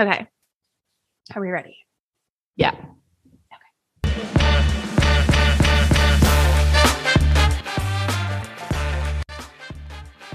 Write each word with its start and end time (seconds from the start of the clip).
Okay. 0.00 0.26
Are 1.34 1.42
we 1.42 1.50
ready? 1.50 1.76
Yeah. 2.56 2.74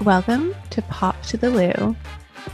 Welcome 0.04 0.54
to 0.70 0.82
Pop 0.82 1.20
to 1.22 1.36
the 1.36 1.50
Lou, 1.50 1.96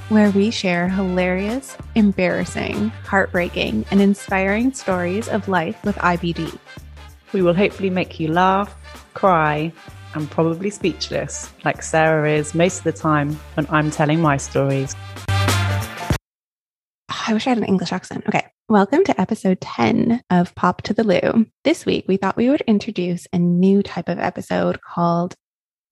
where 0.09 0.31
we 0.31 0.51
share 0.51 0.89
hilarious, 0.89 1.77
embarrassing, 1.97 2.89
heartbreaking, 3.05 3.85
and 3.91 4.01
inspiring 4.01 4.73
stories 4.73 5.29
of 5.29 5.49
life 5.49 5.85
with 5.85 5.97
IBD. 5.97 6.59
We 7.35 7.43
will 7.43 7.53
hopefully 7.53 7.91
make 7.91 8.21
you 8.21 8.29
laugh, 8.29 8.75
cry, 9.13 9.71
and 10.15 10.31
probably 10.31 10.71
speechless, 10.71 11.53
like 11.63 11.83
Sarah 11.83 12.33
is 12.33 12.55
most 12.55 12.79
of 12.79 12.85
the 12.85 12.93
time 12.93 13.39
when 13.53 13.67
I'm 13.69 13.91
telling 13.91 14.23
my 14.23 14.39
stories. 14.39 14.97
I 17.25 17.35
wish 17.35 17.47
I 17.47 17.51
had 17.51 17.59
an 17.59 17.65
English 17.65 17.93
accent. 17.93 18.25
Okay. 18.27 18.45
Welcome 18.69 19.05
to 19.05 19.21
episode 19.21 19.61
10 19.61 20.23
of 20.31 20.55
Pop 20.57 20.83
to 20.83 20.95
the 20.95 21.05
Lou. 21.05 21.47
This 21.63 21.87
week, 21.87 22.07
we 22.09 22.17
thought 22.17 22.37
we 22.37 22.51
would 22.51 22.63
introduce 22.63 23.29
a 23.33 23.39
new 23.39 23.81
type 23.83 24.09
of 24.09 24.19
episode 24.19 24.81
called 24.81 25.37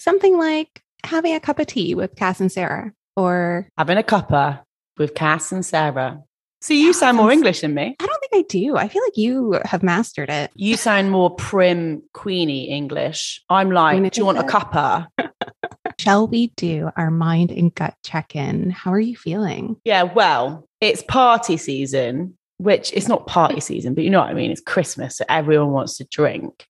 something 0.01 0.37
like 0.37 0.83
having 1.05 1.35
a 1.35 1.41
cup 1.41 1.61
of 1.61 1.69
tea 1.69 1.95
with 1.95 2.17
Cass 2.17 2.41
and 2.41 2.51
Sarah, 2.51 2.93
or 3.17 3.69
Having 3.79 3.99
a 3.99 4.03
cuppa 4.03 4.63
with 4.99 5.15
Cass 5.15 5.53
and 5.53 5.65
Sarah. 5.65 6.21
So 6.63 6.75
you 6.75 6.93
sound 6.93 7.17
more 7.17 7.31
English 7.31 7.61
than 7.61 7.75
me. 7.75 7.95
I 8.01 8.07
don't 8.07 8.21
think 8.21 8.45
I 8.45 8.49
do. 8.49 8.77
I 8.77 8.89
feel 8.89 9.03
like 9.03 9.17
you 9.17 9.61
have 9.65 9.85
mastered 9.85 10.31
it. 10.31 10.51
You 10.57 10.77
sound 10.77 11.13
more 11.13 11.31
prim, 11.31 12.03
queeny 12.13 12.69
English. 12.69 13.43
I'm 13.49 13.71
like, 13.71 14.13
do 14.13 14.21
you 14.21 14.27
want 14.27 14.39
a 14.39 14.43
cuppa? 14.43 15.07
Shall 16.01 16.27
we 16.27 16.49
do 16.57 16.91
our 16.97 17.11
mind 17.11 17.51
and 17.51 17.75
gut 17.75 17.95
check 18.05 18.35
in? 18.35 18.71
How 18.71 18.93
are 18.93 19.01
you 19.01 19.17
feeling? 19.17 19.77
Yeah, 19.85 20.05
well, 20.05 20.67
it's 20.81 21.03
party 21.03 21.57
season, 21.57 22.37
which 22.59 22.93
it's 22.93 23.09
not 23.09 23.27
party 23.27 23.61
season, 23.61 23.95
but 23.95 24.05
you 24.05 24.11
know 24.11 24.21
what 24.21 24.31
I 24.31 24.35
mean? 24.35 24.51
It's 24.51 24.61
Christmas, 24.61 25.17
so 25.17 25.25
everyone 25.29 25.73
wants 25.73 25.97
to 25.99 26.05
drink 26.05 26.67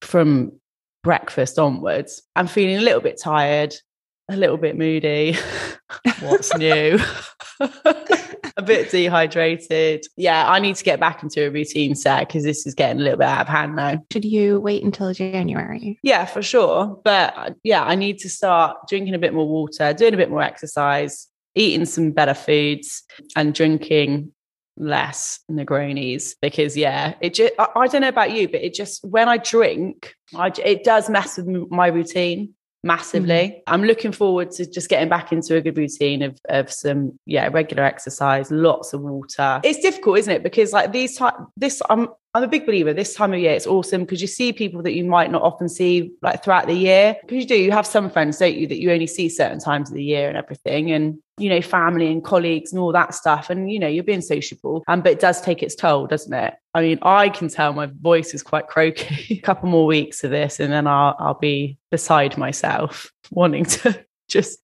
from 0.00 0.52
breakfast 1.02 1.58
onwards. 1.58 2.22
I'm 2.36 2.46
feeling 2.46 2.76
a 2.76 2.82
little 2.82 3.00
bit 3.00 3.20
tired, 3.20 3.74
a 4.28 4.36
little 4.36 4.56
bit 4.56 4.76
moody. 4.76 5.36
What's 6.20 6.54
new? 6.56 6.98
a 8.58 8.62
bit 8.62 8.90
dehydrated. 8.90 10.04
Yeah, 10.16 10.50
I 10.50 10.58
need 10.58 10.76
to 10.76 10.84
get 10.84 11.00
back 11.00 11.22
into 11.22 11.46
a 11.46 11.50
routine 11.50 11.94
set 11.94 12.26
because 12.26 12.44
this 12.44 12.66
is 12.66 12.74
getting 12.74 13.00
a 13.00 13.04
little 13.04 13.18
bit 13.18 13.28
out 13.28 13.42
of 13.42 13.48
hand 13.48 13.76
now. 13.76 14.02
Should 14.12 14.24
you 14.24 14.60
wait 14.60 14.82
until 14.82 15.12
January? 15.14 15.98
Yeah, 16.02 16.24
for 16.24 16.42
sure. 16.42 17.00
But 17.04 17.34
uh, 17.36 17.50
yeah, 17.62 17.84
I 17.84 17.94
need 17.94 18.18
to 18.18 18.28
start 18.28 18.76
drinking 18.88 19.14
a 19.14 19.18
bit 19.18 19.32
more 19.32 19.48
water, 19.48 19.92
doing 19.92 20.14
a 20.14 20.18
bit 20.18 20.30
more 20.30 20.42
exercise, 20.42 21.28
eating 21.58 21.84
some 21.84 22.12
better 22.12 22.34
foods, 22.34 23.02
and 23.36 23.54
drinking 23.54 24.32
less 24.78 25.40
Negronis 25.50 26.34
because 26.40 26.76
yeah, 26.76 27.14
it 27.20 27.34
just 27.34 27.52
I, 27.58 27.68
I 27.76 27.86
don't 27.88 28.02
know 28.02 28.08
about 28.08 28.32
you, 28.32 28.48
but 28.48 28.62
it 28.62 28.74
just 28.74 29.04
when 29.04 29.28
I 29.28 29.36
drink, 29.38 30.14
I 30.34 30.52
it 30.64 30.84
does 30.84 31.10
mess 31.10 31.36
with 31.36 31.46
my 31.70 31.88
routine 31.88 32.54
massively. 32.84 33.34
Mm-hmm. 33.34 33.74
I'm 33.74 33.82
looking 33.82 34.12
forward 34.12 34.52
to 34.52 34.70
just 34.70 34.88
getting 34.88 35.08
back 35.08 35.32
into 35.32 35.56
a 35.56 35.60
good 35.60 35.76
routine 35.76 36.22
of 36.22 36.38
of 36.48 36.72
some 36.72 37.18
yeah 37.26 37.48
regular 37.48 37.84
exercise, 37.84 38.50
lots 38.50 38.92
of 38.92 39.00
water. 39.02 39.60
It's 39.64 39.80
difficult, 39.80 40.18
isn't 40.18 40.32
it? 40.32 40.42
Because 40.42 40.72
like 40.72 40.92
these 40.92 41.16
time 41.16 41.46
this 41.56 41.82
I'm 41.90 42.08
I'm 42.34 42.44
a 42.44 42.48
big 42.48 42.66
believer. 42.66 42.92
This 42.92 43.14
time 43.14 43.32
of 43.32 43.40
year, 43.40 43.54
it's 43.54 43.66
awesome 43.66 44.02
because 44.02 44.20
you 44.20 44.28
see 44.28 44.52
people 44.52 44.82
that 44.82 44.94
you 44.94 45.04
might 45.04 45.30
not 45.30 45.42
often 45.42 45.68
see 45.68 46.12
like 46.22 46.44
throughout 46.44 46.66
the 46.66 46.74
year. 46.74 47.16
Because 47.22 47.38
you 47.38 47.46
do, 47.46 47.56
you 47.56 47.72
have 47.72 47.86
some 47.86 48.10
friends, 48.10 48.38
don't 48.38 48.54
you, 48.54 48.66
that 48.68 48.80
you 48.80 48.92
only 48.92 49.06
see 49.06 49.28
certain 49.28 49.58
times 49.58 49.90
of 49.90 49.96
the 49.96 50.04
year 50.04 50.28
and 50.28 50.36
everything, 50.36 50.92
and 50.92 51.18
you 51.38 51.48
know, 51.48 51.62
family 51.62 52.10
and 52.10 52.24
colleagues 52.24 52.72
and 52.72 52.80
all 52.80 52.92
that 52.92 53.14
stuff. 53.14 53.50
And 53.50 53.70
you 53.70 53.78
know, 53.78 53.88
you're 53.88 54.04
being 54.04 54.20
sociable, 54.20 54.84
um, 54.88 55.00
but 55.00 55.12
it 55.12 55.20
does 55.20 55.40
take 55.40 55.62
its 55.62 55.74
toll, 55.74 56.06
doesn't 56.06 56.32
it? 56.32 56.54
I 56.74 56.82
mean, 56.82 56.98
I 57.02 57.28
can 57.28 57.48
tell 57.48 57.72
my 57.72 57.86
voice 57.86 58.34
is 58.34 58.42
quite 58.42 58.68
croaky. 58.68 59.34
a 59.38 59.40
couple 59.40 59.68
more 59.68 59.86
weeks 59.86 60.24
of 60.24 60.30
this, 60.30 60.60
and 60.60 60.72
then 60.72 60.86
I'll 60.86 61.16
I'll 61.18 61.38
be 61.38 61.78
beside 61.90 62.36
myself, 62.36 63.10
wanting 63.30 63.64
to 63.64 64.04
just 64.28 64.60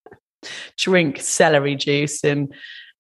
drink 0.77 1.21
celery 1.21 1.77
juice 1.77 2.23
and 2.25 2.53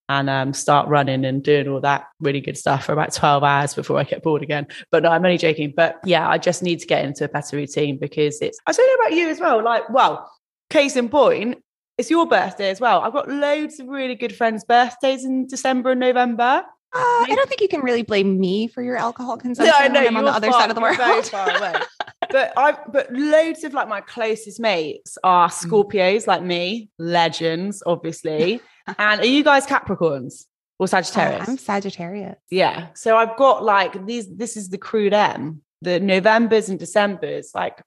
and 0.09 0.29
um, 0.29 0.53
start 0.53 0.89
running 0.89 1.25
and 1.25 1.43
doing 1.43 1.69
all 1.69 1.81
that 1.81 2.07
really 2.21 2.41
good 2.41 2.59
stuff 2.59 2.85
for 2.85 2.93
about 2.93 3.13
12 3.13 3.43
hours 3.43 3.75
before 3.75 3.99
I 3.99 4.05
get 4.05 4.23
bored 4.23 4.43
again. 4.43 4.67
But 4.91 5.03
no, 5.03 5.11
I'm 5.11 5.25
only 5.25 5.39
joking. 5.39 5.73
But 5.75 5.99
yeah, 6.05 6.29
I 6.29 6.39
just 6.39 6.63
need 6.63 6.81
to 6.81 6.87
get 6.87 7.05
into 7.05 7.25
a 7.25 7.29
better 7.29 7.57
routine 7.57 7.99
because 7.99 8.41
it's, 8.43 8.59
I 8.67 8.73
don't 8.73 8.87
know 8.87 9.07
about 9.07 9.17
you 9.17 9.31
as 9.31 9.41
well. 9.41 9.63
Like, 9.63 9.89
well, 9.89 10.31
case 10.69 10.97
in 10.97 11.09
point, 11.09 11.63
it's 11.99 12.11
your 12.11 12.27
birthday 12.27 12.71
as 12.71 12.81
well. 12.81 13.01
I've 13.01 13.13
got 13.13 13.29
loads 13.29 13.79
of 13.81 13.87
really 13.89 14.15
good 14.15 14.35
friends' 14.35 14.65
birthdays 14.65 15.25
in 15.25 15.47
December 15.47 15.91
and 15.93 16.01
November. 16.01 16.65
Uh, 16.97 16.99
I 17.27 17.27
don't 17.35 17.49
think 17.49 17.61
you 17.61 17.69
can 17.69 17.81
really 17.81 18.03
blame 18.03 18.39
me 18.39 18.69
for 18.69 18.81
your 18.83 18.97
alcohol 18.97 19.37
consumption. 19.37 19.75
No, 19.77 19.85
I 19.85 19.89
know. 19.89 20.07
I'm 20.07 20.17
on 20.17 20.25
the 20.25 20.31
other 20.31 20.51
far- 20.51 20.61
side 20.61 20.71
of 20.71 20.77
the 20.77 20.83
you're 20.83 20.95
very 20.97 21.11
world. 21.13 21.27
far 21.27 21.57
away. 21.57 21.75
but 22.31 22.53
I, 22.57 22.77
but 22.93 23.13
loads 23.13 23.65
of 23.65 23.75
like 23.75 23.89
my 23.89 24.01
closest 24.01 24.61
mates 24.61 25.19
are 25.25 25.49
Mm. 25.49 25.53
Scorpios, 25.67 26.27
like 26.29 26.43
me, 26.43 26.89
legends, 26.99 27.83
obviously. 27.85 28.61
and 28.99 29.21
are 29.21 29.27
you 29.27 29.43
guys 29.43 29.67
Capricorns 29.67 30.45
or 30.79 30.85
Uh, 30.85 30.87
Sagittarius? 30.87 31.49
I'm 31.49 31.59
Sagittarius. 31.59 32.37
Yeah. 32.51 32.89
So 32.95 33.17
I've 33.17 33.37
got 33.37 33.65
like 33.65 34.07
these, 34.07 34.29
this 34.33 34.57
is 34.57 34.69
the 34.69 34.79
crude 34.79 35.15
M, 35.15 35.63
the 35.83 35.99
Novembers 35.99 36.69
and 36.69 36.79
Decembers, 36.79 37.51
like 37.57 37.83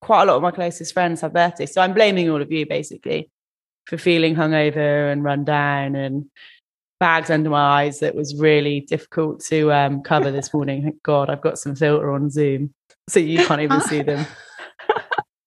quite 0.00 0.22
a 0.22 0.26
lot 0.26 0.36
of 0.36 0.42
my 0.42 0.52
closest 0.52 0.92
friends 0.92 1.20
have 1.22 1.32
birthdays. 1.32 1.72
So 1.72 1.80
I'm 1.80 1.94
blaming 1.94 2.30
all 2.30 2.40
of 2.40 2.52
you 2.52 2.64
basically 2.64 3.28
for 3.86 3.96
feeling 3.98 4.34
hungover 4.34 5.12
and 5.12 5.22
run 5.24 5.44
down 5.44 5.94
and 5.94 6.26
bags 6.98 7.30
under 7.30 7.50
my 7.50 7.82
eyes 7.82 8.00
that 8.00 8.14
was 8.14 8.34
really 8.36 8.80
difficult 8.80 9.40
to 9.40 9.72
um, 9.72 10.02
cover 10.02 10.30
this 10.32 10.52
morning. 10.52 10.82
Thank 10.82 11.02
God 11.02 11.30
I've 11.30 11.42
got 11.42 11.58
some 11.58 11.74
filter 11.76 12.10
on 12.10 12.30
Zoom 12.30 12.72
so 13.08 13.20
you 13.20 13.44
can't 13.44 13.60
even 13.60 13.80
see 13.80 14.02
them. 14.02 14.26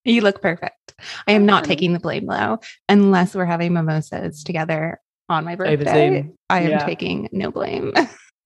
You 0.05 0.21
look 0.21 0.41
perfect. 0.41 0.95
I 1.27 1.33
am 1.33 1.45
not 1.45 1.65
taking 1.65 1.91
the 1.93 1.99
blame 1.99 2.25
though, 2.25 2.59
unless 2.87 3.35
we're 3.35 3.45
having 3.45 3.73
mimosas 3.73 4.43
together 4.43 4.99
on 5.27 5.43
my 5.43 5.53
Over 5.53 5.75
birthday. 5.83 6.09
Zoom. 6.21 6.37
I 6.49 6.61
am 6.61 6.71
Yeah. 6.71 6.85
taking 6.85 7.29
no 7.31 7.51
blame. 7.51 7.93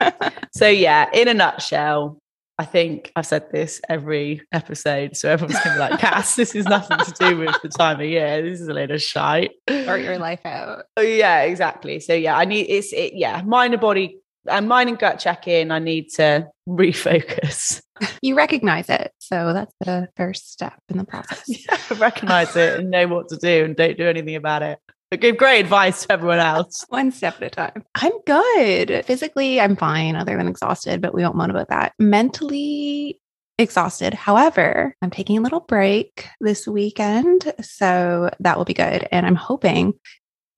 So 0.54 0.68
yeah, 0.68 1.10
in 1.14 1.28
a 1.28 1.34
nutshell, 1.34 2.20
I 2.60 2.66
think 2.66 3.12
I've 3.16 3.26
said 3.26 3.52
this 3.52 3.82
every 3.90 4.42
episode. 4.52 5.18
So 5.18 5.30
everyone's 5.30 5.60
gonna 5.64 5.76
be 5.76 5.80
like, 5.80 6.00
Cass, 6.00 6.36
this 6.36 6.54
is 6.54 6.66
nothing 6.66 6.98
to 7.00 7.12
do 7.20 7.38
with 7.38 7.56
the 7.64 7.70
time 7.70 8.00
of 8.00 8.06
year. 8.06 8.42
This 8.42 8.62
is 8.62 8.68
a 8.68 8.74
load 8.74 8.92
of 8.92 9.02
shite. 9.02 9.52
or 9.70 9.98
your 9.98 10.20
life 10.20 10.46
out. 10.46 10.86
Oh 10.96 11.02
yeah, 11.02 11.42
exactly. 11.42 12.00
So 12.00 12.14
yeah, 12.14 12.38
I 12.38 12.46
need 12.46 12.68
it's 12.70 12.94
it, 12.94 13.14
yeah, 13.16 13.42
mind 13.42 13.74
and 13.74 13.82
body 13.82 14.20
and 14.48 14.68
mind 14.68 14.90
and 14.90 15.00
gut 15.00 15.20
check 15.20 15.48
in. 15.48 15.72
I 15.72 15.80
need 15.80 16.10
to 16.16 16.48
refocus. 16.68 17.82
You 18.22 18.36
recognize 18.36 18.90
it. 18.90 19.12
So 19.20 19.54
that's 19.54 19.74
the 19.80 20.10
first 20.18 20.52
step 20.52 20.74
in 20.90 20.98
the 20.98 21.06
process. 21.06 21.44
yeah, 21.48 21.78
recognize 21.98 22.56
it 22.56 22.80
and 22.80 22.92
know 22.92 23.08
what 23.08 23.30
to 23.30 23.38
do 23.38 23.66
and 23.66 23.76
don't 23.76 23.98
do 23.98 24.08
anything 24.08 24.36
about 24.36 24.64
it. 24.64 24.80
Give 25.18 25.38
great 25.38 25.62
advice 25.62 26.06
to 26.06 26.14
everyone 26.14 26.40
else. 26.40 26.86
One 26.90 27.12
step 27.12 27.36
at 27.38 27.44
a 27.44 27.50
time. 27.50 27.84
I'm 27.96 28.14
good. 28.26 29.06
Physically, 29.06 29.60
I'm 29.60 29.76
fine, 29.76 30.16
other 30.16 30.38
than 30.38 30.48
exhausted, 30.48 31.02
but 31.02 31.14
we 31.14 31.24
won't 31.24 31.36
moan 31.36 31.50
about 31.50 31.70
that. 31.70 31.94
Mentally, 32.00 33.20
exhausted. 33.58 34.14
However, 34.14 34.96
I'm 35.02 35.12
taking 35.12 35.38
a 35.38 35.42
little 35.42 35.60
break 35.62 36.28
this 36.40 36.68
weekend. 36.68 37.54
So 37.62 38.30
that 38.40 38.58
will 38.58 38.66
be 38.66 38.74
good. 38.74 39.08
And 39.12 39.26
I'm 39.26 39.36
hoping 39.36 39.94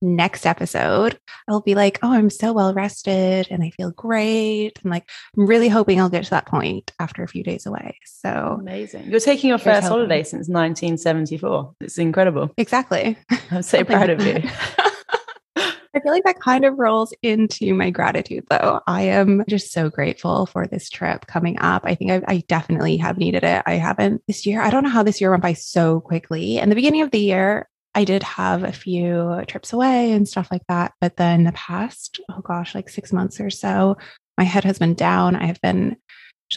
next 0.05 0.45
episode, 0.45 1.19
I'll 1.47 1.61
be 1.61 1.75
like, 1.75 1.99
oh, 2.03 2.11
I'm 2.13 2.29
so 2.29 2.53
well 2.53 2.73
rested 2.73 3.47
and 3.49 3.63
I 3.63 3.71
feel 3.71 3.91
great. 3.91 4.79
And 4.83 4.91
like, 4.91 5.09
I'm 5.37 5.47
really 5.47 5.69
hoping 5.69 5.99
I'll 5.99 6.09
get 6.09 6.23
to 6.25 6.29
that 6.31 6.45
point 6.47 6.91
after 6.99 7.23
a 7.23 7.27
few 7.27 7.43
days 7.43 7.65
away. 7.65 7.97
So, 8.05 8.57
Amazing. 8.59 9.09
You're 9.09 9.19
taking 9.19 9.49
your 9.49 9.57
first 9.57 9.83
hoping. 9.83 9.97
holiday 9.97 10.23
since 10.23 10.47
1974. 10.47 11.75
It's 11.81 11.97
incredible. 11.97 12.51
exactly. 12.57 13.17
I'm 13.51 13.61
so 13.61 13.83
proud 13.83 14.09
of 14.09 14.25
you. 14.25 14.41
I 15.95 16.01
feel 16.01 16.11
like 16.11 16.25
that 16.25 16.41
kind 16.41 16.65
of 16.65 16.77
rolls 16.77 17.13
into 17.23 17.73
my 17.73 17.89
gratitude, 17.89 18.43
though. 18.49 18.81
I 18.85 19.03
am 19.03 19.45
just 19.47 19.71
so 19.71 19.89
grateful 19.89 20.45
for 20.45 20.67
this 20.67 20.89
trip 20.89 21.25
coming 21.25 21.57
up. 21.59 21.83
I 21.85 21.95
think 21.95 22.11
I, 22.11 22.21
I 22.27 22.43
definitely 22.49 22.97
have 22.97 23.17
needed 23.17 23.45
it. 23.45 23.63
I 23.65 23.75
haven't 23.75 24.21
this 24.27 24.45
year. 24.45 24.61
I 24.61 24.69
don't 24.69 24.83
know 24.83 24.89
how 24.89 25.03
this 25.03 25.21
year 25.21 25.31
went 25.31 25.41
by 25.41 25.53
so 25.53 26.01
quickly. 26.01 26.57
In 26.57 26.67
the 26.67 26.75
beginning 26.75 27.01
of 27.01 27.11
the 27.11 27.19
year, 27.19 27.69
I 27.95 28.03
did 28.03 28.23
have 28.23 28.63
a 28.63 28.73
few 28.73 29.41
trips 29.47 29.71
away 29.71 30.11
and 30.11 30.27
stuff 30.27 30.49
like 30.51 30.63
that. 30.67 30.93
But 30.99 31.15
then 31.15 31.45
the 31.45 31.53
past, 31.53 32.19
oh 32.29 32.41
gosh, 32.41 32.75
like 32.75 32.89
six 32.89 33.13
months 33.13 33.39
or 33.39 33.49
so, 33.49 33.97
my 34.37 34.43
head 34.43 34.65
has 34.65 34.77
been 34.77 34.93
down. 34.93 35.35
I 35.35 35.45
have 35.45 35.61
been 35.61 35.95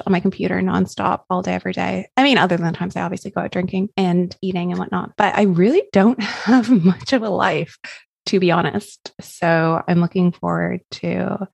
on 0.05 0.13
my 0.13 0.21
computer 0.21 0.61
nonstop 0.61 1.23
all 1.31 1.43
day, 1.43 1.55
every 1.55 1.73
day. 1.73 2.09
I 2.17 2.25
mean, 2.25 2.39
other 2.39 2.57
than 2.57 2.67
the 2.67 2.77
times 2.77 2.97
I 2.97 3.03
obviously 3.03 3.31
go 3.31 3.41
out 3.41 3.53
drinking 3.53 3.91
and 3.97 4.37
eating 4.43 4.73
and 4.73 4.79
whatnot, 4.79 5.13
but 5.17 5.35
I 5.37 5.43
really 5.43 5.85
don't 5.93 6.21
have 6.23 6.69
much 6.71 7.13
of 7.13 7.23
a 7.23 7.31
life, 7.31 7.79
to 8.27 8.41
be 8.41 8.51
honest. 8.51 9.13
So 9.21 9.83
I'm 9.87 10.01
looking 10.01 10.33
forward 10.33 10.81
to, 10.93 11.47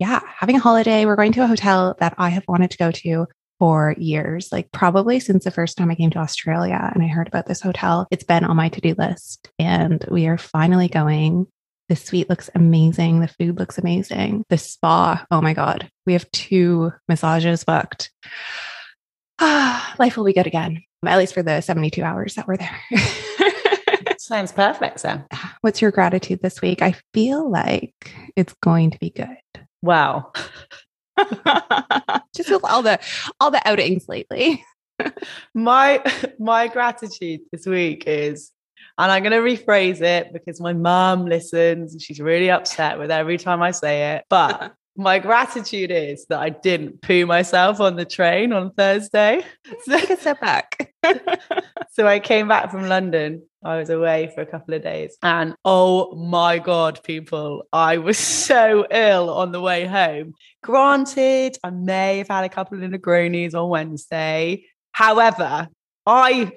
yeah, 0.00 0.20
having 0.26 0.56
a 0.56 0.60
holiday. 0.60 1.06
We're 1.06 1.16
going 1.16 1.32
to 1.32 1.44
a 1.44 1.46
hotel 1.46 1.96
that 2.00 2.14
I 2.18 2.30
have 2.30 2.44
wanted 2.48 2.72
to 2.72 2.78
go 2.78 2.90
to 2.90 3.26
for 3.58 3.94
years, 3.98 4.50
like 4.52 4.70
probably 4.72 5.20
since 5.20 5.44
the 5.44 5.50
first 5.50 5.76
time 5.76 5.90
I 5.90 5.94
came 5.94 6.10
to 6.10 6.18
Australia 6.18 6.90
and 6.94 7.02
I 7.02 7.08
heard 7.08 7.28
about 7.28 7.46
this 7.46 7.60
hotel. 7.60 8.06
It's 8.10 8.24
been 8.24 8.44
on 8.44 8.56
my 8.56 8.68
to 8.68 8.80
do 8.80 8.94
list 8.96 9.50
and 9.58 10.04
we 10.10 10.26
are 10.26 10.38
finally 10.38 10.88
going. 10.88 11.46
The 11.88 11.96
suite 11.96 12.28
looks 12.28 12.50
amazing. 12.54 13.20
The 13.20 13.28
food 13.28 13.58
looks 13.58 13.78
amazing. 13.78 14.44
The 14.50 14.58
spa, 14.58 15.24
oh 15.30 15.40
my 15.40 15.54
God. 15.54 15.90
We 16.06 16.12
have 16.12 16.30
two 16.32 16.92
massages 17.08 17.64
booked. 17.64 18.10
Ah, 19.38 19.94
life 19.98 20.16
will 20.16 20.24
be 20.24 20.34
good 20.34 20.46
again, 20.46 20.82
at 21.06 21.18
least 21.18 21.34
for 21.34 21.42
the 21.42 21.60
72 21.60 22.02
hours 22.02 22.34
that 22.34 22.46
we're 22.46 22.58
there. 22.58 22.80
Sounds 24.18 24.52
perfect, 24.52 25.00
Sam. 25.00 25.24
What's 25.62 25.80
your 25.80 25.90
gratitude 25.90 26.40
this 26.42 26.60
week? 26.60 26.82
I 26.82 26.94
feel 27.14 27.50
like 27.50 28.14
it's 28.36 28.54
going 28.62 28.90
to 28.90 28.98
be 28.98 29.08
good. 29.08 29.38
Wow. 29.80 30.32
Just 32.34 32.50
with 32.50 32.64
all 32.64 32.82
the 32.82 32.98
all 33.40 33.50
the 33.50 33.66
outings 33.66 34.08
lately. 34.08 34.64
my 35.54 36.02
my 36.38 36.68
gratitude 36.68 37.40
this 37.52 37.66
week 37.66 38.04
is 38.06 38.52
and 38.98 39.12
I'm 39.12 39.22
going 39.22 39.32
to 39.32 39.38
rephrase 39.38 40.02
it 40.02 40.32
because 40.32 40.60
my 40.60 40.72
mum 40.72 41.26
listens 41.26 41.92
and 41.92 42.02
she's 42.02 42.20
really 42.20 42.50
upset 42.50 42.98
with 42.98 43.12
every 43.12 43.38
time 43.38 43.62
I 43.62 43.70
say 43.70 44.16
it. 44.16 44.24
But 44.28 44.74
my 44.96 45.20
gratitude 45.20 45.92
is 45.92 46.26
that 46.28 46.40
I 46.40 46.50
didn't 46.50 47.00
poo 47.00 47.24
myself 47.24 47.80
on 47.80 47.94
the 47.94 48.04
train 48.04 48.52
on 48.52 48.72
Thursday. 48.72 49.44
So, 49.84 49.98
Take 49.98 50.10
a 50.10 50.16
step 50.16 50.40
back. 50.40 50.87
So 51.90 52.06
I 52.06 52.20
came 52.20 52.48
back 52.48 52.70
from 52.70 52.88
London. 52.88 53.42
I 53.64 53.76
was 53.76 53.90
away 53.90 54.30
for 54.34 54.40
a 54.40 54.46
couple 54.46 54.74
of 54.74 54.82
days. 54.82 55.16
And 55.22 55.54
oh 55.64 56.14
my 56.14 56.58
God, 56.58 57.00
people, 57.02 57.64
I 57.72 57.98
was 57.98 58.18
so 58.46 58.86
ill 58.90 59.30
on 59.30 59.52
the 59.52 59.60
way 59.60 59.84
home. 59.86 60.34
Granted, 60.62 61.58
I 61.62 61.70
may 61.70 62.18
have 62.18 62.28
had 62.28 62.44
a 62.44 62.48
couple 62.48 62.82
of 62.82 62.90
Negronis 62.90 63.54
on 63.54 63.68
Wednesday. 63.68 64.64
However, 64.92 65.68
I 66.06 66.52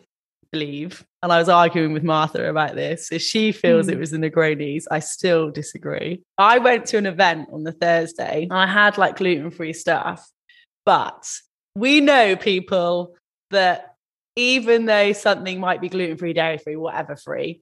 believe, 0.51 1.05
and 1.23 1.31
I 1.31 1.39
was 1.39 1.49
arguing 1.49 1.93
with 1.93 2.03
Martha 2.03 2.49
about 2.49 2.75
this, 2.75 3.11
if 3.11 3.21
she 3.21 3.51
feels 3.51 3.87
mm. 3.87 3.93
it 3.93 3.99
was 3.99 4.11
the 4.11 4.17
Negronis, 4.17 4.85
I 4.91 4.99
still 4.99 5.49
disagree. 5.49 6.21
I 6.37 6.57
went 6.59 6.85
to 6.87 6.97
an 6.97 7.05
event 7.05 7.49
on 7.51 7.63
the 7.63 7.71
Thursday 7.71 8.43
and 8.43 8.53
I 8.53 8.67
had 8.67 8.97
like 8.97 9.17
gluten 9.17 9.51
free 9.51 9.73
stuff, 9.73 10.27
but 10.85 11.29
we 11.75 12.01
know 12.01 12.35
people 12.35 13.15
that 13.51 13.90
even 14.35 14.85
though 14.85 15.13
something 15.13 15.59
might 15.59 15.81
be 15.81 15.89
gluten 15.89 16.17
free, 16.17 16.33
dairy 16.33 16.57
free, 16.57 16.75
whatever 16.75 17.15
free, 17.15 17.61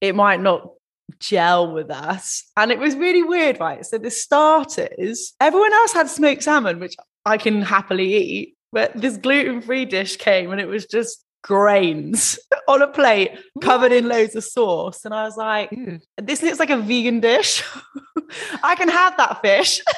it 0.00 0.14
might 0.14 0.40
not 0.40 0.70
gel 1.18 1.72
with 1.72 1.90
us. 1.90 2.44
And 2.56 2.70
it 2.70 2.78
was 2.78 2.94
really 2.96 3.22
weird, 3.22 3.60
right? 3.60 3.84
So 3.84 3.98
the 3.98 4.10
starters, 4.10 5.34
everyone 5.40 5.72
else 5.72 5.92
had 5.92 6.08
smoked 6.08 6.42
salmon, 6.42 6.80
which 6.80 6.96
I 7.24 7.36
can 7.36 7.62
happily 7.62 8.14
eat. 8.14 8.56
But 8.72 8.92
this 8.94 9.16
gluten 9.16 9.60
free 9.62 9.84
dish 9.84 10.16
came 10.16 10.52
and 10.52 10.60
it 10.60 10.68
was 10.68 10.86
just 10.86 11.24
grains 11.42 12.38
on 12.68 12.82
a 12.82 12.88
plate 12.88 13.32
covered 13.60 13.92
in 13.92 14.08
loads 14.08 14.36
of 14.36 14.44
sauce. 14.44 15.04
And 15.04 15.12
I 15.12 15.24
was 15.24 15.36
like, 15.36 15.74
this 16.16 16.42
looks 16.42 16.60
like 16.60 16.70
a 16.70 16.78
vegan 16.78 17.20
dish. 17.20 17.62
I 18.62 18.74
can 18.76 18.88
have 18.88 19.16
that 19.16 19.40
fish. 19.42 19.82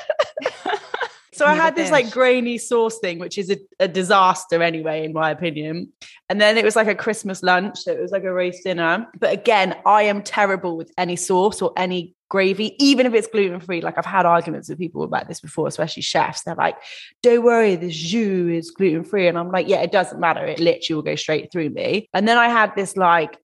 so 1.33 1.47
I 1.47 1.55
had 1.55 1.75
this 1.75 1.91
like 1.91 2.11
grainy 2.11 2.59
sauce 2.59 2.99
thing, 2.99 3.19
which 3.19 3.39
is 3.39 3.51
a, 3.51 3.57
a, 3.81 3.89
disaster 3.89 4.63
anyway, 4.63 5.05
in 5.05 5.13
my 5.13 5.31
opinion. 5.31 5.93
And 6.29 6.41
then 6.41 6.59
it 6.59 6.65
was 6.65 6.77
like 6.77 6.89
a 6.89 6.95
Christmas 6.95 7.43
lunch. 7.43 7.79
So 7.79 7.93
it 7.93 8.01
was 8.01 8.13
like 8.13 8.25
a 8.25 8.33
roast 8.33 8.65
dinner. 8.65 9.07
But 9.19 9.33
again, 9.33 9.77
I 9.87 10.03
am 10.03 10.23
terrible 10.23 10.77
with 10.77 10.93
any 10.99 11.17
sauce 11.17 11.63
or 11.63 11.73
any 11.77 12.15
gravy, 12.29 12.75
even 12.83 13.07
if 13.07 13.15
it's 13.15 13.27
gluten 13.27 13.61
free. 13.61 13.81
Like 13.81 13.99
I've 13.99 14.07
had 14.07 14.27
arguments 14.27 14.69
with 14.69 14.79
people 14.79 15.03
about 15.03 15.29
this 15.29 15.41
before, 15.41 15.69
especially 15.69 16.03
chefs. 16.03 16.43
They're 16.43 16.55
like, 16.55 16.77
don't 17.23 17.45
worry, 17.45 17.77
this 17.77 17.95
jus 17.95 18.49
is 18.51 18.71
gluten 18.71 19.05
free. 19.05 19.29
And 19.29 19.39
I'm 19.39 19.51
like, 19.51 19.69
yeah, 19.69 19.83
it 19.83 19.93
doesn't 19.93 20.21
matter. 20.21 20.45
It 20.47 20.59
literally 20.59 20.97
will 20.97 21.03
go 21.03 21.15
straight 21.15 21.53
through 21.53 21.71
me. 21.71 22.09
And 22.13 22.29
then 22.29 22.39
I 22.39 22.49
had 22.49 22.75
this 22.75 22.97
like, 22.97 23.37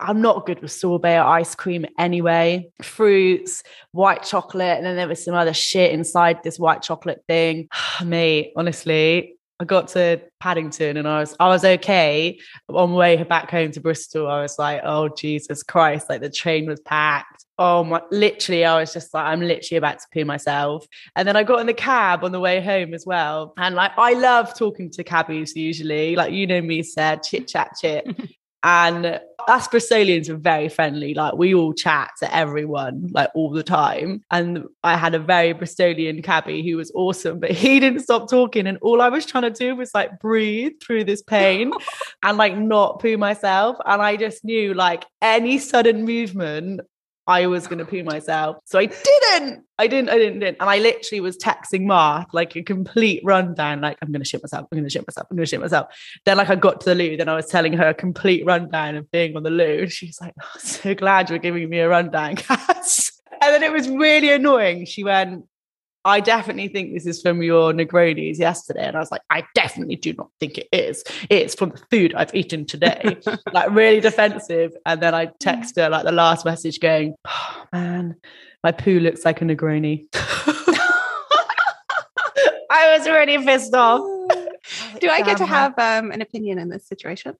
I'm 0.00 0.20
not 0.20 0.46
good 0.46 0.60
with 0.60 0.72
sorbet 0.72 1.18
or 1.18 1.24
ice 1.24 1.54
cream 1.54 1.86
anyway. 1.98 2.68
Fruits, 2.82 3.62
white 3.92 4.22
chocolate, 4.22 4.76
and 4.76 4.86
then 4.86 4.96
there 4.96 5.08
was 5.08 5.24
some 5.24 5.34
other 5.34 5.54
shit 5.54 5.92
inside 5.92 6.42
this 6.42 6.58
white 6.58 6.82
chocolate 6.82 7.22
thing. 7.26 7.68
Mate, 8.04 8.52
honestly, 8.56 9.36
I 9.58 9.64
got 9.64 9.88
to 9.88 10.20
Paddington 10.38 10.98
and 10.98 11.08
I 11.08 11.20
was 11.20 11.34
I 11.40 11.48
was 11.48 11.64
okay. 11.64 12.38
On 12.68 12.90
the 12.90 12.96
way 12.96 13.22
back 13.22 13.50
home 13.50 13.72
to 13.72 13.80
Bristol, 13.80 14.28
I 14.28 14.42
was 14.42 14.58
like, 14.58 14.82
oh 14.84 15.08
Jesus 15.08 15.62
Christ, 15.62 16.10
like 16.10 16.20
the 16.20 16.30
train 16.30 16.66
was 16.66 16.80
packed. 16.80 17.44
Oh 17.58 17.82
my 17.82 18.02
literally, 18.10 18.66
I 18.66 18.78
was 18.80 18.92
just 18.92 19.14
like, 19.14 19.24
I'm 19.24 19.40
literally 19.40 19.78
about 19.78 19.98
to 20.00 20.06
poo 20.12 20.26
myself. 20.26 20.86
And 21.14 21.26
then 21.26 21.36
I 21.36 21.42
got 21.42 21.60
in 21.60 21.66
the 21.66 21.74
cab 21.74 22.22
on 22.22 22.32
the 22.32 22.40
way 22.40 22.60
home 22.60 22.92
as 22.92 23.06
well. 23.06 23.54
And 23.56 23.74
like 23.74 23.92
I 23.96 24.12
love 24.12 24.56
talking 24.58 24.90
to 24.90 25.04
cabbies 25.04 25.56
usually. 25.56 26.16
Like 26.16 26.34
you 26.34 26.46
know 26.46 26.60
me 26.60 26.82
said, 26.82 27.22
chit 27.22 27.48
chat 27.48 27.70
chit. 27.80 28.06
And 28.62 29.20
us 29.48 29.68
Bristolians 29.68 30.28
are 30.28 30.36
very 30.36 30.68
friendly. 30.68 31.14
Like 31.14 31.34
we 31.34 31.54
all 31.54 31.72
chat 31.72 32.10
to 32.20 32.34
everyone, 32.34 33.08
like 33.12 33.30
all 33.34 33.50
the 33.50 33.62
time. 33.62 34.22
And 34.30 34.64
I 34.82 34.96
had 34.96 35.14
a 35.14 35.18
very 35.18 35.54
Bristolian 35.54 36.22
cabbie 36.22 36.68
who 36.68 36.76
was 36.76 36.90
awesome, 36.94 37.38
but 37.38 37.52
he 37.52 37.78
didn't 37.80 38.00
stop 38.00 38.28
talking. 38.28 38.66
And 38.66 38.78
all 38.82 39.00
I 39.00 39.08
was 39.08 39.26
trying 39.26 39.44
to 39.44 39.50
do 39.50 39.76
was 39.76 39.92
like 39.94 40.18
breathe 40.20 40.72
through 40.82 41.04
this 41.04 41.22
pain 41.22 41.70
and 42.22 42.38
like 42.38 42.56
not 42.56 43.00
poo 43.00 43.16
myself. 43.16 43.76
And 43.86 44.02
I 44.02 44.16
just 44.16 44.44
knew 44.44 44.74
like 44.74 45.04
any 45.22 45.58
sudden 45.58 46.04
movement 46.04 46.80
I 47.26 47.46
was 47.46 47.66
going 47.66 47.78
to 47.78 47.84
poo 47.84 48.04
myself. 48.04 48.58
So 48.64 48.78
I 48.78 48.86
didn't. 48.86 49.64
I 49.78 49.88
didn't. 49.88 50.10
I 50.10 50.18
didn't, 50.18 50.40
didn't. 50.40 50.56
And 50.60 50.70
I 50.70 50.78
literally 50.78 51.20
was 51.20 51.36
texting 51.36 51.84
Mark 51.84 52.32
like 52.32 52.54
a 52.54 52.62
complete 52.62 53.20
rundown, 53.24 53.80
like, 53.80 53.98
I'm 54.00 54.12
going 54.12 54.22
to 54.22 54.28
shit 54.28 54.42
myself. 54.42 54.66
I'm 54.70 54.76
going 54.76 54.84
to 54.84 54.90
shit 54.90 55.06
myself. 55.06 55.26
I'm 55.30 55.36
going 55.36 55.44
to 55.44 55.50
shit 55.50 55.60
myself. 55.60 55.88
Then, 56.24 56.36
like, 56.36 56.50
I 56.50 56.54
got 56.54 56.80
to 56.82 56.90
the 56.90 56.94
loo. 56.94 57.16
Then 57.16 57.28
I 57.28 57.34
was 57.34 57.46
telling 57.46 57.72
her 57.72 57.88
a 57.88 57.94
complete 57.94 58.46
rundown 58.46 58.94
of 58.96 59.10
being 59.10 59.36
on 59.36 59.42
the 59.42 59.50
loo. 59.50 59.80
And 59.82 59.92
she's 59.92 60.20
like, 60.20 60.34
oh, 60.40 60.58
so 60.58 60.94
glad 60.94 61.28
you're 61.28 61.38
giving 61.38 61.68
me 61.68 61.80
a 61.80 61.88
rundown, 61.88 62.36
Cass. 62.36 63.12
And 63.42 63.54
then 63.54 63.62
it 63.62 63.72
was 63.72 63.88
really 63.88 64.30
annoying. 64.30 64.86
She 64.86 65.02
went, 65.02 65.44
I 66.06 66.20
definitely 66.20 66.68
think 66.68 66.94
this 66.94 67.04
is 67.04 67.20
from 67.20 67.42
your 67.42 67.72
Negronis 67.72 68.38
yesterday. 68.38 68.86
And 68.86 68.96
I 68.96 69.00
was 69.00 69.10
like, 69.10 69.22
I 69.28 69.42
definitely 69.56 69.96
do 69.96 70.12
not 70.12 70.30
think 70.38 70.56
it 70.56 70.68
is. 70.72 71.02
It's 71.28 71.56
from 71.56 71.70
the 71.70 71.82
food 71.90 72.14
I've 72.14 72.32
eaten 72.32 72.64
today. 72.64 73.16
like 73.52 73.70
really 73.70 73.98
defensive. 73.98 74.70
And 74.86 75.02
then 75.02 75.16
I 75.16 75.32
text 75.40 75.74
her 75.76 75.90
like 75.90 76.04
the 76.04 76.12
last 76.12 76.44
message 76.44 76.78
going, 76.78 77.16
oh, 77.26 77.64
man, 77.72 78.14
my 78.62 78.70
poo 78.70 79.00
looks 79.00 79.24
like 79.24 79.42
a 79.42 79.44
Negroni. 79.44 80.06
I 82.70 82.96
was 82.96 83.08
really 83.08 83.44
pissed 83.44 83.74
off. 83.74 84.00
Do 85.00 85.08
I 85.08 85.22
get 85.22 85.38
to 85.38 85.46
have 85.46 85.76
um, 85.76 86.12
an 86.12 86.22
opinion 86.22 86.60
in 86.60 86.68
this 86.68 86.86
situation? 86.86 87.34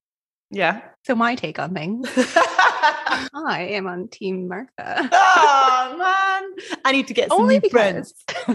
Yeah. 0.51 0.81
So 1.05 1.15
my 1.15 1.35
take 1.35 1.59
on 1.59 1.75
things. 1.75 2.09
I 2.17 3.69
am 3.71 3.87
on 3.87 4.09
Team 4.09 4.49
Martha. 4.49 5.09
oh 5.13 5.95
man, 5.99 6.79
I 6.85 6.93
need 6.93 7.09
to 7.09 7.15
get 7.15 7.31
some 7.31 7.43
Only 7.43 7.59
new 7.59 7.71
friends. 7.71 8.15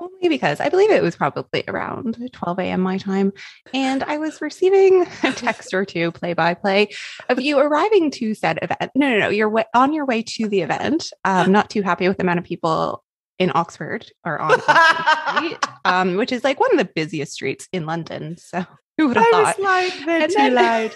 Only 0.00 0.28
because 0.28 0.60
I 0.60 0.68
believe 0.68 0.90
it 0.90 1.02
was 1.02 1.16
probably 1.16 1.64
around 1.66 2.16
12 2.32 2.58
a.m. 2.60 2.80
my 2.80 2.98
time, 2.98 3.32
and 3.74 4.04
I 4.04 4.18
was 4.18 4.40
receiving 4.40 5.04
a 5.24 5.32
text 5.32 5.74
or 5.74 5.84
two, 5.84 6.12
play 6.12 6.34
by 6.34 6.54
play, 6.54 6.90
of 7.28 7.40
you 7.40 7.58
arriving 7.58 8.12
to 8.12 8.34
said 8.34 8.60
event. 8.62 8.92
No, 8.94 9.08
no, 9.10 9.18
no, 9.18 9.28
you're 9.28 9.52
on 9.74 9.92
your 9.92 10.06
way 10.06 10.22
to 10.22 10.48
the 10.48 10.60
event. 10.60 11.12
Um, 11.24 11.50
not 11.50 11.68
too 11.68 11.82
happy 11.82 12.06
with 12.06 12.16
the 12.16 12.22
amount 12.22 12.38
of 12.38 12.44
people 12.44 13.02
in 13.38 13.52
Oxford 13.54 14.06
or 14.24 14.40
on 14.40 14.52
Oxford 14.68 15.36
Street, 15.36 15.58
um, 15.84 16.16
which 16.16 16.32
is 16.32 16.44
like 16.44 16.60
one 16.60 16.72
of 16.72 16.78
the 16.78 16.90
busiest 16.94 17.32
streets 17.32 17.68
in 17.72 17.86
London. 17.86 18.36
So 18.38 18.64
who 18.96 19.08
would 19.08 19.16
have 19.16 19.26
I 19.26 19.30
thought? 19.30 19.58
Was 19.58 20.00
loud, 20.04 20.30
too 20.30 20.50
loud. 20.54 20.92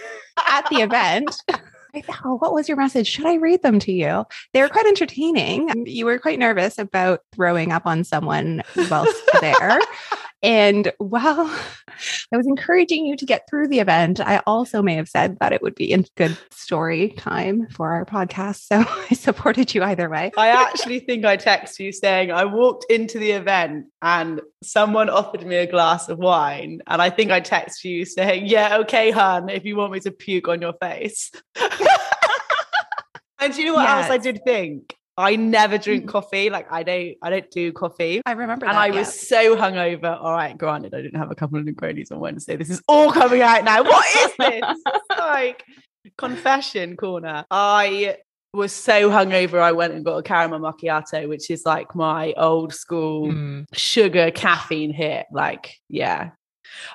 at 0.49 0.69
the 0.69 0.77
event. 0.77 1.37
I 1.95 2.01
thought, 2.01 2.21
oh, 2.25 2.37
what 2.37 2.55
was 2.55 2.69
your 2.69 2.79
message? 2.79 3.07
Should 3.07 3.27
I 3.27 3.35
read 3.35 3.63
them 3.63 3.79
to 3.81 3.93
you? 3.93 4.25
They 4.55 4.63
were 4.63 4.69
quite 4.69 4.87
entertaining. 4.87 5.87
You 5.87 6.07
were 6.07 6.19
quite 6.19 6.39
nervous 6.39 6.79
about 6.79 7.21
throwing 7.35 7.71
up 7.71 7.87
on 7.87 8.03
someone 8.05 8.63
whilst 8.91 9.23
there. 9.41 9.79
And 10.43 10.93
while 10.99 11.49
I 12.33 12.37
was 12.37 12.47
encouraging 12.47 13.07
you 13.07 13.17
to 13.17 13.25
get 13.25 13.49
through 13.49 13.69
the 13.69 13.81
event, 13.81 14.21
I 14.21 14.43
also 14.47 14.83
may 14.83 14.95
have 14.97 15.09
said 15.09 15.39
that 15.41 15.53
it 15.53 15.63
would 15.63 15.75
be 15.75 15.93
a 15.93 16.05
good 16.17 16.37
story 16.51 17.11
time 17.11 17.69
for 17.69 17.93
our 17.93 18.05
podcast. 18.05 18.67
So 18.67 18.85
I 19.11 19.15
supported 19.15 19.75
you 19.75 19.83
either 19.83 20.09
way. 20.09 20.33
I 20.37 20.49
actually 20.49 21.01
think 21.01 21.25
I 21.25 21.37
texted 21.37 21.81
you 21.81 21.93
saying 21.93 22.31
I 22.33 22.45
walked 22.45 22.87
into 22.91 23.19
the 23.19 23.33
event 23.33 23.87
and 24.01 24.41
someone 24.63 25.09
offered 25.09 25.47
me 25.47 25.57
a 25.57 25.67
glass 25.67 26.09
of 26.09 26.19
wine. 26.19 26.81
And 26.87 27.01
I 27.01 27.11
think 27.11 27.31
I 27.31 27.41
texted 27.41 27.85
you 27.85 28.05
saying, 28.05 28.47
Yeah, 28.47 28.79
okay, 28.79 29.11
hun, 29.11 29.49
if 29.49 29.65
you 29.65 29.77
want 29.77 29.93
me 29.93 30.01
to 30.01 30.11
puke 30.11 30.49
on 30.49 30.61
your 30.61 30.75
face. 30.75 31.31
and 33.39 33.57
you 33.57 33.67
know 33.67 33.75
what 33.75 33.83
yes. 33.83 34.05
else 34.05 34.11
I 34.11 34.19
did 34.19 34.41
think? 34.45 34.97
I 35.23 35.37
never 35.37 35.79
drink 35.79 36.05
mm. 36.05 36.09
coffee. 36.09 36.51
Like 36.51 36.71
I 36.71 36.83
don't, 36.83 37.17
I 37.23 37.31
don't 37.31 37.51
do 37.51 37.73
coffee. 37.73 38.21
I 38.27 38.33
remember, 38.33 38.67
and 38.67 38.75
that, 38.75 38.81
I 38.81 38.87
yeah. 38.89 38.99
was 38.99 39.29
so 39.29 39.57
hungover. 39.57 40.21
All 40.21 40.33
right, 40.33 40.57
granted, 40.59 40.95
I 40.95 41.01
didn't 41.01 41.19
have 41.19 41.31
a 41.31 41.35
couple 41.35 41.59
of 41.59 41.65
Negronis 41.65 42.11
on 42.11 42.19
Wednesday. 42.19 42.57
This 42.57 42.71
is 42.71 42.83
all 42.89 43.13
coming 43.13 43.41
out 43.41 43.65
now. 43.65 43.83
What 43.83 44.07
is 44.17 44.33
this? 44.39 44.79
like 45.19 45.65
confession 46.19 46.97
corner. 46.97 47.45
I 47.51 48.17
was 48.53 48.73
so 48.73 49.11
hungover. 49.11 49.61
I 49.61 49.73
went 49.73 49.95
and 49.95 50.05
got 50.05 50.17
a 50.17 50.23
caramel 50.23 50.61
macchiato, 50.61 51.29
which 51.29 51.51
is 51.51 51.65
like 51.65 51.95
my 51.95 52.33
old 52.37 52.75
school 52.75 53.29
mm. 53.29 53.67
sugar 53.73 54.31
caffeine 54.31 54.93
hit. 54.93 55.27
Like, 55.33 55.77
yeah. 55.89 56.31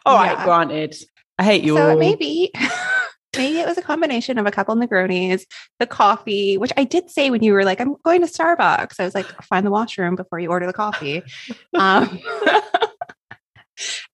All 0.05 0.23
yeah. 0.23 0.33
right, 0.33 0.45
granted. 0.45 0.95
I 1.39 1.43
hate 1.43 1.63
you 1.63 1.75
so 1.75 1.91
all. 1.91 1.97
maybe 1.97 2.51
Maybe 3.37 3.59
it 3.59 3.67
was 3.67 3.77
a 3.77 3.81
combination 3.81 4.37
of 4.37 4.45
a 4.45 4.51
couple 4.51 4.75
Negronis, 4.75 5.43
the 5.79 5.87
coffee, 5.87 6.57
which 6.57 6.73
I 6.77 6.83
did 6.83 7.09
say 7.09 7.29
when 7.29 7.43
you 7.43 7.53
were 7.53 7.63
like, 7.63 7.79
I'm 7.79 7.95
going 8.03 8.21
to 8.21 8.27
Starbucks. 8.27 8.99
I 8.99 9.03
was 9.03 9.15
like, 9.15 9.27
find 9.43 9.65
the 9.65 9.71
washroom 9.71 10.15
before 10.15 10.39
you 10.39 10.49
order 10.49 10.65
the 10.65 10.73
coffee. 10.73 11.23
Um, 11.73 12.19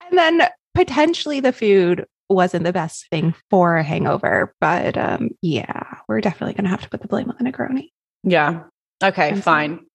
and 0.10 0.18
then 0.18 0.48
potentially 0.74 1.40
the 1.40 1.54
food 1.54 2.06
wasn't 2.30 2.66
the 2.66 2.74
best 2.74 3.08
thing 3.10 3.34
for 3.50 3.78
a 3.78 3.84
hangover. 3.84 4.54
But 4.60 4.98
um, 4.98 5.30
yeah, 5.42 6.00
we're 6.08 6.22
definitely 6.22 6.54
going 6.54 6.66
to 6.66 6.70
have 6.70 6.82
to 6.82 6.90
put 6.90 7.02
the 7.02 7.08
blame 7.08 7.30
on 7.30 7.38
the 7.40 7.50
Negroni. 7.50 7.90
Yeah. 8.24 8.64
Okay, 9.02 9.30
I'm 9.30 9.42
fine. 9.42 9.86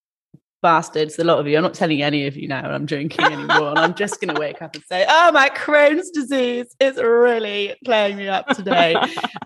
Bastards, 0.61 1.19
a 1.19 1.25
lot 1.25 1.39
of 1.39 1.47
you. 1.47 1.57
I'm 1.57 1.63
not 1.63 1.75
telling 1.75 2.03
any 2.03 2.27
of 2.27 2.37
you 2.37 2.49
now 2.49 2.69
I'm 2.69 2.85
drinking 2.85 3.25
anymore. 3.25 3.69
and 3.71 3.79
I'm 3.79 3.95
just 3.95 4.21
going 4.21 4.35
to 4.35 4.41
wake 4.41 4.61
up 4.61 4.75
and 4.75 4.83
say, 4.89 5.07
oh, 5.09 5.31
my 5.33 5.49
Crohn's 5.51 6.11
disease 6.11 6.67
is 6.81 6.97
really 6.97 7.77
playing 7.85 8.17
me 8.17 8.29
up 8.29 8.47
today. 8.49 8.97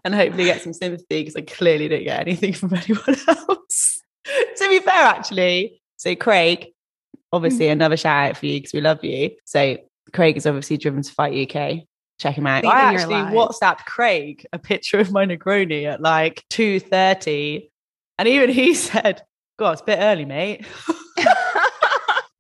and 0.05 0.15
hopefully 0.15 0.45
get 0.45 0.63
some 0.63 0.73
sympathy 0.73 1.21
because 1.21 1.37
I 1.37 1.43
clearly 1.43 1.89
didn't 1.89 2.05
get 2.05 2.21
anything 2.21 2.55
from 2.55 2.73
anyone 2.75 3.17
else. 3.29 4.03
to 4.57 4.69
be 4.69 4.79
fair, 4.79 4.95
actually. 5.05 5.83
So, 5.99 6.15
Craig, 6.15 6.69
obviously, 7.33 7.67
Mm. 7.67 7.73
another 7.73 7.97
shout 7.99 8.31
out 8.31 8.37
for 8.39 8.47
you 8.47 8.59
because 8.59 8.73
we 8.73 8.81
love 8.81 9.05
you. 9.05 9.33
So, 9.45 9.77
Craig 10.15 10.37
is 10.39 10.47
obviously 10.47 10.79
driven 10.79 11.03
to 11.03 11.13
fight 11.13 11.55
UK. 11.55 11.81
Check 12.19 12.37
him 12.39 12.47
out. 12.47 12.65
I 12.65 12.95
actually. 12.95 13.17
WhatsApped 13.17 13.85
Craig 13.85 14.47
a 14.53 14.59
picture 14.59 14.99
of 14.99 15.11
my 15.13 15.27
Negroni 15.27 15.85
at 15.85 16.01
like 16.01 16.43
2.30. 16.51 17.69
And 18.19 18.29
even 18.29 18.49
he 18.51 18.75
said, 18.75 19.23
God, 19.59 19.73
it's 19.73 19.83
a 19.83 19.85
bit 19.85 19.99
early, 20.01 20.25
mate. 20.25 20.65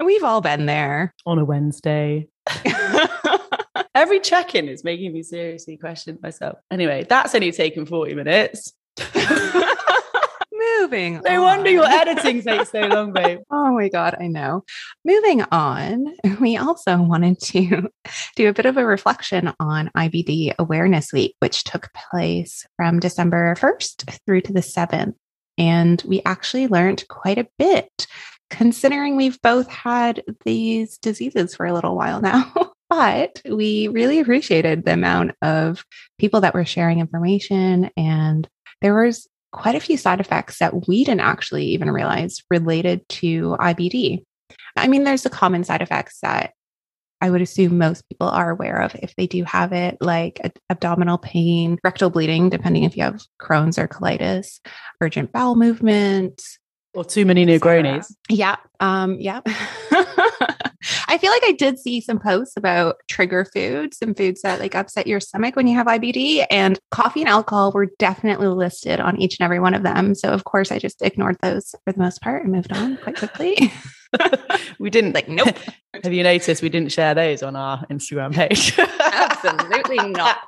We've 0.04 0.24
all 0.24 0.40
been 0.40 0.66
there. 0.66 1.14
On 1.26 1.38
a 1.38 1.44
Wednesday. 1.44 2.28
Every 3.94 4.20
check-in 4.20 4.68
is 4.68 4.84
making 4.84 5.12
me 5.12 5.22
seriously 5.22 5.76
question 5.76 6.18
myself. 6.22 6.58
Anyway, 6.70 7.06
that's 7.08 7.34
only 7.34 7.52
taken 7.52 7.86
40 7.86 8.14
minutes. 8.14 8.72
Moving. 10.80 11.20
No 11.24 11.42
wonder 11.42 11.70
your 11.70 11.84
on. 11.84 11.92
editing 11.92 12.42
takes 12.42 12.70
so 12.70 12.80
long, 12.80 13.12
babe. 13.12 13.40
Oh 13.50 13.74
my 13.74 13.88
God, 13.88 14.16
I 14.20 14.26
know. 14.26 14.64
Moving 15.04 15.42
on, 15.50 16.14
we 16.40 16.56
also 16.56 17.00
wanted 17.00 17.38
to 17.40 17.88
do 18.36 18.48
a 18.48 18.52
bit 18.52 18.66
of 18.66 18.76
a 18.76 18.84
reflection 18.84 19.52
on 19.60 19.90
IBD 19.96 20.54
Awareness 20.58 21.12
Week, 21.12 21.34
which 21.40 21.64
took 21.64 21.90
place 22.10 22.66
from 22.76 23.00
December 23.00 23.54
1st 23.56 24.18
through 24.26 24.42
to 24.42 24.52
the 24.52 24.60
7th. 24.60 25.14
And 25.58 26.02
we 26.06 26.22
actually 26.24 26.66
learned 26.66 27.06
quite 27.08 27.38
a 27.38 27.48
bit, 27.58 28.06
considering 28.52 29.16
we've 29.16 29.40
both 29.40 29.66
had 29.66 30.22
these 30.44 30.98
diseases 30.98 31.56
for 31.56 31.64
a 31.66 31.72
little 31.72 31.96
while 31.96 32.20
now. 32.20 32.52
But 32.90 33.40
we 33.48 33.88
really 33.88 34.20
appreciated 34.20 34.84
the 34.84 34.92
amount 34.92 35.30
of 35.40 35.82
people 36.18 36.42
that 36.42 36.52
were 36.52 36.66
sharing 36.66 37.00
information, 37.00 37.88
and 37.96 38.46
there 38.82 38.94
was 38.94 39.26
quite 39.50 39.74
a 39.74 39.80
few 39.80 39.96
side 39.96 40.20
effects 40.20 40.58
that 40.58 40.86
we 40.86 41.02
didn't 41.02 41.22
actually 41.22 41.64
even 41.68 41.90
realize 41.90 42.42
related 42.50 43.08
to 43.08 43.56
IBD. 43.58 44.22
I 44.76 44.88
mean, 44.88 45.04
there's 45.04 45.22
the 45.22 45.30
common 45.30 45.64
side 45.64 45.80
effects 45.80 46.18
that 46.20 46.52
I 47.22 47.30
would 47.30 47.40
assume 47.40 47.78
most 47.78 48.06
people 48.10 48.28
are 48.28 48.50
aware 48.50 48.82
of 48.82 48.94
if 48.96 49.16
they 49.16 49.26
do 49.26 49.42
have 49.44 49.72
it, 49.72 49.96
like 50.02 50.40
ad- 50.44 50.58
abdominal 50.68 51.16
pain, 51.16 51.78
rectal 51.82 52.10
bleeding, 52.10 52.50
depending 52.50 52.82
if 52.82 52.94
you 52.94 53.04
have 53.04 53.22
Crohn's 53.40 53.78
or 53.78 53.88
colitis, 53.88 54.60
urgent 55.00 55.32
bowel 55.32 55.54
movement. 55.54 56.42
Or 56.94 57.04
too 57.04 57.24
many 57.24 57.46
Negronis. 57.46 58.12
Yeah. 58.28 58.56
Um, 58.80 59.18
yeah. 59.18 59.40
I 61.08 61.16
feel 61.18 61.30
like 61.30 61.44
I 61.44 61.52
did 61.52 61.78
see 61.78 62.00
some 62.00 62.18
posts 62.18 62.56
about 62.56 62.96
trigger 63.08 63.44
foods 63.44 63.98
and 64.02 64.16
foods 64.16 64.42
that 64.42 64.60
like 64.60 64.74
upset 64.74 65.06
your 65.06 65.20
stomach 65.20 65.56
when 65.56 65.66
you 65.66 65.76
have 65.76 65.86
IBD, 65.86 66.44
and 66.50 66.78
coffee 66.90 67.20
and 67.20 67.28
alcohol 67.28 67.72
were 67.72 67.90
definitely 67.98 68.48
listed 68.48 69.00
on 69.00 69.20
each 69.20 69.38
and 69.38 69.44
every 69.44 69.60
one 69.60 69.74
of 69.74 69.82
them. 69.82 70.14
So 70.14 70.30
of 70.30 70.44
course 70.44 70.72
I 70.72 70.78
just 70.78 71.00
ignored 71.02 71.36
those 71.40 71.74
for 71.84 71.92
the 71.92 71.98
most 71.98 72.20
part 72.20 72.42
and 72.42 72.52
moved 72.52 72.72
on 72.72 72.96
quite 72.98 73.16
quickly. 73.16 73.72
we 74.78 74.90
didn't 74.90 75.14
like, 75.14 75.28
nope, 75.28 75.56
Have 76.02 76.12
you 76.12 76.22
noticed 76.22 76.62
we 76.62 76.68
didn't 76.68 76.92
share 76.92 77.14
those 77.14 77.42
on 77.42 77.56
our 77.56 77.84
Instagram 77.86 78.34
page? 78.34 78.78
absolutely 78.78 80.10
not. 80.10 80.38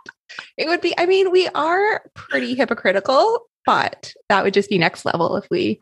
It 0.59 0.69
would 0.69 0.81
be, 0.81 0.95
I 0.99 1.07
mean, 1.07 1.31
we 1.31 1.49
are 1.49 2.03
pretty 2.15 2.55
hypocritical, 2.55 3.47
but 3.65 4.13
that 4.29 4.45
would 4.45 4.55
just 4.55 4.69
be 4.69 4.79
next 4.79 5.05
level 5.05 5.37
if 5.37 5.47
we 5.51 5.81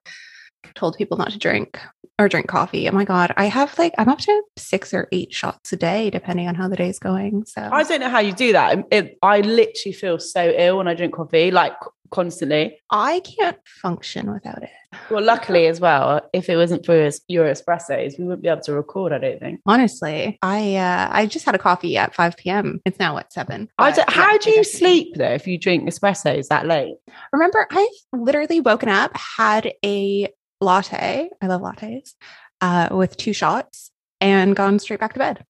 told 0.75 0.97
people 0.97 1.17
not 1.17 1.31
to 1.33 1.39
drink 1.39 1.81
or 2.19 2.29
drink 2.29 2.47
coffee. 2.47 2.89
Oh 2.89 2.93
my 2.93 3.05
God. 3.05 3.33
I 3.37 3.47
have 3.47 3.77
like, 3.79 3.95
I'm 3.99 4.09
up 4.09 4.19
to 4.21 4.43
six 4.57 4.93
or 4.93 5.09
eight 5.13 5.33
shots 5.33 5.73
a 5.73 5.77
day, 5.77 6.11
depending 6.11 6.49
on 6.49 6.55
how 6.55 6.69
the 6.69 6.77
day's 6.77 6.99
going. 6.99 7.45
So 7.47 7.69
I 7.73 7.83
don't 7.83 8.01
know 8.01 8.09
how 8.09 8.21
you 8.21 8.33
do 8.33 8.53
that. 8.53 8.85
It, 8.91 9.19
I 9.23 9.41
literally 9.41 9.93
feel 9.93 10.19
so 10.19 10.53
ill 10.57 10.79
when 10.79 10.89
I 10.89 10.95
drink 10.95 11.15
coffee, 11.15 11.51
like 11.51 11.75
constantly. 12.13 12.79
I 12.91 13.21
can't 13.21 13.59
function 13.65 14.33
without 14.33 14.63
it. 14.63 14.71
Well, 15.11 15.23
luckily 15.25 15.67
as 15.67 15.81
well, 15.81 16.21
if 16.33 16.49
it 16.49 16.57
wasn't 16.57 16.87
for 16.87 16.95
your 17.27 17.47
espressos, 17.47 18.19
we 18.19 18.25
wouldn't 18.25 18.43
be 18.43 18.49
able 18.49 18.61
to 18.63 18.75
record. 18.75 19.13
I 19.13 19.19
don't 19.19 19.41
think. 19.41 19.61
Honestly, 19.67 20.39
I 20.43 20.77
uh, 20.77 21.09
I 21.11 21.27
just 21.27 21.45
had 21.45 21.55
a 21.55 21.59
coffee 21.59 21.97
at 21.97 22.15
5 22.15 22.37
p.m. 22.37 22.81
It's 22.85 22.99
now 22.99 23.19
at 23.19 23.33
7. 23.33 23.69
I 23.79 23.91
but 23.91 23.97
don't- 23.97 24.09
yeah, 24.09 24.15
how 24.23 24.39
do 24.39 24.51
you 24.51 24.63
sleep 24.63 25.17
though 25.17 25.33
if 25.33 25.47
you 25.47 25.59
drink 25.59 25.89
espressos 25.89 26.49
that 26.49 26.67
late? 26.67 26.97
Remember, 27.33 27.67
I've 27.71 27.89
literally 28.13 28.61
woken 28.61 28.89
up, 28.89 29.17
had 29.17 29.73
a 29.85 30.29
latte. 30.61 31.31
I 31.41 31.47
love 31.47 31.63
lattes 31.63 32.13
uh, 32.61 32.89
with 32.93 33.17
two 33.17 33.33
shots 33.33 33.91
and 34.21 34.55
gone 34.55 34.79
straight 34.79 35.01
back 35.01 35.15
to 35.15 35.19
bed. 35.19 35.45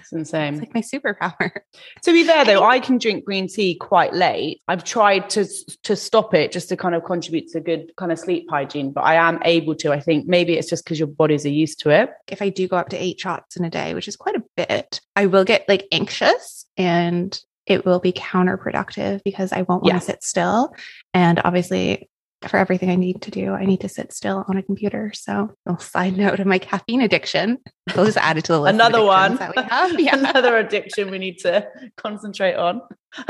It's 0.00 0.12
insane. 0.12 0.54
It's 0.54 0.60
like 0.60 0.74
my 0.74 0.80
superpower. 0.80 1.50
To 2.04 2.12
be 2.12 2.24
fair 2.24 2.44
though, 2.44 2.62
I 2.62 2.80
can 2.80 2.98
drink 2.98 3.24
green 3.24 3.48
tea 3.48 3.74
quite 3.76 4.12
late. 4.12 4.60
I've 4.68 4.84
tried 4.84 5.30
to 5.30 5.46
to 5.84 5.96
stop 5.96 6.34
it 6.34 6.52
just 6.52 6.68
to 6.68 6.76
kind 6.76 6.94
of 6.94 7.04
contribute 7.04 7.48
to 7.52 7.60
good 7.60 7.92
kind 7.96 8.12
of 8.12 8.18
sleep 8.18 8.46
hygiene, 8.50 8.92
but 8.92 9.02
I 9.02 9.14
am 9.14 9.40
able 9.44 9.74
to. 9.76 9.92
I 9.92 10.00
think 10.00 10.26
maybe 10.26 10.54
it's 10.54 10.68
just 10.68 10.84
because 10.84 10.98
your 10.98 11.08
bodies 11.08 11.46
are 11.46 11.50
used 11.50 11.80
to 11.80 11.90
it. 11.90 12.10
If 12.28 12.42
I 12.42 12.50
do 12.50 12.68
go 12.68 12.76
up 12.76 12.90
to 12.90 13.02
eight 13.02 13.18
shots 13.18 13.56
in 13.56 13.64
a 13.64 13.70
day, 13.70 13.94
which 13.94 14.06
is 14.06 14.16
quite 14.16 14.36
a 14.36 14.42
bit, 14.56 15.00
I 15.16 15.26
will 15.26 15.44
get 15.44 15.66
like 15.68 15.86
anxious 15.92 16.66
and 16.76 17.38
it 17.66 17.86
will 17.86 18.00
be 18.00 18.12
counterproductive 18.12 19.22
because 19.24 19.52
I 19.52 19.62
won't 19.62 19.82
want 19.82 19.94
Yeah. 19.94 19.98
to 20.00 20.04
sit 20.04 20.22
still. 20.22 20.74
And 21.14 21.40
obviously, 21.44 22.08
for 22.48 22.56
everything 22.56 22.90
I 22.90 22.96
need 22.96 23.22
to 23.22 23.30
do, 23.30 23.52
I 23.52 23.64
need 23.64 23.80
to 23.80 23.88
sit 23.88 24.12
still 24.12 24.44
on 24.48 24.56
a 24.56 24.62
computer. 24.62 25.12
So, 25.14 25.32
a 25.66 25.70
little 25.70 25.80
side 25.84 26.16
note 26.16 26.40
of 26.40 26.46
my 26.46 26.58
caffeine 26.58 27.00
addiction, 27.00 27.58
we'll 27.94 28.06
just 28.06 28.18
add 28.18 28.36
it 28.38 28.44
to 28.46 28.52
the 28.52 28.60
list. 28.60 28.74
Another 28.74 29.04
one. 29.04 29.36
That 29.36 29.54
we 29.56 29.62
have. 29.62 29.92
Yeah. 29.98 30.16
Another 30.16 30.58
addiction 30.58 31.10
we 31.10 31.18
need 31.18 31.38
to 31.40 31.66
concentrate 31.96 32.54
on. 32.54 32.80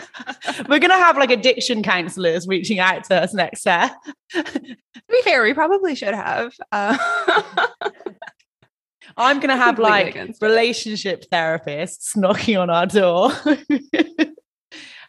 We're 0.68 0.78
gonna 0.78 0.94
have 0.94 1.16
like 1.16 1.30
addiction 1.30 1.82
counselors 1.82 2.48
reaching 2.48 2.78
out 2.78 3.04
to 3.04 3.22
us 3.22 3.34
next 3.34 3.66
year. 3.66 3.90
to 4.32 4.72
be 5.08 5.22
fair, 5.22 5.42
we 5.42 5.54
probably 5.54 5.94
should 5.94 6.14
have. 6.14 6.52
Uh, 6.72 6.96
I'm 9.16 9.40
gonna 9.40 9.56
have 9.56 9.78
like 9.78 10.16
relationship 10.40 11.24
therapists 11.30 12.16
knocking 12.16 12.56
on 12.56 12.70
our 12.70 12.86
door. 12.86 13.30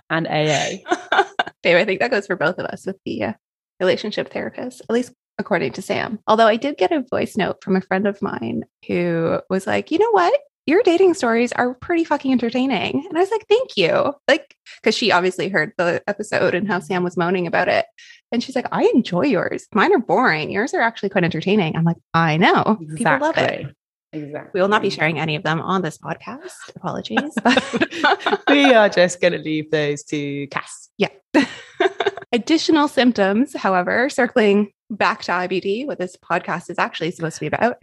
and 0.09 0.27
AA. 0.27 0.77
Babe, 1.63 1.77
I 1.77 1.85
think 1.85 1.99
that 2.01 2.11
goes 2.11 2.27
for 2.27 2.35
both 2.35 2.59
of 2.59 2.65
us 2.65 2.85
with 2.85 2.97
the 3.05 3.23
uh, 3.23 3.33
relationship 3.79 4.31
therapist, 4.31 4.81
at 4.81 4.89
least 4.89 5.13
according 5.37 5.73
to 5.73 5.81
Sam. 5.81 6.19
Although 6.27 6.47
I 6.47 6.55
did 6.55 6.77
get 6.77 6.91
a 6.91 7.03
voice 7.09 7.35
note 7.35 7.63
from 7.63 7.75
a 7.75 7.81
friend 7.81 8.07
of 8.07 8.21
mine 8.21 8.63
who 8.87 9.39
was 9.49 9.67
like, 9.67 9.91
you 9.91 9.99
know 9.99 10.11
what? 10.11 10.39
Your 10.67 10.81
dating 10.81 11.13
stories 11.13 11.51
are 11.51 11.75
pretty 11.75 12.03
fucking 12.03 12.31
entertaining. 12.31 13.05
And 13.07 13.17
I 13.17 13.21
was 13.21 13.29
like, 13.29 13.45
thank 13.47 13.77
you. 13.77 14.13
Like, 14.27 14.55
because 14.81 14.95
she 14.95 15.11
obviously 15.11 15.47
heard 15.47 15.73
the 15.77 16.01
episode 16.07 16.55
and 16.55 16.67
how 16.67 16.79
Sam 16.79 17.03
was 17.03 17.17
moaning 17.17 17.45
about 17.45 17.67
it. 17.67 17.85
And 18.31 18.41
she's 18.43 18.55
like, 18.55 18.67
I 18.71 18.91
enjoy 18.95 19.25
yours. 19.25 19.67
Mine 19.73 19.93
are 19.93 19.99
boring. 19.99 20.49
Yours 20.49 20.73
are 20.73 20.81
actually 20.81 21.09
quite 21.09 21.23
entertaining. 21.23 21.75
I'm 21.75 21.83
like, 21.83 21.97
I 22.15 22.37
know. 22.37 22.79
People 22.95 23.19
love 23.19 23.37
it. 23.37 23.75
Exactly. 24.15 24.51
We 24.53 24.61
will 24.61 24.69
not 24.69 24.81
be 24.81 24.89
sharing 24.89 25.19
any 25.19 25.35
of 25.35 25.43
them 25.43 25.59
on 25.61 25.81
this 25.81 25.97
podcast. 25.97 26.53
Apologies. 26.75 27.33
But 27.43 28.43
we 28.49 28.73
are 28.73 28.89
just 28.89 29.19
going 29.19 29.33
to 29.33 29.39
leave 29.39 29.71
those 29.71 30.03
to 30.05 30.47
Cass. 30.47 30.89
Yeah. 30.97 31.09
Additional 32.31 32.87
symptoms, 32.87 33.55
however, 33.55 34.09
circling 34.09 34.71
back 34.89 35.23
to 35.23 35.31
IBD, 35.31 35.85
what 35.85 35.99
this 35.99 36.15
podcast 36.15 36.69
is 36.69 36.79
actually 36.79 37.11
supposed 37.11 37.37
to 37.37 37.41
be 37.41 37.47
about. 37.47 37.77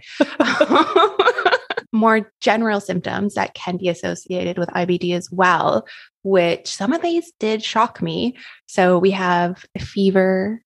More 1.92 2.32
general 2.40 2.80
symptoms 2.80 3.34
that 3.34 3.54
can 3.54 3.76
be 3.76 3.88
associated 3.88 4.56
with 4.56 4.70
IBD 4.70 5.14
as 5.14 5.30
well, 5.30 5.86
which 6.22 6.68
some 6.68 6.92
of 6.92 7.02
these 7.02 7.32
did 7.38 7.62
shock 7.62 8.00
me. 8.00 8.36
So 8.66 8.98
we 8.98 9.10
have 9.10 9.64
fever, 9.78 10.62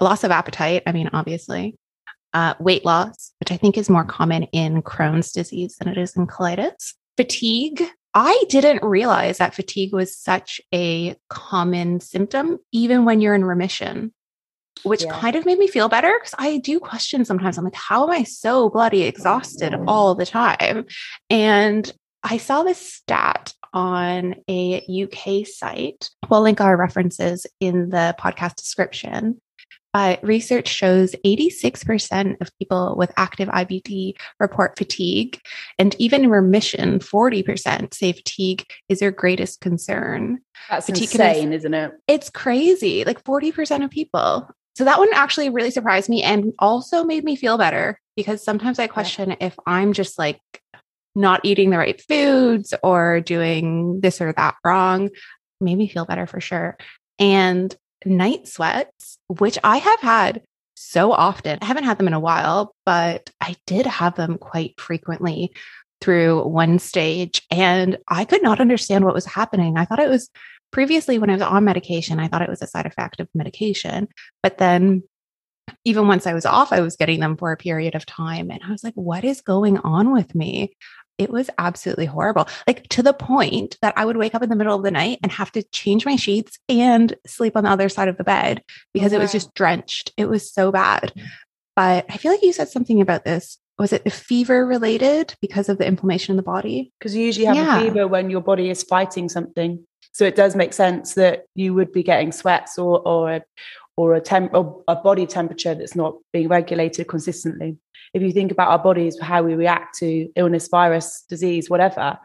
loss 0.00 0.24
of 0.24 0.30
appetite. 0.30 0.82
I 0.86 0.92
mean, 0.92 1.10
obviously, 1.12 1.76
uh, 2.34 2.54
weight 2.58 2.84
loss, 2.84 3.32
which 3.40 3.52
I 3.52 3.56
think 3.56 3.76
is 3.76 3.90
more 3.90 4.04
common 4.04 4.44
in 4.44 4.82
Crohn's 4.82 5.32
disease 5.32 5.76
than 5.76 5.88
it 5.88 5.98
is 5.98 6.16
in 6.16 6.26
colitis, 6.26 6.94
fatigue. 7.16 7.82
I 8.14 8.44
didn't 8.48 8.82
realize 8.82 9.38
that 9.38 9.54
fatigue 9.54 9.92
was 9.92 10.16
such 10.16 10.60
a 10.74 11.16
common 11.30 12.00
symptom, 12.00 12.58
even 12.70 13.04
when 13.04 13.20
you're 13.20 13.34
in 13.34 13.44
remission, 13.44 14.12
which 14.82 15.04
Yeah. 15.04 15.18
kind 15.18 15.36
of 15.36 15.46
made 15.46 15.58
me 15.58 15.66
feel 15.66 15.88
better 15.88 16.12
because 16.18 16.34
I 16.38 16.58
do 16.58 16.78
question 16.78 17.24
sometimes. 17.24 17.56
I'm 17.56 17.64
like, 17.64 17.74
how 17.74 18.04
am 18.04 18.10
I 18.10 18.24
so 18.24 18.68
bloody 18.68 19.02
exhausted 19.02 19.74
all 19.86 20.14
the 20.14 20.26
time? 20.26 20.84
And 21.30 21.90
I 22.22 22.36
saw 22.36 22.62
this 22.62 22.78
stat 22.94 23.54
on 23.72 24.36
a 24.48 24.84
UK 24.86 25.46
site. 25.46 26.10
We'll 26.28 26.42
link 26.42 26.60
our 26.60 26.76
references 26.76 27.46
in 27.60 27.88
the 27.88 28.14
podcast 28.18 28.56
description. 28.56 29.40
But 29.92 30.22
research 30.24 30.68
shows 30.68 31.14
86% 31.24 32.40
of 32.40 32.50
people 32.58 32.94
with 32.96 33.12
active 33.16 33.48
IBD 33.48 34.14
report 34.40 34.78
fatigue, 34.78 35.38
and 35.78 35.94
even 35.98 36.30
remission, 36.30 36.98
40% 36.98 37.92
say 37.92 38.12
fatigue 38.12 38.64
is 38.88 39.00
their 39.00 39.10
greatest 39.10 39.60
concern. 39.60 40.40
That's 40.70 40.86
Fatigue 40.86 41.10
insane, 41.12 41.52
isn't 41.52 41.74
it? 41.74 41.92
It's 42.08 42.30
crazy, 42.30 43.04
like 43.04 43.22
40% 43.22 43.84
of 43.84 43.90
people. 43.90 44.48
So 44.74 44.84
that 44.84 44.98
one 44.98 45.10
actually 45.12 45.50
really 45.50 45.70
surprised 45.70 46.08
me 46.08 46.22
and 46.22 46.52
also 46.58 47.04
made 47.04 47.24
me 47.24 47.36
feel 47.36 47.58
better 47.58 48.00
because 48.16 48.42
sometimes 48.42 48.78
I 48.78 48.86
question 48.86 49.36
if 49.40 49.54
I'm 49.66 49.92
just 49.92 50.18
like 50.18 50.40
not 51.14 51.40
eating 51.44 51.70
the 51.70 51.78
right 51.78 52.00
foods 52.08 52.72
or 52.82 53.20
doing 53.20 54.00
this 54.00 54.20
or 54.20 54.32
that 54.32 54.54
wrong. 54.64 55.10
Made 55.60 55.76
me 55.76 55.88
feel 55.88 56.06
better 56.06 56.26
for 56.26 56.40
sure. 56.40 56.76
And 57.18 57.74
night 58.04 58.48
sweats, 58.48 59.18
which 59.28 59.58
I 59.64 59.78
have 59.78 60.00
had 60.00 60.42
so 60.74 61.12
often. 61.12 61.58
I 61.60 61.64
haven't 61.64 61.84
had 61.84 61.98
them 61.98 62.08
in 62.08 62.14
a 62.14 62.20
while, 62.20 62.74
but 62.84 63.30
I 63.40 63.56
did 63.66 63.86
have 63.86 64.16
them 64.16 64.38
quite 64.38 64.80
frequently 64.80 65.52
through 66.00 66.42
one 66.48 66.78
stage 66.78 67.42
and 67.50 67.96
I 68.08 68.24
could 68.24 68.42
not 68.42 68.60
understand 68.60 69.04
what 69.04 69.14
was 69.14 69.24
happening. 69.24 69.78
I 69.78 69.84
thought 69.84 70.00
it 70.00 70.08
was 70.08 70.30
previously 70.72 71.18
when 71.18 71.30
I 71.30 71.34
was 71.34 71.42
on 71.42 71.64
medication, 71.64 72.18
I 72.18 72.28
thought 72.28 72.42
it 72.42 72.48
was 72.48 72.62
a 72.62 72.66
side 72.66 72.86
effect 72.86 73.20
of 73.20 73.28
medication. 73.34 74.08
But 74.42 74.58
then 74.58 75.04
even 75.84 76.08
once 76.08 76.26
I 76.26 76.34
was 76.34 76.44
off, 76.44 76.72
I 76.72 76.80
was 76.80 76.96
getting 76.96 77.20
them 77.20 77.36
for 77.36 77.52
a 77.52 77.56
period 77.56 77.94
of 77.94 78.04
time. 78.04 78.50
And 78.50 78.60
I 78.66 78.70
was 78.72 78.82
like, 78.82 78.94
what 78.94 79.24
is 79.24 79.40
going 79.40 79.78
on 79.78 80.12
with 80.12 80.34
me? 80.34 80.76
It 81.18 81.30
was 81.30 81.50
absolutely 81.58 82.06
horrible. 82.06 82.48
Like 82.66 82.88
to 82.88 83.02
the 83.02 83.12
point 83.12 83.76
that 83.82 83.94
I 83.96 84.04
would 84.04 84.16
wake 84.16 84.34
up 84.34 84.42
in 84.42 84.48
the 84.48 84.56
middle 84.56 84.76
of 84.76 84.82
the 84.82 84.90
night 84.90 85.18
and 85.22 85.30
have 85.32 85.52
to 85.52 85.62
change 85.64 86.06
my 86.06 86.16
sheets 86.16 86.58
and 86.68 87.14
sleep 87.26 87.56
on 87.56 87.64
the 87.64 87.70
other 87.70 87.88
side 87.88 88.08
of 88.08 88.16
the 88.16 88.24
bed 88.24 88.62
oh, 88.66 88.72
because 88.92 89.12
it 89.12 89.18
was 89.18 89.32
just 89.32 89.54
drenched. 89.54 90.12
It 90.16 90.28
was 90.28 90.50
so 90.50 90.72
bad. 90.72 91.12
But 91.76 92.06
I 92.10 92.16
feel 92.16 92.32
like 92.32 92.42
you 92.42 92.52
said 92.52 92.68
something 92.68 93.00
about 93.00 93.24
this. 93.24 93.58
Was 93.78 93.92
it 93.92 94.10
fever 94.12 94.66
related 94.66 95.34
because 95.40 95.68
of 95.68 95.78
the 95.78 95.86
inflammation 95.86 96.32
in 96.32 96.36
the 96.36 96.42
body? 96.42 96.92
Because 96.98 97.16
you 97.16 97.24
usually 97.24 97.46
have 97.46 97.56
Yeah. 97.56 97.80
a 97.80 97.82
fever 97.84 98.06
when 98.06 98.30
your 98.30 98.42
body 98.42 98.68
is 98.70 98.82
fighting 98.82 99.28
something. 99.28 99.86
So 100.12 100.24
it 100.26 100.36
does 100.36 100.54
make 100.54 100.74
sense 100.74 101.14
that 101.14 101.44
you 101.54 101.72
would 101.72 101.90
be 101.90 102.02
getting 102.02 102.32
sweats 102.32 102.78
or 102.78 103.00
or 103.06 103.40
or 103.96 104.14
a 104.14 104.20
temp 104.20 104.54
or 104.54 104.82
a 104.88 104.96
body 104.96 105.26
temperature 105.26 105.74
that's 105.74 105.94
not 105.94 106.14
being 106.32 106.48
regulated 106.48 107.08
consistently. 107.08 107.76
If 108.14 108.22
you 108.22 108.32
think 108.32 108.52
about 108.52 108.68
our 108.68 108.78
bodies, 108.78 109.18
how 109.20 109.42
we 109.42 109.54
react 109.54 109.98
to 109.98 110.28
illness, 110.36 110.68
virus, 110.68 111.24
disease, 111.28 111.70
whatever, 111.70 112.18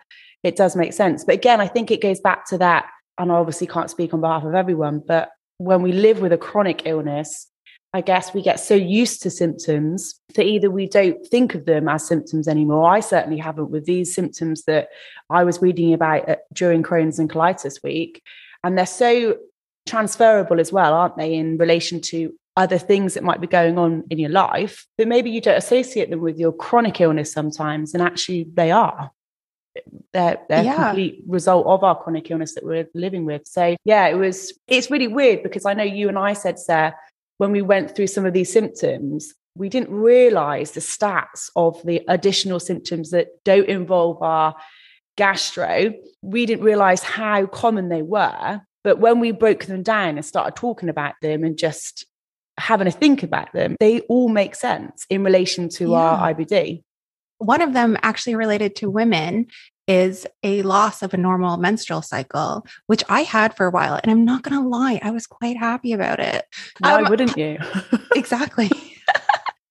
it 0.44 0.56
does 0.56 0.76
make 0.76 0.94
sense. 0.94 1.24
But 1.24 1.36
again, 1.36 1.62
I 1.62 1.68
think 1.68 1.92
it 1.92 2.02
goes 2.02 2.20
back 2.20 2.46
to 2.48 2.58
that, 2.60 2.88
and 3.18 3.32
I 3.32 3.36
obviously 3.36 3.68
can't 3.68 3.90
speak 3.90 4.14
on 4.14 4.22
behalf 4.22 4.44
of 4.44 4.54
everyone, 4.54 5.02
but 5.06 5.30
when 5.58 5.82
we 5.82 5.92
live 5.92 6.20
with 6.20 6.32
a 6.34 6.38
chronic 6.38 6.84
illness, 6.86 7.48
I 7.94 8.02
guess 8.02 8.34
we 8.34 8.42
get 8.42 8.60
so 8.60 8.76
used 8.76 9.24
to 9.24 9.30
symptoms 9.30 10.20
that 10.36 10.46
either 10.46 10.70
we 10.70 10.88
don't 10.88 11.26
think 11.28 11.56
of 11.56 11.66
them 11.66 11.88
as 11.88 12.06
symptoms 12.08 12.48
anymore. 12.48 12.88
I 12.90 13.00
certainly 13.00 13.38
haven't 13.40 13.72
with 13.72 13.86
these 13.86 14.14
symptoms 14.14 14.66
that 14.66 14.90
I 15.30 15.44
was 15.44 15.62
reading 15.62 15.94
about 15.94 16.30
uh, 16.30 16.36
during 16.54 16.84
Crohn's 16.84 17.18
and 17.18 17.30
colitis 17.30 17.82
week. 17.84 18.22
And 18.64 18.78
they're 18.78 18.86
so 18.86 19.38
transferable 19.88 20.60
as 20.60 20.72
well, 20.72 20.94
aren't 20.94 21.18
they, 21.18 21.34
in 21.34 21.58
relation 21.58 22.02
to 22.02 22.34
other 22.56 22.78
things 22.78 23.14
that 23.14 23.24
might 23.24 23.40
be 23.40 23.48
going 23.48 23.78
on 23.78 24.04
in 24.10 24.18
your 24.18 24.32
life, 24.32 24.88
but 24.98 25.08
maybe 25.08 25.30
you 25.30 25.40
don't 25.40 25.58
associate 25.58 26.10
them 26.10 26.22
with 26.22 26.38
your 26.40 26.52
chronic 26.52 27.00
illness 27.00 27.32
sometimes. 27.32 27.94
And 27.94 28.02
actually, 28.02 28.48
they 28.54 28.72
are. 28.72 29.12
They're, 30.12 30.40
they're 30.50 30.64
Yeah. 30.64 30.74
a 30.74 30.86
complete 30.88 31.22
result 31.28 31.68
of 31.68 31.84
our 31.84 31.96
chronic 31.96 32.32
illness 32.32 32.56
that 32.56 32.66
we're 32.66 32.88
living 32.96 33.26
with. 33.26 33.44
So, 33.46 33.76
yeah, 33.86 34.08
it 34.08 34.16
was, 34.16 34.54
it's 34.68 34.90
really 34.90 35.08
weird 35.08 35.44
because 35.44 35.66
I 35.66 35.76
know 35.76 35.84
you 35.84 36.10
and 36.10 36.18
I 36.18 36.34
said, 36.34 36.58
Sarah, 36.58 36.96
when 37.38 37.52
we 37.52 37.62
went 37.62 37.96
through 37.96 38.08
some 38.08 38.26
of 38.26 38.34
these 38.34 38.52
symptoms, 38.52 39.36
we 39.56 39.70
didn't 39.70 39.92
realize 39.92 40.72
the 40.72 40.80
stats 40.80 41.52
of 41.56 41.80
the 41.84 42.02
additional 42.08 42.60
symptoms 42.60 43.12
that 43.12 43.28
don't 43.44 43.70
involve 43.70 44.22
our 44.24 44.56
gastro. 45.16 45.94
We 46.24 46.48
didn't 46.48 46.64
realize 46.64 47.04
how 47.04 47.46
common 47.46 47.90
they 47.90 48.02
were. 48.02 48.62
But 48.84 49.00
when 49.00 49.20
we 49.20 49.32
broke 49.32 49.66
them 49.66 49.84
down 49.84 50.16
and 50.18 50.26
started 50.26 50.56
talking 50.56 50.90
about 50.90 51.16
them 51.22 51.44
and 51.44 51.58
just 51.58 52.06
having 52.58 52.88
a 52.88 52.92
think 52.92 53.24
about 53.24 53.52
them, 53.54 53.76
they 53.80 54.02
all 54.02 54.30
make 54.30 54.56
sense 54.56 55.06
in 55.10 55.24
relation 55.24 55.70
to 55.70 55.94
our 55.94 56.34
IBD. 56.34 56.84
One 57.40 57.62
of 57.62 57.74
them 57.74 57.98
actually 58.02 58.36
related 58.36 58.76
to 58.78 58.90
women 58.90 59.48
is 59.88 60.28
a 60.44 60.62
loss 60.64 61.02
of 61.02 61.14
a 61.14 61.18
normal 61.18 61.58
menstrual 61.58 62.02
cycle, 62.02 62.66
which 62.88 63.04
I 63.08 63.22
had 63.22 63.56
for 63.56 63.66
a 63.66 63.72
while. 63.72 64.00
And 64.02 64.12
I'm 64.12 64.26
not 64.26 64.42
going 64.44 64.62
to 64.62 64.68
lie, 64.68 65.00
I 65.02 65.12
was 65.12 65.28
quite 65.28 65.56
happy 65.58 65.94
about 65.94 66.20
it. 66.20 66.46
Why 66.80 67.02
Um, 67.04 67.10
wouldn't 67.10 67.38
you? 67.38 67.58
exactly. 68.16 68.70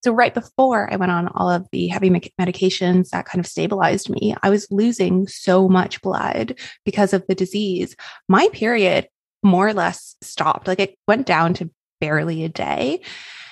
So, 0.06 0.12
right 0.12 0.32
before 0.32 0.88
I 0.92 0.94
went 0.94 1.10
on 1.10 1.26
all 1.34 1.50
of 1.50 1.66
the 1.72 1.88
heavy 1.88 2.10
medications 2.10 3.08
that 3.08 3.26
kind 3.26 3.40
of 3.40 3.46
stabilized 3.50 4.08
me, 4.08 4.36
I 4.40 4.50
was 4.50 4.70
losing 4.70 5.26
so 5.26 5.68
much 5.68 6.00
blood 6.00 6.56
because 6.84 7.12
of 7.12 7.26
the 7.26 7.34
disease. 7.34 7.96
My 8.28 8.48
period 8.52 9.08
more 9.42 9.66
or 9.66 9.74
less 9.74 10.14
stopped, 10.22 10.68
like 10.68 10.78
it 10.78 10.96
went 11.08 11.26
down 11.26 11.54
to 11.54 11.72
barely 12.00 12.44
a 12.44 12.48
day. 12.48 13.00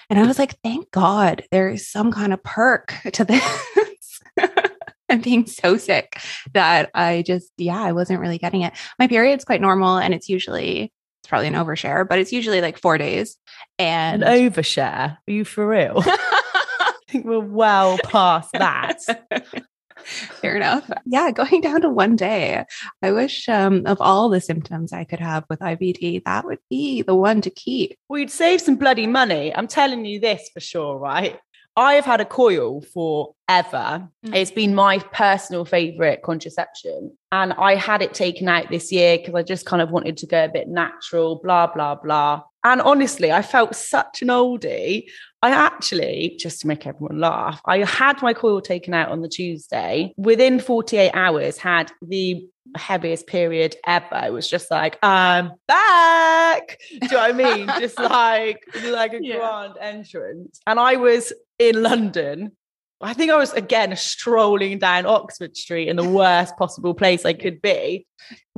And 0.08 0.16
I 0.16 0.28
was 0.28 0.38
like, 0.38 0.54
thank 0.62 0.92
God 0.92 1.42
there 1.50 1.70
is 1.70 1.90
some 1.90 2.12
kind 2.12 2.32
of 2.32 2.40
perk 2.44 2.94
to 3.14 3.24
this. 3.24 4.20
I'm 5.08 5.20
being 5.20 5.46
so 5.46 5.76
sick 5.76 6.20
that 6.52 6.88
I 6.94 7.24
just, 7.26 7.50
yeah, 7.56 7.82
I 7.82 7.90
wasn't 7.90 8.20
really 8.20 8.38
getting 8.38 8.62
it. 8.62 8.74
My 9.00 9.08
period's 9.08 9.44
quite 9.44 9.60
normal 9.60 9.96
and 9.96 10.14
it's 10.14 10.28
usually, 10.28 10.92
it's 11.24 11.30
probably 11.30 11.48
an 11.48 11.54
overshare, 11.54 12.06
but 12.06 12.18
it's 12.18 12.34
usually 12.34 12.60
like 12.60 12.78
four 12.78 12.98
days. 12.98 13.38
And 13.78 14.22
An 14.22 14.28
overshare? 14.28 15.16
Are 15.16 15.32
you 15.32 15.46
for 15.46 15.66
real? 15.66 16.02
I 16.04 16.92
think 17.08 17.24
we're 17.24 17.40
well 17.40 17.96
past 18.04 18.52
that. 18.52 19.00
Fair 19.96 20.56
enough. 20.56 20.90
Yeah, 21.06 21.30
going 21.30 21.62
down 21.62 21.80
to 21.80 21.88
one 21.88 22.14
day. 22.14 22.66
I 23.00 23.12
wish 23.12 23.48
um, 23.48 23.86
of 23.86 24.02
all 24.02 24.28
the 24.28 24.42
symptoms 24.42 24.92
I 24.92 25.04
could 25.04 25.20
have 25.20 25.46
with 25.48 25.60
IBD, 25.60 26.24
that 26.24 26.44
would 26.44 26.58
be 26.68 27.00
the 27.00 27.14
one 27.14 27.40
to 27.40 27.48
keep. 27.48 27.96
We'd 28.10 28.30
save 28.30 28.60
some 28.60 28.76
bloody 28.76 29.06
money. 29.06 29.56
I'm 29.56 29.66
telling 29.66 30.04
you 30.04 30.20
this 30.20 30.50
for 30.52 30.60
sure, 30.60 30.98
right? 30.98 31.40
I 31.76 31.94
have 31.94 32.04
had 32.04 32.20
a 32.20 32.24
coil 32.24 32.80
forever. 32.82 34.08
Mm. 34.24 34.34
It's 34.34 34.50
been 34.50 34.74
my 34.74 34.98
personal 34.98 35.64
favorite 35.64 36.22
contraception. 36.22 37.16
And 37.32 37.52
I 37.54 37.74
had 37.74 38.00
it 38.02 38.14
taken 38.14 38.48
out 38.48 38.70
this 38.70 38.92
year 38.92 39.18
because 39.18 39.34
I 39.34 39.42
just 39.42 39.66
kind 39.66 39.82
of 39.82 39.90
wanted 39.90 40.16
to 40.18 40.26
go 40.26 40.44
a 40.44 40.48
bit 40.48 40.68
natural, 40.68 41.40
blah, 41.42 41.66
blah, 41.66 41.96
blah. 41.96 42.42
And 42.62 42.80
honestly, 42.80 43.30
I 43.32 43.42
felt 43.42 43.74
such 43.74 44.22
an 44.22 44.28
oldie. 44.28 45.04
I 45.42 45.50
actually, 45.50 46.36
just 46.38 46.60
to 46.62 46.66
make 46.66 46.86
everyone 46.86 47.18
laugh, 47.20 47.60
I 47.66 47.78
had 47.84 48.22
my 48.22 48.32
coil 48.32 48.62
taken 48.62 48.94
out 48.94 49.10
on 49.10 49.20
the 49.20 49.28
Tuesday. 49.28 50.14
Within 50.16 50.58
48 50.60 51.10
hours, 51.12 51.58
had 51.58 51.92
the 52.00 52.46
heaviest 52.76 53.26
period 53.26 53.76
ever. 53.86 54.22
It 54.24 54.32
was 54.32 54.48
just 54.48 54.70
like, 54.70 54.98
I'm 55.02 55.52
back. 55.68 56.78
Do 56.90 56.96
you 57.02 57.08
know 57.10 57.16
what 57.18 57.30
I 57.30 57.32
mean? 57.32 57.66
just 57.78 57.98
like, 57.98 58.64
like 58.84 59.12
a 59.12 59.18
Yeah. 59.22 59.36
grand 59.36 59.74
entrance. 59.78 60.60
And 60.66 60.80
I 60.80 60.96
was 60.96 61.32
in 61.58 61.82
London. 61.82 62.52
I 63.00 63.12
think 63.12 63.30
I 63.30 63.36
was 63.36 63.52
again 63.52 63.94
strolling 63.96 64.78
down 64.78 65.04
Oxford 65.04 65.56
Street 65.56 65.88
in 65.88 65.96
the 65.96 66.08
worst 66.08 66.56
possible 66.56 66.94
place 66.94 67.24
I 67.24 67.34
could 67.34 67.60
be. 67.60 68.06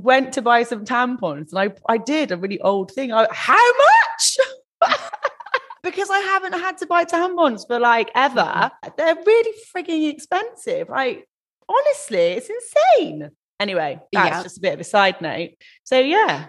Went 0.00 0.35
to 0.35 0.42
buy 0.42 0.62
some 0.62 0.85
tampons 0.85 1.52
and 1.52 1.59
I, 1.59 1.70
I 1.92 1.98
did 1.98 2.30
a 2.30 2.37
really 2.37 2.61
old 2.61 2.92
thing. 2.92 3.12
I, 3.12 3.26
how 3.32 3.72
much? 3.72 4.37
because 5.82 6.11
I 6.11 6.18
haven't 6.18 6.52
had 6.52 6.78
to 6.78 6.87
buy 6.87 7.04
tampons 7.04 7.66
for 7.66 7.78
like 7.80 8.11
ever. 8.14 8.40
Mm-hmm. 8.40 8.88
They're 8.96 9.16
really 9.26 9.59
frigging 9.74 10.12
expensive. 10.12 10.88
Like, 10.88 11.26
honestly, 11.68 12.18
it's 12.18 12.50
insane. 12.50 13.30
Anyway, 13.59 14.00
that's 14.12 14.28
Yeah. 14.28 14.42
just 14.42 14.59
a 14.59 14.61
bit 14.61 14.74
of 14.74 14.80
a 14.80 14.85
side 14.85 15.20
note. 15.20 15.50
So, 15.85 15.98
yeah, 15.98 16.46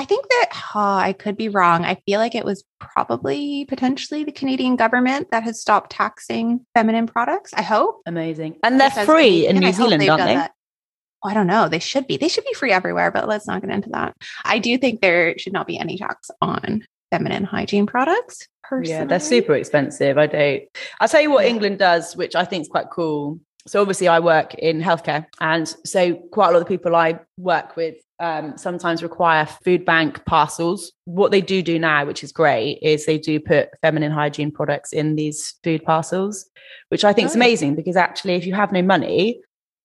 I 0.00 0.04
think 0.04 0.28
that 0.28 0.50
oh, 0.76 0.78
I 0.80 1.12
could 1.12 1.36
be 1.36 1.48
wrong. 1.48 1.84
I 1.84 1.96
feel 2.06 2.20
like 2.20 2.36
it 2.36 2.44
was 2.44 2.64
probably 2.78 3.64
potentially 3.64 4.22
the 4.22 4.32
Canadian 4.32 4.76
government 4.76 5.32
that 5.32 5.42
has 5.42 5.60
stopped 5.60 5.90
taxing 5.90 6.64
feminine 6.74 7.06
products. 7.06 7.52
I 7.54 7.62
hope. 7.62 8.02
amazing. 8.06 8.58
And 8.62 8.80
they're 8.80 8.90
free 8.90 9.46
in 9.46 9.56
New 9.58 9.72
Zealand, 9.72 10.08
aren't 10.08 10.24
they? 10.24 10.36
Oh, 10.36 11.28
I 11.28 11.34
don't 11.34 11.48
know. 11.48 11.68
They 11.68 11.80
should 11.80 12.06
be. 12.06 12.16
They 12.16 12.28
should 12.28 12.44
be 12.44 12.54
free 12.54 12.70
everywhere, 12.70 13.10
but 13.10 13.26
let's 13.26 13.48
not 13.48 13.60
get 13.60 13.70
into 13.70 13.90
that. 13.90 14.14
I 14.44 14.60
do 14.60 14.78
think 14.78 15.00
there 15.00 15.36
should 15.36 15.52
not 15.52 15.66
be 15.66 15.76
any 15.76 15.98
tax 15.98 16.30
on 16.40 16.86
feminine 17.10 17.42
hygiene 17.42 17.86
products. 17.86 18.46
Personally. 18.62 18.90
Yeah, 18.90 19.04
they're 19.04 19.18
super 19.18 19.54
expensive. 19.54 20.16
I 20.16 20.26
don't. 20.26 20.62
I'll 21.00 21.08
tell 21.08 21.22
you 21.22 21.32
what 21.32 21.44
Yeah. 21.44 21.50
England 21.50 21.78
does, 21.80 22.14
which 22.14 22.36
I 22.36 22.44
think 22.44 22.62
is 22.62 22.68
quite 22.68 22.90
cool. 22.92 23.40
So 23.66 23.80
obviously, 23.80 24.06
I 24.06 24.20
work 24.20 24.54
in 24.54 24.80
healthcare, 24.80 25.26
and 25.40 25.66
so 25.84 26.14
quite 26.14 26.50
a 26.50 26.52
lot 26.52 26.62
of 26.62 26.68
the 26.68 26.68
people 26.76 26.94
I 26.94 27.18
work 27.36 27.76
with 27.76 27.96
um, 28.20 28.56
sometimes 28.58 29.02
require 29.02 29.46
food 29.64 29.84
bank 29.84 30.24
parcels. 30.24 30.92
What 31.04 31.30
they 31.30 31.40
do 31.40 31.62
do 31.62 31.78
now, 31.78 32.04
which 32.04 32.24
is 32.24 32.32
great, 32.32 32.78
is 32.82 33.06
they 33.06 33.18
do 33.18 33.38
put 33.40 33.68
feminine 33.80 34.12
hygiene 34.12 34.50
products 34.50 34.92
in 34.92 35.16
these 35.16 35.54
food 35.62 35.84
parcels, 35.84 36.48
which 36.88 37.04
I 37.04 37.12
think 37.12 37.26
is 37.26 37.36
Oh. 37.36 37.38
amazing 37.38 37.74
because 37.76 37.96
actually, 37.96 38.34
if 38.34 38.44
you 38.46 38.54
have 38.54 38.72
no 38.72 38.82
money, 38.82 39.40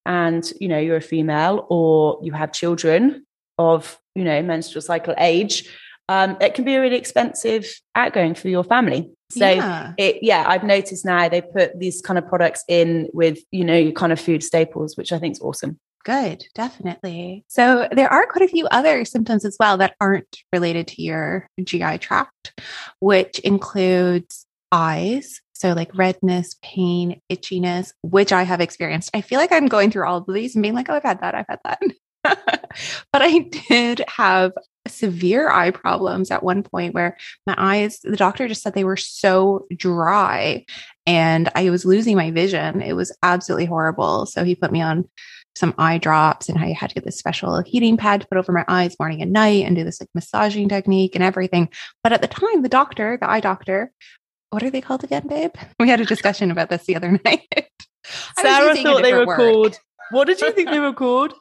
and 0.06 0.52
you 0.60 0.68
know 0.68 0.78
you're 0.78 0.98
a 0.98 1.02
female 1.02 1.66
or 1.70 2.20
you 2.22 2.34
have 2.34 2.52
children 2.52 3.26
of 3.58 3.98
you 4.16 4.24
know 4.24 4.42
menstrual 4.42 4.82
cycle 4.82 5.14
age 5.18 5.70
um, 6.10 6.36
it 6.42 6.54
can 6.54 6.66
be 6.66 6.76
a 6.76 6.82
really 6.82 6.98
expensive 6.98 7.66
outgoing 7.96 8.36
for 8.36 8.50
your 8.50 8.64
family 8.66 9.10
so 9.32 9.48
Yeah. 9.50 9.94
it 9.98 10.18
yeah 10.22 10.44
i've 10.48 10.64
noticed 10.64 11.06
now 11.06 11.30
they 11.30 11.42
put 11.42 11.80
these 11.80 12.02
kind 12.02 12.18
of 12.20 12.28
products 12.28 12.64
in 12.68 13.08
with 13.14 13.40
you 13.52 13.64
know 13.64 13.92
kind 13.94 14.12
of 14.12 14.20
food 14.20 14.44
staples 14.44 14.98
which 14.98 15.12
i 15.14 15.20
think 15.20 15.34
is 15.34 15.40
awesome 15.42 15.80
Good, 16.04 16.46
definitely. 16.54 17.46
So 17.48 17.88
there 17.92 18.12
are 18.12 18.28
quite 18.28 18.44
a 18.44 18.52
few 18.52 18.68
other 18.68 19.06
symptoms 19.06 19.46
as 19.46 19.56
well 19.60 19.78
that 19.78 19.96
aren't 20.02 20.40
related 20.52 20.88
to 20.90 21.02
your 21.02 21.48
GI 21.64 22.00
tract, 22.00 22.60
which 23.00 23.40
includes 23.40 24.46
eyes. 24.72 25.40
So 25.54 25.72
like 25.72 25.96
redness, 25.96 26.58
pain, 26.62 27.22
itchiness, 27.32 27.94
which 28.02 28.34
I 28.34 28.44
have 28.44 28.60
experienced. 28.60 29.12
I 29.14 29.22
feel 29.22 29.40
like 29.40 29.54
I'm 29.54 29.68
going 29.68 29.92
through 29.92 30.06
all 30.06 30.18
of 30.18 30.34
these 30.34 30.56
and 30.56 30.62
being 30.62 30.76
like, 30.76 30.90
oh, 30.90 30.96
I've 30.96 31.04
had 31.04 31.22
that, 31.22 31.36
I've 31.36 31.46
had 31.48 31.60
that. 31.64 31.82
but 33.14 33.22
I 33.22 33.40
did 33.70 34.04
have 34.08 34.52
severe 34.88 35.50
eye 35.50 35.72
problems 35.72 36.32
at 36.32 36.44
one 36.44 36.64
point 36.64 36.94
where 36.94 37.18
my 37.48 37.56
eyes, 37.58 38.00
the 38.04 38.18
doctor 38.18 38.50
just 38.50 38.62
said 38.62 38.74
they 38.74 38.84
were 38.84 38.98
so 38.98 39.66
dry 39.76 40.66
and 41.06 41.50
I 41.56 41.70
was 41.70 41.86
losing 41.86 42.18
my 42.18 42.32
vision. 42.32 42.82
It 42.82 42.94
was 42.94 43.16
absolutely 43.24 43.66
horrible. 43.66 44.26
So 44.26 44.44
he 44.44 44.56
put 44.56 44.72
me 44.72 44.82
on 44.82 45.08
some 45.56 45.74
eye 45.78 45.98
drops 45.98 46.50
and 46.50 46.58
how 46.58 46.66
I 46.66 46.72
had 46.74 46.90
to 46.90 46.96
get 46.96 47.06
this 47.06 47.18
special 47.18 47.62
heating 47.62 47.98
pad 47.98 48.22
to 48.22 48.28
put 48.28 48.38
over 48.38 48.52
my 48.52 48.66
eyes 48.68 48.96
morning 49.00 49.22
and 49.22 49.32
night 49.32 49.66
and 49.66 49.76
do 49.76 49.84
this 49.84 50.02
like 50.02 50.10
massaging 50.16 50.70
technique 50.70 51.16
and 51.16 51.24
everything. 51.24 51.70
But 52.04 52.14
at 52.14 52.22
the 52.22 52.28
time, 52.28 52.62
the 52.62 52.70
doctor, 52.70 53.18
the 53.20 53.30
eye 53.30 53.40
doctor, 53.40 53.92
what 54.50 54.64
are 54.64 54.70
they 54.70 54.82
called 54.82 55.04
again, 55.04 55.28
babe? 55.28 55.54
We 55.80 55.90
had 55.90 56.02
a 56.02 56.06
discussion 56.06 56.52
about 56.52 56.70
this 56.70 56.86
the 56.86 56.96
other 56.96 57.12
night. 57.26 57.70
Sarah 58.40 58.76
thought 58.76 59.04
they 59.04 59.14
were 59.14 59.26
word. 59.26 59.38
called 59.38 59.80
what 60.12 60.26
did 60.26 60.42
you 60.42 60.52
think 60.52 60.70
they 60.70 60.80
were 60.88 60.94
called 60.94 61.34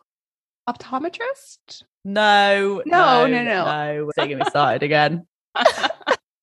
optometrist. 0.68 1.82
no 2.04 2.82
No, 2.86 3.26
no 3.26 3.26
no, 3.26 3.44
no. 3.44 3.64
no 3.64 4.04
we're 4.06 4.12
taking 4.12 4.38
me 4.38 4.44
started 4.44 4.82
again 4.82 5.26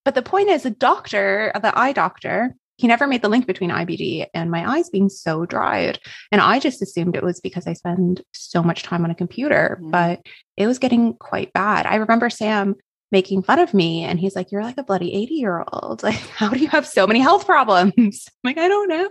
but 0.06 0.16
the 0.16 0.22
point 0.22 0.50
is, 0.50 0.64
the 0.64 0.72
doctor, 0.72 1.52
the 1.62 1.78
eye 1.78 1.92
doctor, 1.92 2.56
he 2.80 2.88
never 2.88 3.06
made 3.08 3.22
the 3.22 3.28
link 3.30 3.46
between 3.46 3.72
IBD 3.72 4.28
and 4.34 4.50
my 4.50 4.68
eyes 4.78 4.90
being 4.90 5.10
so 5.10 5.46
dried. 5.46 6.00
And 6.32 6.40
I 6.40 6.60
just 6.60 6.82
assumed 6.82 7.16
it 7.16 7.24
was 7.24 7.42
because 7.42 7.68
I 7.68 7.74
spend 7.74 8.22
so 8.34 8.64
much 8.64 8.84
time 8.84 9.04
on 9.04 9.12
a 9.12 9.16
computer, 9.16 9.78
Mhm. 9.82 9.92
but 9.92 10.22
it 10.56 10.66
was 10.66 10.80
getting 10.80 11.14
quite 11.16 11.52
bad. 11.54 11.86
I 11.86 11.96
remember 11.96 12.30
Sam 12.30 12.76
making 13.12 13.44
fun 13.44 13.60
of 13.60 13.74
me 13.74 14.04
and 14.04 14.18
he's 14.20 14.36
like, 14.36 14.52
You're 14.52 14.64
like 14.64 14.78
a 14.78 14.84
bloody 14.84 15.14
80 15.14 15.34
year 15.36 15.64
old. 15.74 16.04
Like, 16.08 16.16
how 16.40 16.50
do 16.50 16.60
you 16.60 16.70
have 16.70 16.88
so 16.88 17.06
many 17.06 17.20
health 17.20 17.46
problems? 17.46 17.94
I'm 17.98 18.12
like, 18.46 18.58
I 18.58 18.68
don't 18.70 18.88
know. 18.88 19.10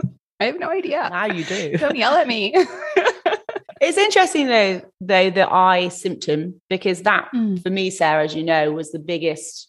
I 0.40 0.44
have 0.46 0.58
no 0.58 0.70
idea. 0.70 1.08
now 1.10 1.26
you 1.26 1.44
do 1.44 1.76
Don't 1.76 1.96
yell 1.96 2.14
at 2.14 2.26
me. 2.26 2.54
It's 3.80 3.98
interesting 3.98 4.46
though, 4.46 4.80
though 5.00 5.30
the 5.30 5.46
eye 5.52 5.88
symptom 5.88 6.60
because 6.70 7.02
that 7.02 7.28
Mm. 7.34 7.62
for 7.62 7.68
me, 7.70 7.90
Sarah, 7.90 8.24
as 8.24 8.34
you 8.34 8.42
know, 8.42 8.72
was 8.72 8.92
the 8.92 8.98
biggest 8.98 9.68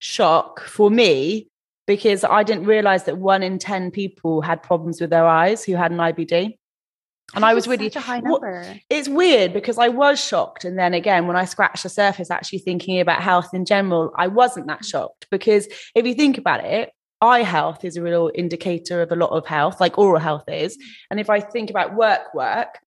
shock 0.00 0.60
for 0.64 0.90
me 0.90 1.48
because 1.86 2.24
I 2.24 2.42
didn't 2.42 2.64
realize 2.64 3.04
that 3.04 3.18
one 3.18 3.42
in 3.42 3.58
ten 3.58 3.90
people 3.90 4.40
had 4.40 4.62
problems 4.62 5.00
with 5.00 5.10
their 5.10 5.26
eyes 5.26 5.64
who 5.64 5.74
had 5.74 5.90
an 5.90 5.98
IBD. 5.98 6.56
And 7.34 7.44
I 7.44 7.54
was 7.54 7.66
really 7.66 7.86
such 7.86 7.96
a 7.96 8.00
high 8.00 8.20
what- 8.20 8.42
number. 8.42 8.78
it's 8.90 9.08
weird 9.08 9.52
because 9.52 9.78
I 9.78 9.88
was 9.88 10.22
shocked. 10.22 10.64
And 10.64 10.78
then 10.78 10.92
again, 10.92 11.26
when 11.26 11.36
I 11.36 11.44
scratched 11.44 11.82
the 11.82 11.88
surface, 11.88 12.30
actually 12.30 12.58
thinking 12.58 13.00
about 13.00 13.22
health 13.22 13.54
in 13.54 13.64
general, 13.64 14.12
I 14.16 14.26
wasn't 14.26 14.66
that 14.66 14.82
mm. 14.82 14.90
shocked 14.90 15.26
because 15.30 15.66
if 15.94 16.06
you 16.06 16.14
think 16.14 16.36
about 16.36 16.64
it, 16.64 16.90
eye 17.22 17.42
health 17.42 17.84
is 17.84 17.96
a 17.96 18.02
real 18.02 18.30
indicator 18.34 19.00
of 19.00 19.12
a 19.12 19.16
lot 19.16 19.30
of 19.30 19.46
health, 19.46 19.80
like 19.80 19.96
oral 19.96 20.20
health 20.20 20.44
is. 20.48 20.76
Mm. 20.76 20.80
And 21.12 21.20
if 21.20 21.30
I 21.30 21.40
think 21.40 21.70
about 21.70 21.94
work, 21.94 22.34
work, 22.34 22.78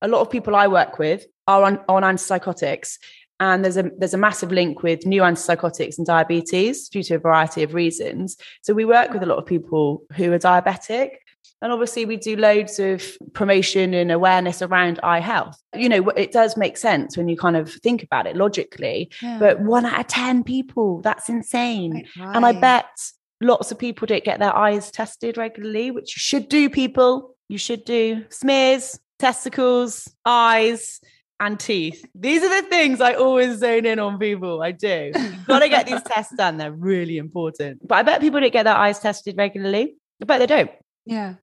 a 0.00 0.08
lot 0.08 0.20
of 0.20 0.30
people 0.30 0.56
I 0.56 0.66
work 0.66 0.98
with 0.98 1.24
are 1.46 1.62
on, 1.62 1.78
on 1.88 2.02
antipsychotics. 2.02 2.98
And 3.42 3.64
there's 3.64 3.76
a 3.76 3.90
there's 3.98 4.14
a 4.14 4.18
massive 4.18 4.52
link 4.52 4.84
with 4.84 5.04
new 5.04 5.22
antipsychotics 5.22 5.98
and 5.98 6.06
diabetes 6.06 6.88
due 6.88 7.02
to 7.02 7.14
a 7.14 7.18
variety 7.18 7.64
of 7.64 7.74
reasons. 7.74 8.36
So 8.62 8.72
we 8.72 8.84
work 8.84 9.12
with 9.12 9.22
a 9.24 9.26
lot 9.26 9.38
of 9.38 9.46
people 9.46 10.04
who 10.14 10.32
are 10.32 10.38
diabetic. 10.38 11.16
And 11.60 11.72
obviously, 11.72 12.06
we 12.06 12.16
do 12.16 12.36
loads 12.36 12.78
of 12.78 13.04
promotion 13.32 13.94
and 13.94 14.12
awareness 14.12 14.62
around 14.62 15.00
eye 15.02 15.20
health. 15.20 15.60
You 15.74 15.88
know, 15.88 16.08
it 16.10 16.30
does 16.30 16.56
make 16.56 16.76
sense 16.76 17.16
when 17.16 17.28
you 17.28 17.36
kind 17.36 17.56
of 17.56 17.72
think 17.72 18.04
about 18.04 18.26
it 18.26 18.36
logically. 18.36 19.10
Yeah. 19.20 19.38
But 19.38 19.60
one 19.60 19.86
out 19.86 20.00
of 20.00 20.06
10 20.06 20.44
people, 20.44 21.00
that's 21.02 21.28
insane. 21.28 22.06
Quite 22.16 22.36
And 22.36 22.46
I 22.46 22.52
bet 22.52 22.90
lots 23.40 23.72
of 23.72 23.78
people 23.78 24.06
don't 24.06 24.24
get 24.24 24.38
their 24.38 24.54
eyes 24.54 24.90
tested 24.90 25.36
regularly, 25.36 25.90
which 25.90 26.16
you 26.16 26.20
should 26.20 26.48
do, 26.48 26.70
people. 26.70 27.36
You 27.48 27.58
should 27.58 27.84
do 27.84 28.24
smears, 28.28 28.98
testicles, 29.18 30.12
eyes, 30.24 31.00
and 31.42 31.58
teeth. 31.58 32.06
These 32.14 32.42
are 32.44 32.62
the 32.62 32.68
things 32.68 33.00
I 33.00 33.14
always 33.14 33.58
zone 33.58 33.84
in 33.84 33.98
on 33.98 34.18
people. 34.18 34.62
I 34.62 34.70
do. 34.70 35.10
You've 35.14 35.46
got 35.46 35.58
to 35.58 35.68
get 35.68 35.86
these 35.86 36.02
tests 36.06 36.34
done. 36.36 36.56
They're 36.56 36.72
really 36.72 37.18
important. 37.18 37.86
But 37.86 37.96
I 37.96 38.02
bet 38.02 38.20
people 38.20 38.40
don't 38.40 38.52
get 38.52 38.62
their 38.62 38.76
eyes 38.76 39.00
tested 39.00 39.36
regularly. 39.36 39.96
I 40.22 40.24
bet 40.24 40.38
they 40.38 40.46
don't. 40.46 40.70
Yeah. 41.04 41.34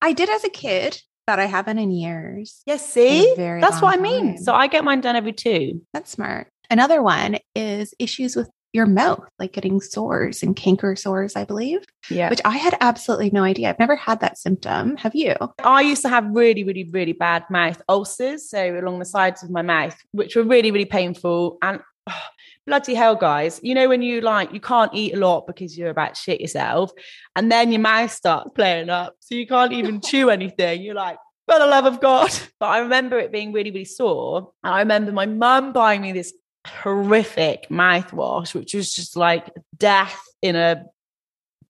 I 0.00 0.14
did 0.14 0.30
as 0.30 0.44
a 0.44 0.48
kid, 0.48 1.00
but 1.26 1.38
I 1.38 1.44
haven't 1.44 1.78
in 1.78 1.90
years. 1.90 2.62
Yes, 2.66 2.90
see? 2.90 3.34
That's 3.36 3.82
what 3.82 3.98
I 3.98 4.00
mean. 4.00 4.36
time. 4.36 4.38
So 4.38 4.54
I 4.54 4.66
get 4.66 4.82
mine 4.82 5.02
done 5.02 5.14
every 5.16 5.32
two. 5.34 5.82
That's 5.92 6.10
smart. 6.10 6.48
Another 6.70 7.02
one 7.02 7.36
is 7.54 7.94
issues 7.98 8.34
with 8.36 8.48
your 8.74 8.86
mouth, 8.86 9.24
like 9.38 9.52
getting 9.52 9.80
sores 9.80 10.42
and 10.42 10.54
canker 10.56 10.96
sores, 10.96 11.36
I 11.36 11.44
believe, 11.44 11.84
Yeah. 12.10 12.28
which 12.28 12.40
I 12.44 12.56
had 12.58 12.76
absolutely 12.80 13.30
no 13.30 13.42
idea. 13.44 13.68
I've 13.70 13.78
never 13.78 13.96
had 13.96 14.20
that 14.20 14.36
symptom. 14.36 14.96
Have 14.96 15.14
you? 15.14 15.34
I 15.62 15.80
used 15.82 16.02
to 16.02 16.08
have 16.08 16.26
really, 16.32 16.64
really, 16.64 16.84
really 16.92 17.12
bad 17.12 17.44
mouth 17.50 17.80
ulcers, 17.88 18.50
so 18.50 18.78
along 18.78 18.98
the 18.98 19.04
sides 19.04 19.42
of 19.42 19.50
my 19.50 19.62
mouth, 19.62 19.96
which 20.12 20.34
were 20.36 20.42
really, 20.42 20.70
really 20.72 20.84
painful. 20.84 21.56
And 21.62 21.80
oh, 22.10 22.22
bloody 22.66 22.94
hell, 22.94 23.14
guys, 23.14 23.60
you 23.62 23.74
know 23.74 23.88
when 23.88 24.02
you 24.02 24.20
like 24.20 24.52
you 24.52 24.60
can't 24.60 24.92
eat 24.92 25.14
a 25.14 25.18
lot 25.18 25.46
because 25.46 25.78
you're 25.78 25.90
about 25.90 26.14
to 26.16 26.20
shit 26.20 26.40
yourself, 26.40 26.90
and 27.36 27.50
then 27.52 27.70
your 27.70 27.80
mouth 27.80 28.10
starts 28.10 28.50
playing 28.56 28.90
up, 28.90 29.14
so 29.20 29.36
you 29.36 29.46
can't 29.46 29.72
even 29.72 30.00
chew 30.02 30.30
anything. 30.30 30.82
You're 30.82 30.94
like, 30.96 31.16
for 31.48 31.58
the 31.58 31.66
love 31.66 31.84
of 31.86 32.00
God. 32.00 32.30
But 32.58 32.66
I 32.70 32.78
remember 32.78 33.18
it 33.18 33.30
being 33.30 33.52
really, 33.52 33.70
really 33.70 33.84
sore. 33.84 34.52
And 34.64 34.74
I 34.74 34.78
remember 34.78 35.12
my 35.12 35.26
mum 35.26 35.72
buying 35.74 36.00
me 36.00 36.12
this 36.12 36.32
horrific 36.66 37.68
mouthwash, 37.68 38.54
which 38.54 38.74
was 38.74 38.92
just 38.92 39.16
like 39.16 39.50
death 39.76 40.20
in 40.42 40.56
a 40.56 40.84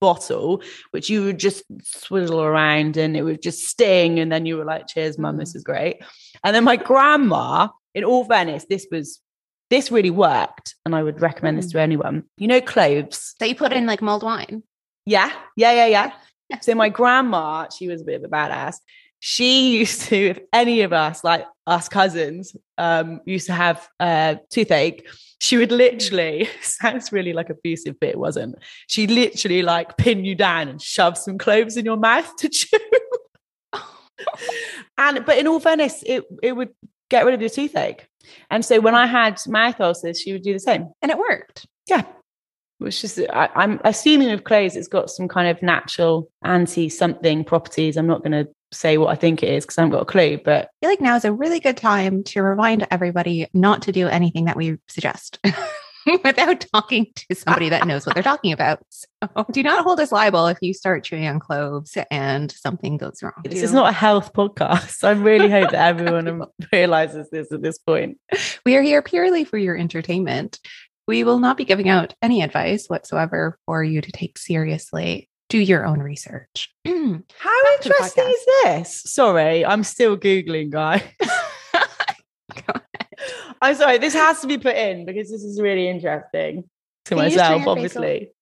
bottle, 0.00 0.62
which 0.90 1.08
you 1.08 1.24
would 1.24 1.38
just 1.38 1.64
swizzle 1.82 2.42
around 2.42 2.96
and 2.96 3.16
it 3.16 3.22
would 3.22 3.42
just 3.42 3.64
sting. 3.64 4.18
And 4.18 4.30
then 4.30 4.46
you 4.46 4.56
were 4.56 4.64
like, 4.64 4.86
cheers, 4.86 5.18
mum, 5.18 5.36
this 5.36 5.52
mm. 5.52 5.56
is 5.56 5.64
great. 5.64 6.02
And 6.42 6.54
then 6.54 6.64
my 6.64 6.76
grandma, 6.76 7.68
in 7.94 8.04
all 8.04 8.24
fairness, 8.24 8.66
this 8.68 8.86
was 8.90 9.20
this 9.70 9.90
really 9.90 10.10
worked. 10.10 10.74
And 10.84 10.94
I 10.94 11.02
would 11.02 11.20
recommend 11.20 11.58
this 11.58 11.68
mm. 11.68 11.72
to 11.72 11.80
anyone. 11.80 12.24
You 12.36 12.48
know, 12.48 12.60
cloves. 12.60 13.34
That 13.40 13.48
you 13.48 13.54
put 13.54 13.72
in 13.72 13.86
like 13.86 14.02
mulled 14.02 14.22
wine. 14.22 14.62
Yeah, 15.06 15.32
yeah, 15.56 15.72
yeah, 15.72 15.86
yeah. 15.86 16.60
So 16.60 16.74
my 16.74 16.88
grandma, 16.88 17.68
she 17.68 17.88
was 17.88 18.02
a 18.02 18.04
bit 18.04 18.22
of 18.22 18.24
a 18.24 18.28
badass. 18.28 18.76
She 19.26 19.70
used 19.78 20.02
to, 20.02 20.16
if 20.16 20.38
any 20.52 20.82
of 20.82 20.92
us, 20.92 21.24
like 21.24 21.46
us 21.66 21.88
cousins, 21.88 22.54
um, 22.76 23.22
used 23.24 23.46
to 23.46 23.54
have 23.54 23.88
uh, 23.98 24.34
toothache, 24.50 25.08
she 25.40 25.56
would 25.56 25.72
literally 25.72 26.48
sounds 26.62 27.10
really 27.10 27.32
like 27.32 27.48
abusive, 27.48 27.98
but 27.98 28.10
it 28.10 28.18
wasn't. 28.18 28.56
She 28.86 29.06
literally 29.06 29.62
like 29.62 29.96
pin 29.96 30.26
you 30.26 30.34
down 30.34 30.68
and 30.68 30.80
shove 30.80 31.16
some 31.16 31.38
cloves 31.38 31.78
in 31.78 31.86
your 31.86 31.96
mouth 31.96 32.36
to 32.36 32.48
chew. 32.50 32.78
and 34.98 35.24
but 35.24 35.38
in 35.38 35.46
all 35.46 35.58
fairness, 35.58 36.02
it 36.06 36.24
it 36.42 36.52
would 36.52 36.70
get 37.08 37.24
rid 37.24 37.34
of 37.34 37.40
your 37.40 37.50
toothache. 37.50 38.06
And 38.50 38.62
so 38.62 38.78
when 38.78 38.94
I 38.94 39.06
had 39.06 39.40
mouth 39.46 39.80
ulcers, 39.80 40.20
she 40.20 40.32
would 40.32 40.42
do 40.42 40.52
the 40.52 40.60
same. 40.60 40.90
And 41.00 41.10
it 41.10 41.18
worked. 41.18 41.66
Yeah. 41.88 42.02
Which 42.78 43.00
just, 43.00 43.18
I, 43.18 43.48
I'm 43.54 43.80
assuming 43.84 44.30
with 44.30 44.44
cloves, 44.44 44.76
it's 44.76 44.88
got 44.88 45.10
some 45.10 45.28
kind 45.28 45.48
of 45.48 45.62
natural 45.62 46.30
anti 46.42 46.88
something 46.90 47.44
properties. 47.44 47.96
I'm 47.96 48.06
not 48.06 48.22
going 48.22 48.32
to 48.32 48.48
say 48.74 48.98
what 48.98 49.08
I 49.08 49.14
think 49.14 49.42
it 49.42 49.48
is 49.48 49.64
because 49.64 49.78
I 49.78 49.82
haven't 49.82 49.92
got 49.92 50.02
a 50.02 50.06
clue, 50.06 50.38
but 50.44 50.66
I 50.66 50.68
feel 50.80 50.90
like 50.90 51.00
now 51.00 51.16
is 51.16 51.24
a 51.24 51.32
really 51.32 51.60
good 51.60 51.76
time 51.76 52.22
to 52.24 52.42
remind 52.42 52.86
everybody 52.90 53.46
not 53.54 53.82
to 53.82 53.92
do 53.92 54.08
anything 54.08 54.46
that 54.46 54.56
we 54.56 54.78
suggest 54.88 55.38
without 56.24 56.66
talking 56.72 57.06
to 57.14 57.34
somebody 57.34 57.68
that 57.70 57.86
knows 57.86 58.06
what 58.06 58.14
they're 58.14 58.22
talking 58.22 58.52
about. 58.52 58.80
So 58.90 59.46
do 59.50 59.62
not 59.62 59.84
hold 59.84 60.00
us 60.00 60.12
liable 60.12 60.46
if 60.46 60.58
you 60.60 60.74
start 60.74 61.04
chewing 61.04 61.26
on 61.26 61.40
cloves 61.40 61.96
and 62.10 62.50
something 62.50 62.96
goes 62.96 63.22
wrong. 63.22 63.32
this 63.44 63.62
is 63.62 63.72
not 63.72 63.90
a 63.90 63.92
health 63.92 64.32
podcast. 64.32 65.04
I 65.04 65.12
really 65.12 65.50
hope 65.50 65.70
that 65.70 65.88
everyone 65.88 66.44
realizes 66.72 67.28
this 67.30 67.50
at 67.52 67.62
this 67.62 67.78
point. 67.78 68.18
We 68.66 68.76
are 68.76 68.82
here 68.82 69.02
purely 69.02 69.44
for 69.44 69.58
your 69.58 69.76
entertainment. 69.76 70.60
We 71.06 71.24
will 71.24 71.38
not 71.38 71.56
be 71.56 71.64
giving 71.64 71.88
out 71.88 72.14
any 72.22 72.42
advice 72.42 72.86
whatsoever 72.86 73.58
for 73.66 73.84
you 73.84 74.00
to 74.00 74.12
take 74.12 74.38
seriously. 74.38 75.28
Do 75.54 75.60
your 75.60 75.86
own 75.86 76.00
research. 76.00 76.74
How 76.84 77.74
interesting 77.76 78.24
is 78.26 78.46
this? 78.64 79.02
Sorry, 79.02 79.64
I'm 79.64 79.84
still 79.84 80.16
Googling, 80.16 80.70
guy. 80.70 81.04
Go 82.66 82.80
I'm 83.62 83.76
sorry, 83.76 83.98
this 83.98 84.14
has 84.14 84.40
to 84.40 84.48
be 84.48 84.58
put 84.58 84.74
in 84.74 85.06
because 85.06 85.30
this 85.30 85.44
is 85.44 85.60
really 85.60 85.86
interesting 85.86 86.64
to 87.04 87.14
Can 87.14 87.18
you 87.18 87.30
just 87.30 87.36
turn 87.36 87.58
myself, 87.60 87.68
obviously. 87.68 88.32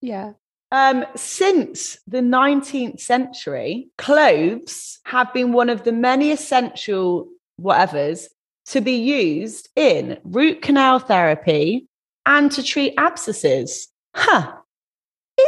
yeah. 0.00 0.32
Um, 0.72 1.04
since 1.14 1.98
the 2.06 2.22
19th 2.22 2.98
century, 2.98 3.90
cloves 3.98 5.00
have 5.04 5.34
been 5.34 5.52
one 5.52 5.68
of 5.68 5.84
the 5.84 5.92
many 5.92 6.30
essential 6.30 7.28
whatevers 7.60 8.28
to 8.68 8.80
be 8.80 8.96
used 8.96 9.68
in 9.76 10.16
root 10.24 10.62
canal 10.62 10.98
therapy 10.98 11.88
and 12.24 12.50
to 12.52 12.62
treat 12.62 12.94
abscesses. 12.96 13.88
Huh. 14.16 14.54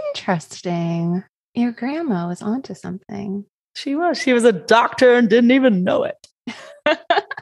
Interesting. 0.09 1.25
Your 1.55 1.73
grandma 1.73 2.29
was 2.29 2.43
onto 2.43 2.75
something. 2.75 3.45
She 3.75 3.95
was. 3.95 4.19
She 4.21 4.33
was 4.33 4.45
a 4.45 4.53
doctor 4.53 5.15
and 5.15 5.29
didn't 5.29 5.51
even 5.51 5.85
know 5.85 6.05
it. 6.05 6.17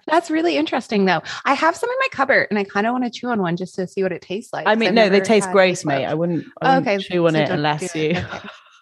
That's 0.07 0.31
really 0.31 0.57
interesting, 0.57 1.05
though. 1.05 1.23
I 1.45 1.55
have 1.55 1.77
some 1.77 1.91
in 1.91 1.97
my 2.01 2.09
cupboard, 2.13 2.47
and 2.51 2.59
I 2.59 2.65
kind 2.65 2.87
of 2.87 2.93
want 2.93 3.05
to 3.05 3.11
chew 3.11 3.29
on 3.29 3.41
one 3.41 3.57
just 3.57 3.75
to 3.77 3.87
see 3.87 4.03
what 4.03 4.13
it 4.13 4.23
tastes 4.23 4.53
like. 4.53 4.67
I 4.67 4.75
mean, 4.75 4.91
I've 4.91 4.95
no, 4.95 5.09
they 5.09 5.21
taste 5.21 5.51
great, 5.51 5.85
mate. 5.85 6.05
I 6.05 6.15
wouldn't, 6.15 6.45
I 6.61 6.79
wouldn't 6.79 6.89
Okay, 6.89 7.05
chew 7.05 7.27
on 7.27 7.35
so 7.35 7.41
it 7.41 7.51
unless 7.51 7.95
you. 7.95 8.11
it. 8.11 8.25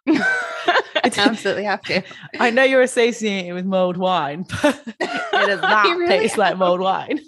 Okay. 1.05 1.21
Absolutely 1.21 1.65
have 1.65 1.81
to. 1.83 2.03
I 2.39 2.51
know 2.51 2.63
you're 2.63 2.83
associating 2.83 3.47
it 3.51 3.53
with 3.53 3.65
mulled 3.65 3.97
wine, 3.97 4.45
but 4.63 4.81
it 4.87 5.47
does 5.47 5.61
not 5.61 5.97
really 5.97 6.07
taste 6.07 6.39
like 6.39 6.57
mulled 6.57 6.81
wine. 6.81 7.21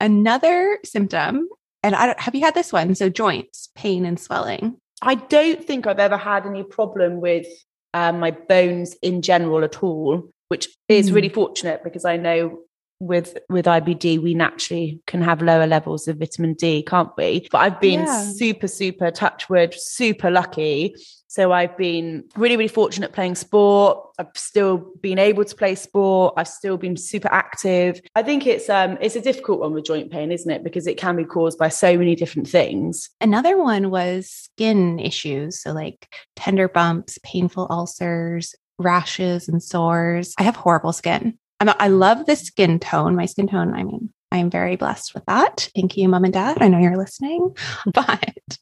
Another 0.00 0.78
symptom, 0.84 1.48
and 1.82 1.94
I 1.94 2.06
don't, 2.06 2.20
have 2.20 2.34
you 2.34 2.40
had 2.40 2.54
this 2.54 2.72
one? 2.72 2.94
So 2.94 3.08
joints, 3.08 3.70
pain, 3.76 4.04
and 4.04 4.18
swelling. 4.18 4.76
I 5.04 5.14
don't 5.16 5.64
think 5.64 5.86
I've 5.86 5.98
ever 5.98 6.16
had 6.16 6.46
any 6.46 6.62
problem 6.62 7.20
with 7.20 7.46
um, 7.92 8.20
my 8.20 8.30
bones 8.32 8.96
in 9.02 9.22
general 9.22 9.62
at 9.64 9.82
all, 9.82 10.28
which 10.48 10.68
is 10.88 11.10
Mm. 11.10 11.14
really 11.14 11.28
fortunate 11.28 11.84
because 11.84 12.04
I 12.04 12.16
know 12.16 12.60
with 13.00 13.36
with 13.48 13.66
IBD 13.66 14.22
we 14.22 14.34
naturally 14.34 15.00
can 15.06 15.20
have 15.20 15.42
lower 15.42 15.66
levels 15.66 16.08
of 16.08 16.18
vitamin 16.18 16.54
D, 16.54 16.82
can't 16.82 17.10
we? 17.16 17.46
But 17.50 17.58
I've 17.58 17.80
been 17.80 18.00
Yeah. 18.00 18.32
super, 18.32 18.68
super 18.68 19.10
touchwood, 19.10 19.74
super 19.74 20.30
lucky. 20.30 20.94
So 21.26 21.50
I've 21.50 21.76
been 21.76 22.22
really, 22.36 22.56
really 22.56 22.68
fortunate 22.68 23.12
playing 23.12 23.34
sport. 23.34 23.98
I've 24.20 24.28
still 24.36 24.92
been 25.00 25.18
able 25.18 25.44
to 25.44 25.54
play 25.56 25.74
sport. 25.74 26.34
I've 26.36 26.46
still 26.46 26.76
been 26.76 26.96
super 26.96 27.28
active. 27.32 28.00
I 28.14 28.22
think 28.22 28.46
it's 28.46 28.68
um 28.70 28.96
it's 29.00 29.16
a 29.16 29.20
difficult 29.20 29.58
one 29.58 29.72
with 29.74 29.84
joint 29.84 30.12
pain, 30.12 30.30
isn't 30.30 30.48
it? 30.50 30.62
Because 30.62 30.86
it 30.86 30.96
can 30.96 31.16
be 31.16 31.24
caused 31.24 31.58
by 31.58 31.70
so 31.70 31.98
many 31.98 32.14
different 32.14 32.48
things. 32.48 33.10
Another 33.20 33.58
one 33.60 33.90
was 33.90 34.30
skin 34.30 35.00
issues. 35.00 35.60
So, 35.60 35.72
like 35.72 36.08
tender 36.36 36.68
bumps, 36.68 37.18
painful 37.24 37.66
ulcers, 37.68 38.54
rashes, 38.78 39.48
and 39.48 39.60
sores. 39.60 40.34
I 40.38 40.44
have 40.44 40.54
horrible 40.56 40.92
skin. 40.92 41.36
I'm, 41.60 41.70
I 41.78 41.88
love 41.88 42.26
the 42.26 42.36
skin 42.36 42.78
tone. 42.78 43.16
My 43.16 43.26
skin 43.26 43.48
tone, 43.48 43.74
I 43.74 43.84
mean, 43.84 44.12
I'm 44.32 44.50
very 44.50 44.76
blessed 44.76 45.14
with 45.14 45.24
that. 45.26 45.70
Thank 45.76 45.96
you, 45.96 46.08
mom 46.08 46.24
and 46.24 46.32
dad. 46.32 46.58
I 46.60 46.68
know 46.68 46.78
you're 46.78 46.96
listening. 46.96 47.56
But 47.92 48.58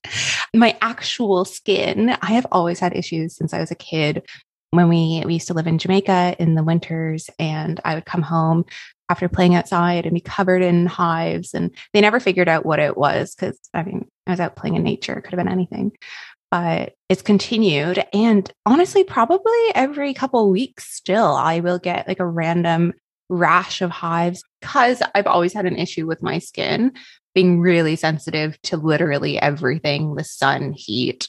my 0.54 0.76
actual 0.82 1.44
skin, 1.44 2.10
I 2.20 2.32
have 2.32 2.46
always 2.52 2.78
had 2.78 2.94
issues 2.94 3.36
since 3.36 3.54
I 3.54 3.58
was 3.58 3.70
a 3.70 3.76
kid. 3.76 4.26
When 4.70 4.88
we, 4.88 5.22
we 5.26 5.34
used 5.34 5.48
to 5.48 5.54
live 5.54 5.66
in 5.66 5.78
Jamaica 5.78 6.36
in 6.38 6.54
the 6.54 6.64
winters, 6.64 7.28
and 7.38 7.78
I 7.84 7.94
would 7.94 8.06
come 8.06 8.22
home 8.22 8.64
after 9.08 9.28
playing 9.28 9.54
outside 9.54 10.06
and 10.06 10.14
be 10.14 10.20
covered 10.20 10.62
in 10.62 10.86
hives. 10.86 11.52
And 11.52 11.74
they 11.92 12.00
never 12.00 12.20
figured 12.20 12.48
out 12.48 12.64
what 12.64 12.78
it 12.78 12.96
was 12.96 13.34
because, 13.34 13.58
I 13.74 13.82
mean, 13.82 14.08
I 14.26 14.30
was 14.30 14.40
out 14.40 14.56
playing 14.56 14.76
in 14.76 14.82
nature, 14.82 15.12
it 15.12 15.22
could 15.22 15.32
have 15.32 15.44
been 15.44 15.52
anything. 15.52 15.92
But 16.52 16.92
it's 17.08 17.22
continued. 17.22 18.04
And 18.12 18.52
honestly, 18.66 19.04
probably 19.04 19.58
every 19.74 20.12
couple 20.12 20.50
weeks 20.50 20.84
still, 20.94 21.32
I 21.34 21.60
will 21.60 21.78
get 21.78 22.06
like 22.06 22.20
a 22.20 22.26
random 22.26 22.92
rash 23.30 23.80
of 23.80 23.90
hives 23.90 24.44
because 24.60 25.02
I've 25.14 25.26
always 25.26 25.54
had 25.54 25.64
an 25.64 25.78
issue 25.78 26.06
with 26.06 26.22
my 26.22 26.38
skin 26.38 26.92
being 27.34 27.62
really 27.62 27.96
sensitive 27.96 28.60
to 28.64 28.76
literally 28.76 29.40
everything 29.40 30.14
the 30.14 30.24
sun, 30.24 30.74
heat, 30.76 31.26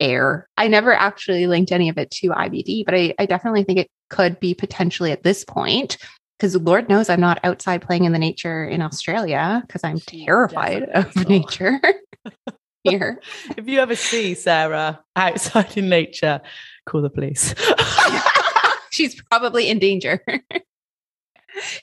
air. 0.00 0.48
I 0.56 0.66
never 0.66 0.92
actually 0.92 1.46
linked 1.46 1.70
any 1.70 1.88
of 1.88 1.96
it 1.96 2.10
to 2.10 2.30
IBD, 2.30 2.84
but 2.84 2.94
I, 2.94 3.14
I 3.20 3.26
definitely 3.26 3.62
think 3.62 3.78
it 3.78 3.90
could 4.10 4.40
be 4.40 4.54
potentially 4.54 5.12
at 5.12 5.22
this 5.22 5.44
point 5.44 5.98
because 6.36 6.56
Lord 6.56 6.88
knows 6.88 7.08
I'm 7.08 7.20
not 7.20 7.38
outside 7.44 7.80
playing 7.80 8.06
in 8.06 8.12
the 8.12 8.18
nature 8.18 8.66
in 8.66 8.82
Australia 8.82 9.62
because 9.64 9.84
I'm 9.84 10.00
terrified 10.00 10.82
of 10.82 11.28
nature 11.28 11.80
here. 12.90 13.20
If 13.56 13.68
you 13.68 13.80
ever 13.80 13.96
see 13.96 14.34
Sarah 14.34 15.00
outside 15.14 15.76
in 15.76 15.88
nature, 15.88 16.40
call 16.86 17.02
the 17.02 17.10
police. 17.10 17.54
She's 18.90 19.20
probably 19.30 19.68
in 19.68 19.78
danger. 19.78 20.22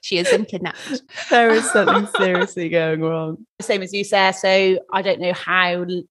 she 0.01 0.17
has 0.17 0.29
been 0.29 0.45
kidnapped. 0.45 1.01
there 1.29 1.51
is 1.51 1.69
something 1.71 2.07
seriously 2.17 2.69
going 2.69 3.01
wrong. 3.01 3.45
Same 3.61 3.81
as 3.83 3.93
you, 3.93 4.03
Sarah. 4.03 4.33
So 4.33 4.79
I 4.91 5.01
don't 5.01 5.19
know 5.19 5.33
how 5.33 5.83
l- 5.83 6.03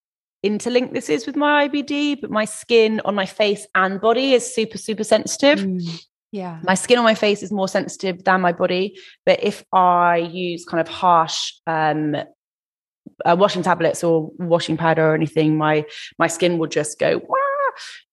interlinked 0.43 0.93
this 0.93 1.09
is 1.09 1.25
with 1.25 1.35
my 1.35 1.67
IBD, 1.67 2.21
but 2.21 2.29
my 2.29 2.45
skin 2.45 3.01
on 3.05 3.15
my 3.15 3.25
face 3.25 3.65
and 3.75 3.99
body 3.99 4.33
is 4.33 4.53
super, 4.53 4.77
super 4.77 5.03
sensitive. 5.03 5.59
Mm, 5.59 6.05
yeah. 6.31 6.59
My 6.63 6.75
skin 6.75 6.97
on 6.97 7.03
my 7.03 7.15
face 7.15 7.43
is 7.43 7.51
more 7.51 7.67
sensitive 7.67 8.23
than 8.23 8.41
my 8.41 8.51
body. 8.51 8.97
But 9.25 9.43
if 9.43 9.63
I 9.71 10.17
use 10.17 10.65
kind 10.65 10.81
of 10.81 10.87
harsh 10.87 11.53
um, 11.67 12.15
uh, 13.25 13.35
washing 13.37 13.63
tablets 13.63 14.03
or 14.03 14.31
washing 14.37 14.77
powder 14.77 15.11
or 15.11 15.15
anything, 15.15 15.57
my 15.57 15.85
my 16.17 16.27
skin 16.27 16.57
will 16.57 16.67
just 16.67 16.99
go. 16.99 17.21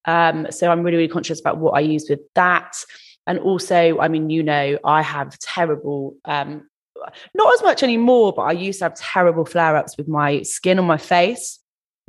Um, 0.07 0.46
so 0.51 0.70
I'm 0.70 0.83
really, 0.83 0.96
really 0.96 1.09
conscious 1.09 1.40
about 1.40 1.59
what 1.59 1.73
I 1.73 1.81
use 1.81 2.07
with 2.09 2.20
that. 2.35 2.77
And 3.27 3.38
also, 3.38 4.01
I 4.01 4.09
mean, 4.09 4.31
you 4.31 4.42
know, 4.42 4.79
I 4.85 5.03
have 5.03 5.38
terrible, 5.38 6.16
um, 6.25 6.68
not 7.35 7.55
as 7.55 7.62
much 7.62 7.83
anymore, 7.83 8.33
but 8.33 8.42
I 8.42 8.53
used 8.53 8.79
to 8.81 8.87
have 8.87 8.94
terrible 8.94 9.44
flare 9.44 9.77
ups 9.77 9.96
with 9.96 10.09
my 10.09 10.42
skin 10.42 10.79
on 10.79 10.87
my 10.87 10.96
face 10.96 11.60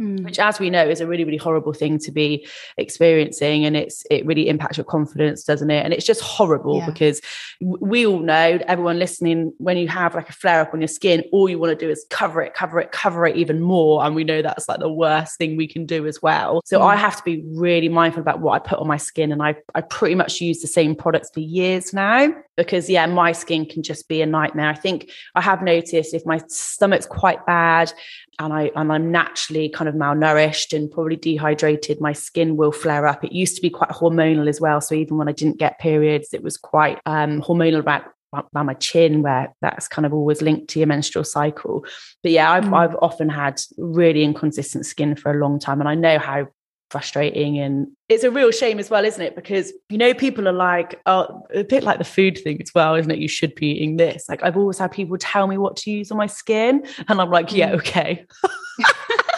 Mm, 0.01 0.23
which 0.23 0.39
as 0.39 0.59
we 0.59 0.71
know 0.71 0.83
is 0.87 0.99
a 0.99 1.05
really 1.05 1.23
really 1.23 1.37
horrible 1.37 1.73
thing 1.73 1.99
to 1.99 2.11
be 2.11 2.47
experiencing 2.77 3.65
and 3.65 3.77
it's 3.77 4.03
it 4.09 4.25
really 4.25 4.47
impacts 4.49 4.77
your 4.77 4.83
confidence 4.83 5.43
doesn't 5.43 5.69
it 5.69 5.83
and 5.85 5.93
it's 5.93 6.05
just 6.05 6.21
horrible 6.21 6.77
Yeah. 6.79 6.87
because 6.87 7.21
we 7.59 8.07
all 8.07 8.19
know 8.19 8.57
everyone 8.67 8.97
listening 8.97 9.53
when 9.59 9.77
you 9.77 9.87
have 9.89 10.15
like 10.15 10.27
a 10.29 10.33
flare 10.33 10.61
up 10.61 10.73
on 10.73 10.81
your 10.81 10.87
skin 10.87 11.23
all 11.31 11.47
you 11.47 11.59
want 11.59 11.77
to 11.77 11.85
do 11.85 11.91
is 11.91 12.05
cover 12.09 12.41
it 12.41 12.55
cover 12.55 12.79
it 12.79 12.91
cover 12.91 13.27
it 13.27 13.35
even 13.35 13.61
more 13.61 14.03
and 14.03 14.15
we 14.15 14.23
know 14.23 14.41
that's 14.41 14.67
like 14.67 14.79
the 14.79 14.91
worst 14.91 15.37
thing 15.37 15.55
we 15.55 15.67
can 15.67 15.85
do 15.85 16.07
as 16.07 16.19
well 16.21 16.61
so 16.65 16.79
Mm. 16.79 16.85
i 16.93 16.95
have 16.95 17.15
to 17.17 17.23
be 17.23 17.43
really 17.53 17.89
mindful 17.89 18.21
about 18.21 18.39
what 18.39 18.53
i 18.53 18.59
put 18.67 18.79
on 18.79 18.87
my 18.87 18.97
skin 18.97 19.31
and 19.31 19.43
i 19.43 19.55
i 19.75 19.81
pretty 19.81 20.15
much 20.15 20.41
use 20.41 20.61
the 20.61 20.67
same 20.67 20.95
products 20.95 21.29
for 21.33 21.41
years 21.41 21.93
now 21.93 22.33
because 22.57 22.89
yeah 22.89 23.05
my 23.05 23.31
skin 23.33 23.65
can 23.65 23.83
just 23.83 24.07
be 24.07 24.21
a 24.21 24.25
nightmare 24.25 24.69
i 24.69 24.73
think 24.75 25.11
i 25.35 25.41
have 25.41 25.61
noticed 25.61 26.13
if 26.13 26.25
my 26.25 26.39
stomach's 26.47 27.05
quite 27.05 27.45
bad 27.45 27.93
and 28.39 28.53
I 28.53 28.71
and 28.75 28.91
I'm 28.91 29.11
naturally 29.11 29.69
kind 29.69 29.87
of 29.87 29.95
malnourished 29.95 30.75
and 30.75 30.89
probably 30.89 31.15
dehydrated, 31.15 32.01
my 32.01 32.13
skin 32.13 32.57
will 32.57 32.71
flare 32.71 33.07
up. 33.07 33.23
It 33.23 33.31
used 33.31 33.55
to 33.55 33.61
be 33.61 33.69
quite 33.69 33.89
hormonal 33.89 34.47
as 34.47 34.59
well. 34.59 34.81
So 34.81 34.95
even 34.95 35.17
when 35.17 35.29
I 35.29 35.33
didn't 35.33 35.57
get 35.57 35.79
periods, 35.79 36.33
it 36.33 36.43
was 36.43 36.57
quite 36.57 36.99
um, 37.05 37.41
hormonal 37.41 37.79
about 37.79 38.05
around 38.33 38.65
my 38.65 38.73
chin, 38.75 39.21
where 39.21 39.53
that's 39.61 39.87
kind 39.87 40.05
of 40.05 40.13
always 40.13 40.41
linked 40.41 40.69
to 40.69 40.79
your 40.79 40.87
menstrual 40.87 41.25
cycle. 41.25 41.85
But 42.23 42.31
yeah, 42.31 42.51
I've 42.51 42.63
Mm. 42.65 42.77
I've 42.77 42.95
often 43.01 43.29
had 43.29 43.61
really 43.77 44.23
inconsistent 44.23 44.85
skin 44.85 45.15
for 45.15 45.31
a 45.31 45.39
long 45.39 45.59
time, 45.59 45.79
and 45.79 45.89
I 45.89 45.95
know 45.95 46.17
how 46.17 46.47
frustrating 46.91 47.58
and 47.58 47.88
it's 48.10 48.23
a 48.23 48.32
real 48.32 48.51
shame 48.51 48.77
as 48.80 48.89
well 48.89 49.06
isn't 49.06 49.21
it? 49.21 49.36
Because 49.36 49.71
you 49.89 49.97
know 49.97 50.13
people 50.13 50.47
are 50.47 50.54
like 50.54 50.99
oh 51.06 51.43
a 51.54 51.63
bit 51.63 51.84
like 51.84 51.97
the 51.97 52.04
food 52.04 52.38
thing 52.38 52.62
as 52.62 52.71
well 52.75 52.95
isn't 52.95 53.12
it? 53.12 53.19
You 53.19 53.27
should 53.27 53.56
be 53.56 53.67
eating 53.67 53.97
this. 53.97 54.27
Like 54.30 54.43
i've 54.43 54.58
always 54.58 54.77
had 54.77 54.91
people 54.91 55.17
tell 55.17 55.47
me 55.47 55.58
what 55.58 55.77
to 55.77 55.91
use 55.91 56.12
on 56.12 56.17
my 56.17 56.27
skin 56.27 56.84
and 57.08 57.21
i'm 57.21 57.30
like 57.30 57.51
yeah 57.54 57.71
Mm. 57.71 57.75
okay 57.75 58.25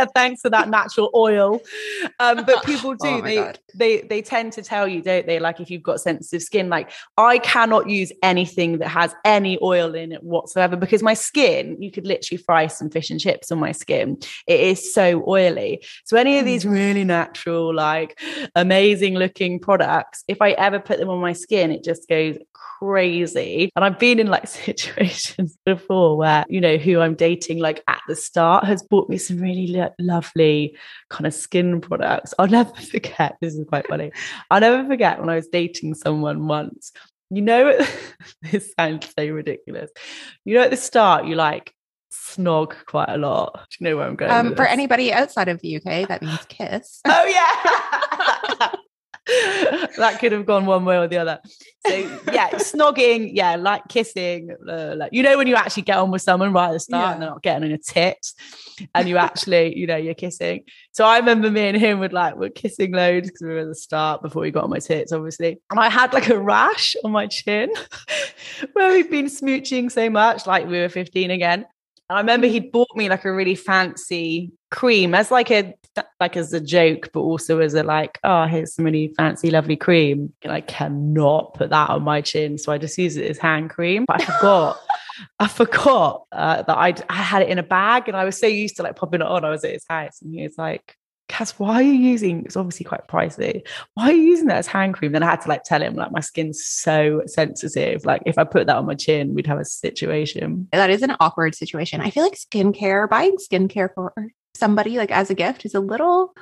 yeah 0.00 0.06
thanks 0.14 0.40
for 0.40 0.50
that 0.50 0.68
natural 0.68 1.10
oil. 1.14 1.60
Um 2.18 2.44
but 2.44 2.64
people 2.72 2.94
do 2.94 3.08
Oh 3.10 3.20
they 3.20 3.34
God. 3.36 3.58
they 3.74 4.00
they 4.02 4.22
tend 4.22 4.52
to 4.54 4.62
tell 4.62 4.86
you 4.88 5.02
don't 5.02 5.26
they? 5.26 5.38
Like 5.38 5.60
if 5.60 5.70
you've 5.70 5.82
got 5.82 6.00
sensitive 6.00 6.42
skin 6.42 6.68
like 6.68 6.90
i 7.16 7.38
cannot 7.38 7.88
use 7.88 8.12
anything 8.22 8.78
that 8.78 8.88
has 8.88 9.14
any 9.24 9.58
oil 9.62 9.94
in 9.94 10.12
it 10.12 10.22
whatsoever 10.22 10.76
because 10.76 11.02
my 11.02 11.14
skin 11.14 11.76
you 11.80 11.90
could 11.90 12.06
literally 12.06 12.42
fry 12.42 12.66
some 12.66 12.90
fish 12.90 13.10
and 13.10 13.20
chips 13.20 13.50
on 13.52 13.58
my 13.58 13.72
skin. 13.72 14.16
It 14.46 14.60
is 14.60 14.92
so 14.94 15.24
oily. 15.26 15.82
So 16.04 16.16
any 16.16 16.38
of 16.38 16.44
these 16.44 16.64
really 16.66 17.04
natural 17.04 17.74
like 17.74 18.18
amazing 18.54 19.14
looking 19.14 19.58
products 19.58 20.24
if 20.28 20.40
i 20.40 20.50
ever 20.52 20.78
put 20.78 20.98
them 20.98 21.08
on 21.08 21.20
my 21.20 21.32
skin 21.32 21.70
it 21.70 21.84
just 21.84 22.08
goes 22.08 22.36
crazy. 22.52 23.70
And 23.76 23.84
i've 23.84 23.98
been 23.98 24.18
in 24.18 24.28
like 24.28 24.46
situations 24.68 25.58
before 25.64 26.16
where 26.16 26.44
you 26.48 26.60
know 26.60 26.76
who 26.76 27.00
i'm 27.00 27.14
dating 27.14 27.58
like 27.58 27.82
at 27.88 28.00
the 28.08 28.16
start 28.16 28.64
has 28.64 28.82
bought 28.82 29.08
me 29.08 29.18
some 29.18 29.38
really 29.38 29.66
lo- 29.98 30.14
lovely 30.20 30.76
kind 31.08 31.26
of 31.26 31.34
skin 31.34 31.80
products. 31.80 32.34
I'll 32.38 32.48
never 32.48 32.74
forget 32.90 33.36
this 33.40 33.54
is 33.54 33.64
quite 33.68 33.86
funny. 33.86 34.12
I'll 34.50 34.60
never 34.60 34.86
forget 34.86 35.20
when 35.20 35.28
i 35.28 35.36
was 35.36 35.48
dating 35.48 35.94
someone 35.94 36.46
once. 36.46 36.92
You 37.30 37.42
know 37.42 37.78
this 38.42 38.72
sounds 38.78 39.08
so 39.16 39.26
ridiculous. 39.26 39.90
You 40.44 40.54
know 40.54 40.62
at 40.62 40.70
the 40.70 40.76
start 40.76 41.26
you 41.26 41.36
like 41.36 41.72
snog 42.12 42.74
quite 42.86 43.08
a 43.08 43.16
lot. 43.16 43.54
Do 43.70 43.76
you 43.78 43.84
know 43.90 43.96
where 43.96 44.06
i'm 44.06 44.16
going 44.16 44.30
Um, 44.32 44.54
for 44.56 44.66
anybody 44.66 45.12
outside 45.12 45.48
of 45.48 45.60
the 45.60 45.76
UK, 45.76 46.08
that 46.08 46.22
means 46.22 46.44
kiss. 46.48 47.00
Oh 47.06 47.24
yeah. 47.26 48.70
that 49.26 50.18
could 50.20 50.32
have 50.32 50.46
gone 50.46 50.66
one 50.66 50.84
way 50.84 50.96
or 50.96 51.06
the 51.06 51.18
other. 51.18 51.40
So 51.86 51.94
yeah, 52.32 52.50
snogging, 52.54 53.30
yeah, 53.32 53.56
like 53.56 53.88
kissing, 53.88 54.50
uh, 54.68 54.94
like 54.96 55.12
you 55.12 55.22
know 55.22 55.36
when 55.36 55.46
you 55.46 55.54
actually 55.54 55.84
get 55.84 55.98
on 55.98 56.10
with 56.10 56.22
someone 56.22 56.52
right 56.52 56.68
at 56.68 56.72
the 56.72 56.80
start 56.80 57.02
yeah. 57.02 57.12
and 57.12 57.22
they're 57.22 57.30
not 57.30 57.42
getting 57.42 57.64
on 57.64 57.70
your 57.70 57.78
tits, 57.78 58.34
and 58.94 59.08
you 59.08 59.16
actually, 59.16 59.76
you 59.78 59.86
know, 59.86 59.96
you're 59.96 60.14
kissing. 60.14 60.64
So 60.92 61.04
I 61.04 61.18
remember 61.18 61.50
me 61.50 61.68
and 61.68 61.76
him 61.76 62.00
would 62.00 62.12
like 62.12 62.36
we're 62.36 62.50
kissing 62.50 62.92
loads 62.92 63.28
because 63.28 63.42
we 63.42 63.48
were 63.48 63.60
at 63.60 63.68
the 63.68 63.74
start 63.74 64.22
before 64.22 64.42
we 64.42 64.50
got 64.50 64.64
on 64.64 64.70
my 64.70 64.78
tits, 64.78 65.12
obviously. 65.12 65.60
And 65.70 65.80
I 65.80 65.88
had 65.88 66.12
like 66.12 66.28
a 66.28 66.38
rash 66.38 66.96
on 67.04 67.12
my 67.12 67.26
chin 67.26 67.70
where 68.72 68.92
we'd 68.92 69.10
been 69.10 69.26
smooching 69.26 69.90
so 69.90 70.10
much, 70.10 70.46
like 70.46 70.66
we 70.66 70.78
were 70.78 70.88
15 70.88 71.30
again. 71.30 71.66
And 72.08 72.16
I 72.16 72.20
remember 72.20 72.48
he'd 72.48 72.72
bought 72.72 72.88
me 72.96 73.08
like 73.08 73.24
a 73.24 73.32
really 73.32 73.54
fancy 73.54 74.52
cream 74.70 75.14
as 75.14 75.30
like 75.30 75.50
a 75.50 75.74
like 76.18 76.36
as 76.36 76.52
a 76.52 76.60
joke, 76.60 77.10
but 77.12 77.20
also 77.20 77.60
as 77.60 77.74
a 77.74 77.82
like, 77.82 78.18
oh, 78.24 78.46
here's 78.46 78.74
some 78.74 78.84
really 78.84 79.12
fancy, 79.16 79.50
lovely 79.50 79.76
cream. 79.76 80.32
And 80.42 80.52
I 80.52 80.60
cannot 80.60 81.54
put 81.54 81.70
that 81.70 81.90
on 81.90 82.02
my 82.02 82.20
chin, 82.20 82.58
so 82.58 82.72
I 82.72 82.78
just 82.78 82.98
use 82.98 83.16
it 83.16 83.30
as 83.30 83.38
hand 83.38 83.70
cream. 83.70 84.04
But 84.06 84.22
I 84.22 84.24
forgot. 84.24 84.80
I 85.38 85.48
forgot 85.48 86.24
uh, 86.32 86.62
that 86.62 86.78
I'd, 86.78 87.02
I 87.10 87.16
had 87.16 87.42
it 87.42 87.50
in 87.50 87.58
a 87.58 87.62
bag, 87.62 88.08
and 88.08 88.16
I 88.16 88.24
was 88.24 88.38
so 88.38 88.46
used 88.46 88.76
to 88.76 88.82
like 88.82 88.96
popping 88.96 89.20
it 89.20 89.26
on. 89.26 89.44
I 89.44 89.50
was 89.50 89.64
at 89.64 89.72
his 89.72 89.84
house, 89.88 90.22
and 90.22 90.34
he 90.34 90.42
was 90.42 90.56
like, 90.56 90.96
Cass, 91.28 91.58
why 91.60 91.74
are 91.74 91.82
you 91.82 91.92
using 91.92 92.44
it's 92.44 92.56
obviously 92.56 92.84
quite 92.84 93.06
pricey. 93.06 93.62
Why 93.94 94.08
are 94.08 94.12
you 94.12 94.22
using 94.22 94.46
that 94.46 94.56
as 94.56 94.66
hand 94.66 94.94
cream? 94.94 95.12
Then 95.12 95.22
I 95.22 95.30
had 95.30 95.40
to 95.42 95.48
like 95.48 95.62
tell 95.62 95.80
him 95.80 95.94
like 95.94 96.10
my 96.10 96.18
skin's 96.18 96.64
so 96.64 97.22
sensitive. 97.26 98.04
Like 98.04 98.22
if 98.26 98.36
I 98.36 98.42
put 98.42 98.66
that 98.66 98.76
on 98.76 98.86
my 98.86 98.96
chin, 98.96 99.32
we'd 99.32 99.46
have 99.46 99.60
a 99.60 99.64
situation. 99.64 100.68
That 100.72 100.90
is 100.90 101.02
an 101.02 101.14
awkward 101.20 101.54
situation. 101.54 102.00
I 102.00 102.10
feel 102.10 102.24
like 102.24 102.34
skincare, 102.34 103.08
buying 103.08 103.36
skincare 103.36 103.94
for 103.94 104.12
somebody 104.54 104.96
like 104.96 105.10
as 105.10 105.30
a 105.30 105.34
gift 105.34 105.64
is 105.64 105.74
a 105.74 105.80
little 105.80 106.34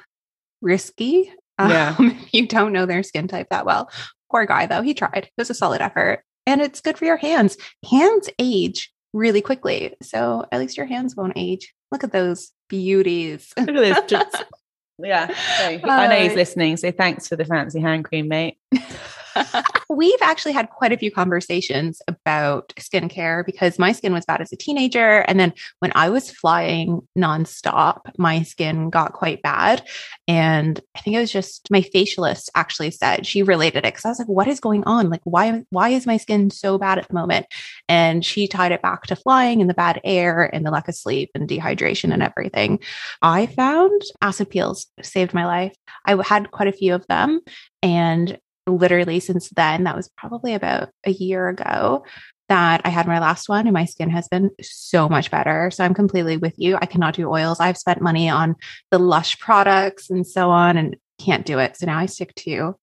risky. 0.60 1.32
Yeah. 1.58 1.96
Um, 1.98 2.10
if 2.22 2.34
you 2.34 2.46
don't 2.46 2.72
know 2.72 2.86
their 2.86 3.02
skin 3.02 3.28
type 3.28 3.48
that 3.50 3.66
well. 3.66 3.90
Poor 4.30 4.46
guy 4.46 4.66
though, 4.66 4.82
he 4.82 4.94
tried. 4.94 5.24
It 5.24 5.32
was 5.38 5.50
a 5.50 5.54
solid 5.54 5.80
effort. 5.80 6.22
And 6.46 6.60
it's 6.60 6.80
good 6.80 6.96
for 6.96 7.04
your 7.04 7.16
hands. 7.16 7.56
Hands 7.90 8.28
age 8.38 8.92
really 9.12 9.42
quickly. 9.42 9.94
So 10.02 10.46
at 10.50 10.60
least 10.60 10.76
your 10.76 10.86
hands 10.86 11.16
won't 11.16 11.34
age. 11.36 11.74
Look 11.92 12.04
at 12.04 12.12
those 12.12 12.52
beauties. 12.68 13.52
Look 13.56 13.68
at 13.68 14.08
this. 14.08 14.42
yeah. 14.98 15.28
So, 15.28 15.88
I 15.88 16.06
know 16.06 16.18
he's 16.18 16.34
listening. 16.34 16.76
So 16.76 16.90
thanks 16.90 17.28
for 17.28 17.36
the 17.36 17.44
fancy 17.44 17.80
hand 17.80 18.04
cream, 18.04 18.28
mate. 18.28 18.58
We've 19.88 20.22
actually 20.22 20.52
had 20.52 20.70
quite 20.70 20.92
a 20.92 20.98
few 20.98 21.10
conversations 21.10 22.00
about 22.08 22.72
skincare 22.76 23.44
because 23.44 23.78
my 23.78 23.92
skin 23.92 24.12
was 24.12 24.24
bad 24.24 24.40
as 24.40 24.52
a 24.52 24.56
teenager. 24.56 25.20
And 25.20 25.38
then 25.38 25.52
when 25.80 25.92
I 25.94 26.10
was 26.10 26.30
flying 26.30 27.00
nonstop, 27.16 28.00
my 28.18 28.42
skin 28.42 28.90
got 28.90 29.12
quite 29.12 29.42
bad. 29.42 29.86
And 30.26 30.80
I 30.96 31.00
think 31.00 31.16
it 31.16 31.20
was 31.20 31.32
just 31.32 31.70
my 31.70 31.82
facialist 31.82 32.48
actually 32.54 32.90
said 32.90 33.26
she 33.26 33.42
related 33.42 33.78
it 33.78 33.94
because 33.94 34.04
I 34.04 34.08
was 34.08 34.18
like, 34.18 34.28
what 34.28 34.48
is 34.48 34.60
going 34.60 34.84
on? 34.84 35.10
Like, 35.10 35.22
why, 35.24 35.62
why 35.70 35.90
is 35.90 36.06
my 36.06 36.16
skin 36.16 36.50
so 36.50 36.78
bad 36.78 36.98
at 36.98 37.08
the 37.08 37.14
moment? 37.14 37.46
And 37.88 38.24
she 38.24 38.46
tied 38.46 38.72
it 38.72 38.82
back 38.82 39.04
to 39.04 39.16
flying 39.16 39.60
and 39.60 39.70
the 39.70 39.74
bad 39.74 40.00
air 40.04 40.42
and 40.54 40.64
the 40.64 40.70
lack 40.70 40.88
of 40.88 40.94
sleep 40.94 41.30
and 41.34 41.48
dehydration 41.48 42.12
and 42.12 42.22
everything. 42.22 42.80
I 43.22 43.46
found 43.46 44.02
acid 44.22 44.50
peels 44.50 44.86
saved 45.02 45.34
my 45.34 45.46
life. 45.46 45.74
I 46.04 46.20
had 46.22 46.50
quite 46.50 46.68
a 46.68 46.72
few 46.72 46.94
of 46.94 47.06
them. 47.06 47.40
And 47.82 48.38
literally 48.68 49.20
since 49.20 49.48
then, 49.50 49.84
that 49.84 49.96
was 49.96 50.08
probably 50.16 50.54
about 50.54 50.90
a 51.04 51.10
year 51.10 51.48
ago 51.48 52.04
that 52.48 52.80
I 52.84 52.88
had 52.88 53.06
my 53.06 53.18
last 53.18 53.48
one 53.48 53.66
and 53.66 53.74
my 53.74 53.84
skin 53.84 54.10
has 54.10 54.26
been 54.28 54.50
so 54.62 55.08
much 55.08 55.30
better. 55.30 55.70
So 55.70 55.84
I'm 55.84 55.94
completely 55.94 56.38
with 56.38 56.54
you. 56.56 56.78
I 56.80 56.86
cannot 56.86 57.14
do 57.14 57.28
oils. 57.28 57.60
I've 57.60 57.76
spent 57.76 58.00
money 58.00 58.28
on 58.28 58.56
the 58.90 58.98
Lush 58.98 59.38
products 59.38 60.08
and 60.08 60.26
so 60.26 60.50
on 60.50 60.76
and 60.76 60.96
can't 61.18 61.44
do 61.44 61.58
it. 61.58 61.76
So 61.76 61.86
now 61.86 61.98
I 61.98 62.06
stick 62.06 62.34
to 62.36 62.76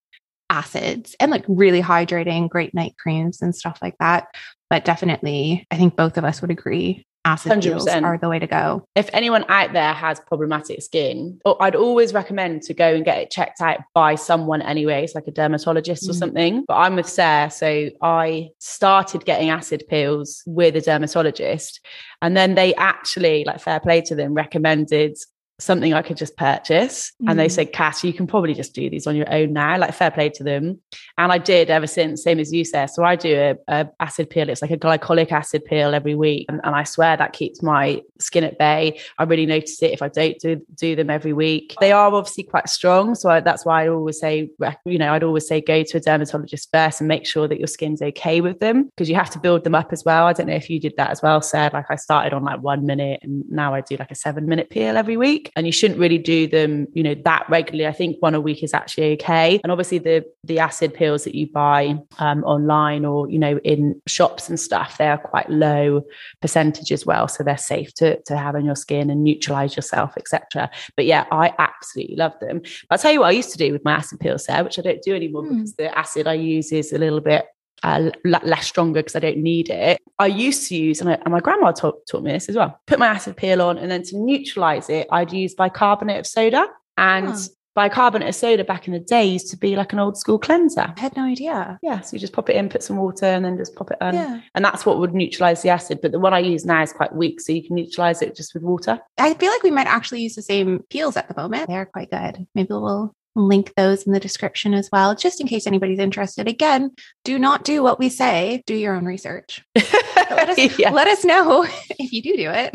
acids 0.48 1.16
and 1.18 1.30
like 1.30 1.44
really 1.48 1.82
hydrating, 1.82 2.48
great 2.48 2.74
night 2.74 2.94
creams 2.98 3.42
and 3.42 3.54
stuff 3.54 3.78
like 3.82 3.96
that. 3.98 4.28
But 4.70 4.84
definitely, 4.84 5.66
I 5.70 5.76
think 5.76 5.96
both 5.96 6.16
of 6.16 6.24
us 6.24 6.40
would 6.40 6.50
agree 6.50 7.05
acid 7.26 7.52
100%. 7.52 7.62
peels 7.62 7.86
are 7.88 8.18
the 8.18 8.28
way 8.28 8.38
to 8.38 8.46
go. 8.46 8.86
If 8.94 9.10
anyone 9.12 9.44
out 9.48 9.72
there 9.72 9.92
has 9.92 10.20
problematic 10.20 10.82
skin, 10.82 11.40
I'd 11.60 11.74
always 11.74 12.14
recommend 12.14 12.62
to 12.62 12.74
go 12.74 12.94
and 12.94 13.04
get 13.04 13.18
it 13.18 13.30
checked 13.30 13.60
out 13.60 13.80
by 13.94 14.14
someone 14.14 14.62
anyway, 14.62 15.04
it's 15.04 15.14
like 15.14 15.26
a 15.26 15.32
dermatologist 15.32 16.04
mm. 16.04 16.10
or 16.10 16.12
something. 16.14 16.64
But 16.66 16.74
I'm 16.74 16.96
with 16.96 17.08
Sarah, 17.08 17.50
so 17.50 17.90
I 18.00 18.50
started 18.58 19.24
getting 19.24 19.50
acid 19.50 19.84
peels 19.88 20.42
with 20.46 20.76
a 20.76 20.80
dermatologist, 20.80 21.80
and 22.22 22.36
then 22.36 22.54
they 22.54 22.74
actually, 22.76 23.44
like 23.44 23.60
fair 23.60 23.80
play 23.80 24.00
to 24.02 24.14
them, 24.14 24.34
recommended 24.34 25.18
something 25.58 25.94
I 25.94 26.02
could 26.02 26.16
just 26.16 26.36
purchase. 26.36 27.12
Mm. 27.22 27.30
And 27.30 27.38
they 27.38 27.46
mm. 27.46 27.50
said, 27.50 27.72
Cass, 27.72 28.04
you 28.04 28.12
can 28.12 28.26
probably 28.26 28.54
just 28.54 28.74
do 28.74 28.90
these 28.90 29.06
on 29.06 29.16
your 29.16 29.32
own 29.32 29.52
now. 29.52 29.78
Like 29.78 29.94
fair 29.94 30.10
play 30.10 30.28
to 30.30 30.44
them. 30.44 30.80
And 31.18 31.32
I 31.32 31.38
did 31.38 31.70
ever 31.70 31.86
since, 31.86 32.22
same 32.22 32.38
as 32.38 32.52
you 32.52 32.64
said. 32.64 32.86
So 32.86 33.04
I 33.04 33.16
do 33.16 33.34
a, 33.34 33.56
a 33.68 33.88
acid 34.00 34.30
peel. 34.30 34.48
It's 34.48 34.62
like 34.62 34.70
a 34.70 34.76
glycolic 34.76 35.32
acid 35.32 35.64
peel 35.64 35.94
every 35.94 36.14
week. 36.14 36.46
And, 36.48 36.60
and, 36.62 36.76
I 36.76 36.84
swear 36.84 37.16
that 37.16 37.32
keeps 37.32 37.62
my 37.62 38.02
skin 38.18 38.44
at 38.44 38.58
bay. 38.58 39.00
I 39.18 39.24
really 39.24 39.46
notice 39.46 39.82
it 39.82 39.92
if 39.92 40.02
I 40.02 40.08
don't 40.08 40.38
do, 40.38 40.60
do 40.74 40.94
them 40.94 41.08
every 41.08 41.32
week. 41.32 41.74
They 41.80 41.90
are 41.90 42.12
obviously 42.12 42.44
quite 42.44 42.68
strong. 42.68 43.14
So 43.14 43.30
I, 43.30 43.40
that's 43.40 43.64
why 43.64 43.84
I 43.84 43.88
always 43.88 44.20
say, 44.20 44.50
you 44.84 44.98
know, 44.98 45.14
I'd 45.14 45.22
always 45.22 45.48
say 45.48 45.62
go 45.62 45.82
to 45.82 45.96
a 45.96 46.00
dermatologist 46.00 46.68
first 46.70 47.00
and 47.00 47.08
make 47.08 47.26
sure 47.26 47.48
that 47.48 47.58
your 47.58 47.66
skin's 47.66 48.02
okay 48.02 48.42
with 48.42 48.60
them 48.60 48.84
because 48.84 49.08
you 49.08 49.14
have 49.14 49.30
to 49.30 49.38
build 49.38 49.64
them 49.64 49.74
up 49.74 49.90
as 49.92 50.04
well. 50.04 50.26
I 50.26 50.34
don't 50.34 50.48
know 50.48 50.54
if 50.54 50.68
you 50.68 50.78
did 50.78 50.94
that 50.98 51.10
as 51.10 51.22
well, 51.22 51.40
Said 51.40 51.72
Like 51.72 51.86
I 51.90 51.96
started 51.96 52.34
on 52.34 52.44
like 52.44 52.60
one 52.60 52.84
minute 52.84 53.20
and 53.22 53.44
now 53.50 53.72
I 53.72 53.80
do 53.80 53.96
like 53.96 54.10
a 54.10 54.14
seven 54.14 54.46
minute 54.46 54.68
peel 54.68 54.98
every 54.98 55.16
week 55.16 55.45
week 55.46 55.52
and 55.56 55.66
you 55.66 55.72
shouldn't 55.72 56.00
really 56.00 56.18
do 56.18 56.46
them 56.46 56.86
you 56.92 57.02
know 57.02 57.14
that 57.24 57.46
regularly. 57.48 57.86
I 57.86 57.92
think 57.92 58.16
one 58.20 58.34
a 58.34 58.40
week 58.40 58.62
is 58.62 58.74
actually 58.74 59.12
okay. 59.12 59.60
And 59.62 59.72
obviously 59.72 59.98
the 59.98 60.24
the 60.44 60.58
acid 60.58 60.94
peels 60.94 61.24
that 61.24 61.34
you 61.34 61.46
buy 61.46 61.98
um, 62.18 62.44
online 62.44 63.04
or 63.04 63.28
you 63.28 63.38
know 63.38 63.58
in 63.58 64.00
shops 64.06 64.48
and 64.48 64.58
stuff 64.58 64.98
they 64.98 65.08
are 65.08 65.18
quite 65.18 65.48
low 65.50 66.02
percentage 66.40 66.92
as 66.92 67.06
well. 67.06 67.28
So 67.28 67.42
they're 67.44 67.58
safe 67.58 67.94
to, 67.94 68.20
to 68.22 68.36
have 68.36 68.54
on 68.54 68.64
your 68.64 68.76
skin 68.76 69.10
and 69.10 69.24
neutralize 69.24 69.76
yourself 69.76 70.14
etc 70.16 70.70
but 70.96 71.04
yeah 71.04 71.26
i 71.30 71.52
absolutely 71.58 72.16
love 72.16 72.32
them. 72.40 72.60
But 72.60 72.70
i'll 72.90 72.98
tell 72.98 73.12
you 73.12 73.20
what 73.20 73.28
i 73.28 73.32
used 73.32 73.52
to 73.52 73.58
do 73.58 73.72
with 73.72 73.84
my 73.84 73.92
acid 73.94 74.20
peels 74.20 74.44
there 74.44 74.62
which 74.64 74.78
i 74.78 74.82
don't 74.82 75.02
do 75.02 75.14
anymore 75.14 75.42
mm. 75.42 75.50
because 75.50 75.74
the 75.74 75.96
acid 75.96 76.26
i 76.26 76.34
use 76.34 76.72
is 76.72 76.92
a 76.92 76.98
little 76.98 77.20
bit 77.20 77.46
uh, 77.82 78.10
less 78.24 78.66
stronger 78.66 79.00
because 79.00 79.16
I 79.16 79.20
don't 79.20 79.38
need 79.38 79.70
it. 79.70 80.00
I 80.18 80.26
used 80.26 80.68
to 80.68 80.76
use, 80.76 81.00
and, 81.00 81.10
I, 81.10 81.14
and 81.24 81.32
my 81.32 81.40
grandma 81.40 81.72
taught, 81.72 82.06
taught 82.06 82.22
me 82.22 82.32
this 82.32 82.48
as 82.48 82.56
well, 82.56 82.80
put 82.86 82.98
my 82.98 83.06
acid 83.06 83.36
peel 83.36 83.60
on, 83.62 83.78
and 83.78 83.90
then 83.90 84.02
to 84.04 84.16
neutralize 84.16 84.88
it, 84.88 85.06
I'd 85.12 85.32
use 85.32 85.54
bicarbonate 85.54 86.18
of 86.18 86.26
soda. 86.26 86.66
And 86.98 87.28
oh. 87.28 87.38
bicarbonate 87.74 88.28
of 88.28 88.34
soda 88.34 88.64
back 88.64 88.86
in 88.86 88.94
the 88.94 88.98
day 88.98 89.26
used 89.26 89.50
to 89.50 89.56
be 89.58 89.76
like 89.76 89.92
an 89.92 89.98
old 89.98 90.16
school 90.16 90.38
cleanser. 90.38 90.94
I 90.96 90.98
had 90.98 91.14
no 91.14 91.24
idea. 91.24 91.78
Yeah. 91.82 92.00
So 92.00 92.14
you 92.14 92.18
just 92.18 92.32
pop 92.32 92.48
it 92.48 92.56
in, 92.56 92.70
put 92.70 92.82
some 92.82 92.96
water, 92.96 93.26
and 93.26 93.44
then 93.44 93.58
just 93.58 93.76
pop 93.76 93.90
it 93.90 93.98
on. 94.00 94.14
Yeah. 94.14 94.40
And 94.54 94.64
that's 94.64 94.86
what 94.86 94.98
would 94.98 95.12
neutralize 95.12 95.60
the 95.60 95.68
acid. 95.68 95.98
But 96.00 96.12
the 96.12 96.18
one 96.18 96.32
I 96.32 96.38
use 96.38 96.64
now 96.64 96.82
is 96.82 96.94
quite 96.94 97.14
weak. 97.14 97.38
So 97.42 97.52
you 97.52 97.62
can 97.62 97.76
neutralize 97.76 98.22
it 98.22 98.34
just 98.34 98.54
with 98.54 98.62
water. 98.62 98.98
I 99.18 99.34
feel 99.34 99.52
like 99.52 99.62
we 99.62 99.70
might 99.70 99.86
actually 99.86 100.22
use 100.22 100.34
the 100.34 100.42
same 100.42 100.82
peels 100.88 101.18
at 101.18 101.28
the 101.28 101.34
moment. 101.40 101.68
They're 101.68 101.84
quite 101.84 102.10
good. 102.10 102.46
Maybe 102.54 102.68
we'll 102.70 103.14
link 103.36 103.72
those 103.76 104.04
in 104.04 104.12
the 104.12 104.20
description 104.20 104.74
as 104.74 104.88
well, 104.90 105.14
just 105.14 105.40
in 105.40 105.46
case 105.46 105.66
anybody's 105.66 105.98
interested. 105.98 106.48
Again, 106.48 106.90
do 107.24 107.38
not 107.38 107.64
do 107.64 107.82
what 107.82 107.98
we 107.98 108.08
say, 108.08 108.62
do 108.66 108.74
your 108.74 108.94
own 108.94 109.04
research. 109.04 109.62
let, 109.74 110.48
us, 110.48 110.58
yeah. 110.78 110.90
let 110.90 111.06
us 111.06 111.24
know 111.24 111.64
if 111.90 112.12
you 112.12 112.22
do 112.22 112.36
do 112.36 112.50
it 112.50 112.74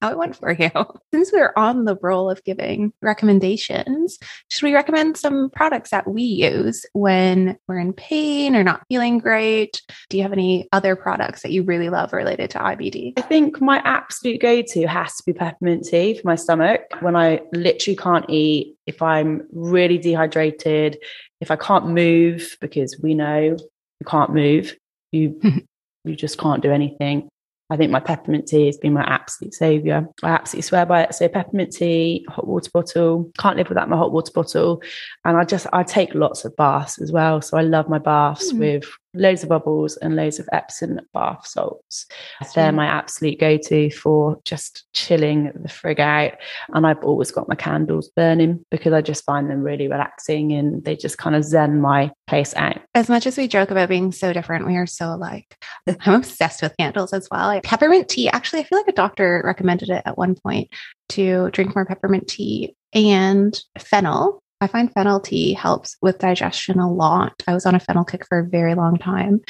how 0.00 0.10
it 0.10 0.18
went 0.18 0.36
for 0.36 0.52
you. 0.52 0.70
Since 1.12 1.32
we're 1.32 1.52
on 1.56 1.84
the 1.84 1.96
roll 2.00 2.30
of 2.30 2.42
giving 2.44 2.92
recommendations, 3.02 4.18
should 4.50 4.64
we 4.64 4.74
recommend 4.74 5.16
some 5.16 5.50
products 5.50 5.90
that 5.90 6.08
we 6.08 6.22
use 6.22 6.84
when 6.92 7.58
we're 7.66 7.78
in 7.78 7.92
pain 7.92 8.54
or 8.54 8.62
not 8.62 8.82
feeling 8.88 9.18
great? 9.18 9.82
Do 10.08 10.16
you 10.16 10.22
have 10.22 10.32
any 10.32 10.68
other 10.72 10.96
products 10.96 11.42
that 11.42 11.52
you 11.52 11.62
really 11.62 11.88
love 11.88 12.12
related 12.12 12.50
to 12.50 12.58
IBD? 12.58 13.14
I 13.18 13.22
think 13.22 13.60
my 13.60 13.78
absolute 13.84 14.40
go 14.40 14.62
to 14.62 14.86
has 14.86 15.16
to 15.16 15.22
be 15.26 15.32
peppermint 15.32 15.86
tea 15.86 16.14
for 16.14 16.26
my 16.26 16.36
stomach 16.36 16.82
when 17.00 17.16
I 17.16 17.40
literally 17.52 17.96
can't 17.96 18.28
eat, 18.28 18.76
if 18.86 19.02
I'm 19.02 19.46
really 19.52 19.98
dehydrated, 19.98 20.98
if 21.40 21.50
I 21.50 21.56
can't 21.56 21.88
move, 21.88 22.56
because 22.60 22.98
we 23.02 23.14
know 23.14 23.40
you 23.40 24.06
can't 24.06 24.32
move, 24.32 24.76
you. 25.12 25.40
you 26.06 26.14
just 26.14 26.38
can't 26.38 26.62
do 26.62 26.70
anything. 26.70 27.28
I 27.68 27.76
think 27.76 27.90
my 27.90 28.00
peppermint 28.00 28.46
tea 28.46 28.66
has 28.66 28.76
been 28.76 28.92
my 28.92 29.02
absolute 29.02 29.52
savior. 29.52 30.06
I 30.22 30.30
absolutely 30.30 30.62
swear 30.62 30.86
by 30.86 31.02
it. 31.02 31.14
So 31.14 31.28
peppermint 31.28 31.72
tea, 31.72 32.24
hot 32.28 32.46
water 32.46 32.70
bottle. 32.72 33.30
Can't 33.38 33.56
live 33.56 33.68
without 33.68 33.88
my 33.88 33.96
hot 33.96 34.12
water 34.12 34.30
bottle. 34.32 34.82
And 35.24 35.36
I 35.36 35.44
just 35.44 35.66
I 35.72 35.82
take 35.82 36.14
lots 36.14 36.44
of 36.44 36.54
baths 36.56 37.00
as 37.00 37.10
well. 37.10 37.42
So 37.42 37.56
I 37.56 37.62
love 37.62 37.88
my 37.88 37.98
baths 37.98 38.52
mm. 38.52 38.58
with 38.58 38.88
loads 39.14 39.42
of 39.42 39.48
bubbles 39.48 39.96
and 39.96 40.16
loads 40.16 40.38
of 40.38 40.48
Epsom 40.52 41.00
bath 41.12 41.46
salts. 41.46 42.06
They're 42.54 42.72
my 42.72 42.86
absolute 42.86 43.40
go 43.40 43.56
to 43.56 43.90
for 43.90 44.38
just 44.44 44.86
chilling 44.92 45.52
the 45.54 45.68
frig 45.68 45.98
out. 45.98 46.32
And 46.74 46.86
I've 46.86 47.02
always 47.02 47.30
got 47.30 47.48
my 47.48 47.54
candles 47.54 48.08
burning 48.14 48.64
because 48.70 48.92
I 48.92 49.00
just 49.00 49.24
find 49.24 49.50
them 49.50 49.62
really 49.62 49.88
relaxing 49.88 50.52
and 50.52 50.84
they 50.84 50.96
just 50.96 51.18
kind 51.18 51.34
of 51.34 51.44
zen 51.44 51.80
my 51.80 52.10
place 52.26 52.54
out. 52.56 52.78
As 52.94 53.08
much 53.08 53.26
as 53.26 53.36
we 53.36 53.48
joke 53.48 53.70
about 53.70 53.88
being 53.88 54.12
so 54.12 54.32
different, 54.32 54.66
we 54.66 54.76
are 54.76 54.86
so 54.86 55.14
alike. 55.14 55.56
I'm 56.00 56.14
obsessed 56.14 56.62
with 56.62 56.76
candles 56.76 57.12
as 57.12 57.28
well. 57.30 57.60
Peppermint 57.62 58.08
tea, 58.08 58.28
actually, 58.28 58.60
I 58.60 58.64
feel 58.64 58.78
like 58.78 58.88
a 58.88 58.92
doctor 58.92 59.42
recommended 59.44 59.90
it 59.90 60.02
at 60.04 60.18
one 60.18 60.34
point 60.34 60.68
to 61.10 61.50
drink 61.50 61.74
more 61.74 61.86
peppermint 61.86 62.28
tea 62.28 62.74
and 62.92 63.58
fennel 63.78 64.42
I 64.60 64.66
find 64.68 64.92
fennel 64.92 65.20
tea 65.20 65.52
helps 65.52 65.96
with 66.00 66.18
digestion 66.18 66.78
a 66.78 66.90
lot. 66.90 67.34
I 67.46 67.52
was 67.52 67.66
on 67.66 67.74
a 67.74 67.80
fennel 67.80 68.04
kick 68.04 68.26
for 68.26 68.38
a 68.38 68.48
very 68.48 68.74
long 68.74 68.96
time. 68.96 69.42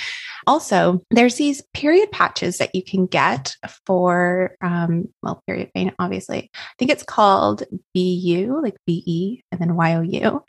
Also, 0.46 1.02
there's 1.11 1.36
these 1.36 1.62
period 1.74 2.11
patches 2.11 2.59
that 2.59 2.74
you 2.74 2.82
can 2.82 3.07
get 3.07 3.54
for, 3.86 4.57
um, 4.61 5.09
well, 5.22 5.42
period 5.46 5.70
pain, 5.74 5.92
obviously. 5.98 6.50
I 6.54 6.74
think 6.78 6.90
it's 6.90 7.04
called 7.04 7.62
BU, 7.94 8.61
like 8.62 8.76
BE, 8.86 9.44
and 9.52 9.61
then 9.61 9.76
YOU. 9.76 10.44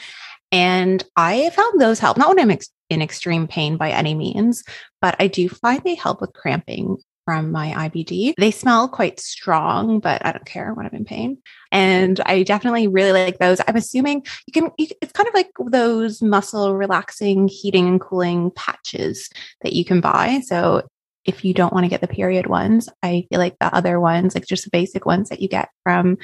And 0.51 1.03
I 1.15 1.49
found 1.51 1.79
those 1.79 1.99
help, 1.99 2.17
not 2.17 2.29
when 2.29 2.39
I'm 2.39 2.51
ex- 2.51 2.69
in 2.89 3.01
extreme 3.01 3.47
pain 3.47 3.77
by 3.77 3.91
any 3.91 4.15
means, 4.15 4.63
but 5.01 5.15
I 5.19 5.27
do 5.27 5.49
find 5.49 5.83
they 5.83 5.95
help 5.95 6.21
with 6.21 6.33
cramping 6.33 6.97
from 7.27 7.51
my 7.51 7.89
IBD. 7.89 8.35
They 8.37 8.51
smell 8.51 8.87
quite 8.87 9.19
strong, 9.19 9.99
but 9.99 10.25
I 10.25 10.31
don't 10.31 10.45
care 10.45 10.73
when 10.73 10.85
I'm 10.85 10.93
in 10.93 11.03
pain. 11.03 11.39
And 11.73 12.21
I 12.25 12.43
definitely 12.43 12.87
really 12.87 13.11
like 13.11 13.37
those. 13.37 13.59
I'm 13.67 13.75
assuming 13.75 14.25
you 14.45 14.53
can, 14.53 14.71
it's 14.77 15.11
kind 15.11 15.27
of 15.27 15.33
like 15.33 15.49
those 15.59 16.21
muscle 16.21 16.73
relaxing, 16.73 17.49
heating 17.49 17.85
and 17.85 17.99
cooling 17.99 18.51
patches 18.51 19.29
that 19.61 19.73
you 19.73 19.83
can 19.83 19.99
buy. 19.99 20.39
So 20.45 20.87
if 21.27 21.43
you 21.43 21.53
don't 21.53 21.73
want 21.73 21.83
to 21.83 21.89
get 21.89 22.01
the 22.01 22.07
period 22.07 22.47
ones, 22.47 22.89
I 23.03 23.27
feel 23.29 23.39
like 23.39 23.57
the 23.59 23.73
other 23.75 23.99
ones, 23.99 24.33
like 24.33 24.47
just 24.47 24.63
the 24.63 24.71
basic 24.71 25.05
ones 25.05 25.29
that 25.29 25.41
you 25.41 25.49
get 25.49 25.69
from 25.83 26.17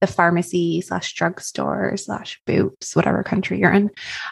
the 0.00 0.06
pharmacy 0.06 0.80
slash 0.80 1.14
drugstore 1.14 1.96
slash 1.96 2.40
boots, 2.46 2.94
whatever 2.94 3.22
country 3.22 3.58
you're 3.58 3.72
in. 3.72 3.90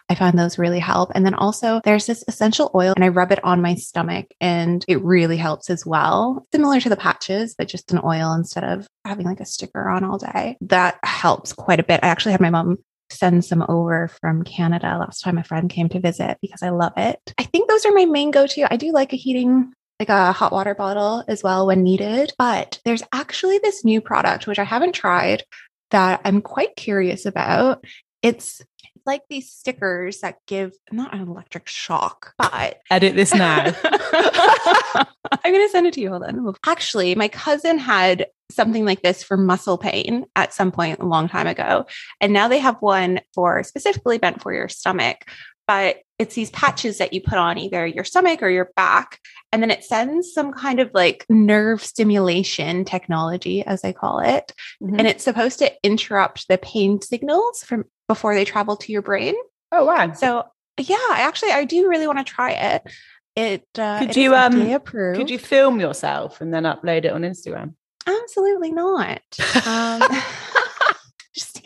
I 0.08 0.14
find 0.14 0.38
those 0.38 0.58
really 0.58 0.78
help. 0.78 1.10
And 1.14 1.24
then 1.24 1.34
also 1.34 1.80
there's 1.84 2.06
this 2.06 2.24
essential 2.28 2.70
oil 2.74 2.92
and 2.94 3.04
I 3.04 3.08
rub 3.08 3.32
it 3.32 3.42
on 3.44 3.62
my 3.62 3.74
stomach 3.74 4.26
and 4.40 4.84
it 4.86 5.02
really 5.02 5.36
helps 5.36 5.70
as 5.70 5.84
well. 5.84 6.46
Similar 6.52 6.80
to 6.80 6.88
the 6.88 6.96
patches, 6.96 7.54
but 7.56 7.68
just 7.68 7.92
an 7.92 8.00
oil 8.04 8.32
instead 8.32 8.64
of 8.64 8.86
having 9.04 9.26
like 9.26 9.40
a 9.40 9.46
sticker 9.46 9.88
on 9.88 10.04
all 10.04 10.18
day. 10.18 10.56
That 10.60 10.98
helps 11.02 11.52
quite 11.52 11.80
a 11.80 11.84
bit. 11.84 12.00
I 12.02 12.08
actually 12.08 12.32
had 12.32 12.40
my 12.40 12.50
mom 12.50 12.78
send 13.10 13.44
some 13.44 13.64
over 13.68 14.08
from 14.20 14.42
Canada 14.42 14.96
last 14.98 15.20
time 15.20 15.38
a 15.38 15.44
friend 15.44 15.70
came 15.70 15.88
to 15.88 16.00
visit 16.00 16.38
because 16.42 16.62
I 16.62 16.70
love 16.70 16.92
it. 16.96 17.20
I 17.38 17.44
think 17.44 17.68
those 17.68 17.86
are 17.86 17.92
my 17.92 18.04
main 18.04 18.30
go 18.30 18.46
to. 18.46 18.72
I 18.72 18.76
do 18.76 18.92
like 18.92 19.12
a 19.12 19.16
heating 19.16 19.72
like 20.00 20.08
a 20.08 20.32
hot 20.32 20.52
water 20.52 20.74
bottle 20.74 21.24
as 21.28 21.42
well 21.42 21.66
when 21.66 21.82
needed. 21.82 22.32
But 22.38 22.80
there's 22.84 23.02
actually 23.12 23.58
this 23.58 23.84
new 23.84 24.00
product, 24.00 24.46
which 24.46 24.58
I 24.58 24.64
haven't 24.64 24.94
tried, 24.94 25.44
that 25.90 26.20
I'm 26.24 26.42
quite 26.42 26.76
curious 26.76 27.26
about. 27.26 27.84
It's 28.22 28.62
like 29.04 29.22
these 29.28 29.50
stickers 29.50 30.20
that 30.20 30.38
give 30.46 30.72
not 30.90 31.14
an 31.14 31.28
electric 31.28 31.68
shock, 31.68 32.34
but 32.38 32.80
edit 32.90 33.14
this 33.14 33.32
now. 33.32 33.72
I'm 35.44 35.52
going 35.52 35.66
to 35.66 35.70
send 35.70 35.86
it 35.86 35.94
to 35.94 36.00
you. 36.00 36.10
Hold 36.10 36.24
on. 36.24 36.54
Actually, 36.66 37.14
my 37.14 37.28
cousin 37.28 37.78
had 37.78 38.26
something 38.50 38.84
like 38.84 39.02
this 39.02 39.22
for 39.22 39.36
muscle 39.36 39.78
pain 39.78 40.24
at 40.34 40.52
some 40.52 40.72
point 40.72 41.00
a 41.00 41.06
long 41.06 41.28
time 41.28 41.46
ago. 41.46 41.86
And 42.20 42.32
now 42.32 42.48
they 42.48 42.58
have 42.58 42.76
one 42.80 43.20
for 43.34 43.62
specifically 43.62 44.18
bent 44.18 44.42
for 44.42 44.52
your 44.52 44.68
stomach 44.68 45.24
but 45.66 45.96
it's 46.18 46.34
these 46.34 46.50
patches 46.50 46.98
that 46.98 47.12
you 47.12 47.20
put 47.20 47.38
on 47.38 47.58
either 47.58 47.86
your 47.86 48.04
stomach 48.04 48.42
or 48.42 48.48
your 48.48 48.70
back. 48.76 49.20
And 49.52 49.62
then 49.62 49.70
it 49.70 49.84
sends 49.84 50.32
some 50.32 50.52
kind 50.52 50.80
of 50.80 50.90
like 50.94 51.26
nerve 51.28 51.82
stimulation 51.82 52.84
technology, 52.84 53.62
as 53.64 53.84
I 53.84 53.92
call 53.92 54.20
it. 54.20 54.52
Mm-hmm. 54.82 54.98
And 54.98 55.06
it's 55.06 55.24
supposed 55.24 55.58
to 55.58 55.72
interrupt 55.82 56.48
the 56.48 56.58
pain 56.58 57.00
signals 57.00 57.62
from 57.62 57.84
before 58.08 58.34
they 58.34 58.44
travel 58.44 58.76
to 58.76 58.92
your 58.92 59.02
brain. 59.02 59.34
Oh, 59.72 59.84
wow. 59.84 60.12
So, 60.12 60.44
yeah, 60.78 60.96
I 60.96 61.20
actually, 61.20 61.52
I 61.52 61.64
do 61.64 61.88
really 61.88 62.06
want 62.06 62.18
to 62.18 62.24
try 62.24 62.52
it. 62.52 62.82
It 63.34 63.66
uh, 63.78 63.98
could 63.98 64.10
it 64.10 64.16
you 64.16 64.34
um 64.34 64.62
approved. 64.70 65.18
could 65.18 65.28
you 65.28 65.38
film 65.38 65.78
yourself 65.78 66.40
and 66.40 66.54
then 66.54 66.62
upload 66.62 67.04
it 67.04 67.12
on 67.12 67.20
Instagram? 67.20 67.74
Absolutely 68.06 68.72
not. 68.72 69.20
Um, 69.66 70.00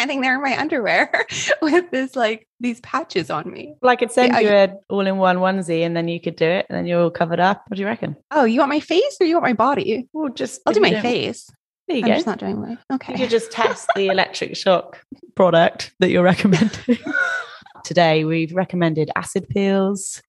standing 0.00 0.22
there 0.22 0.34
in 0.34 0.42
my 0.42 0.58
underwear 0.58 1.26
with 1.62 1.90
this 1.90 2.16
like 2.16 2.48
these 2.58 2.80
patches 2.80 3.30
on 3.30 3.50
me. 3.50 3.74
Like 3.82 4.00
it 4.00 4.10
yeah, 4.16 4.38
you 4.38 4.48
an 4.48 4.78
all-in-one 4.88 5.36
onesie 5.36 5.84
and 5.84 5.94
then 5.94 6.08
you 6.08 6.18
could 6.18 6.36
do 6.36 6.46
it 6.46 6.64
and 6.70 6.78
then 6.78 6.86
you're 6.86 7.02
all 7.02 7.10
covered 7.10 7.38
up. 7.38 7.64
What 7.68 7.76
do 7.76 7.82
you 7.82 7.86
reckon? 7.86 8.16
Oh, 8.30 8.44
you 8.44 8.60
want 8.60 8.70
my 8.70 8.80
face 8.80 9.18
or 9.20 9.26
you 9.26 9.34
want 9.34 9.44
my 9.44 9.52
body? 9.52 10.08
Well, 10.14 10.32
just 10.32 10.62
I'll 10.64 10.72
do 10.72 10.80
my 10.80 11.02
face. 11.02 11.50
There 11.86 11.98
you 11.98 12.04
I'm 12.04 12.08
go. 12.08 12.14
just 12.14 12.26
not 12.26 12.38
doing 12.38 12.60
my 12.60 12.78
okay. 12.94 13.12
You 13.12 13.18
could 13.18 13.30
just 13.30 13.52
test 13.52 13.88
the 13.94 14.06
electric 14.10 14.56
shock 14.56 15.04
product 15.34 15.92
that 15.98 16.08
you're 16.08 16.22
recommending. 16.22 16.98
Today 17.84 18.24
we've 18.24 18.54
recommended 18.54 19.10
acid 19.16 19.48
peels, 19.50 20.22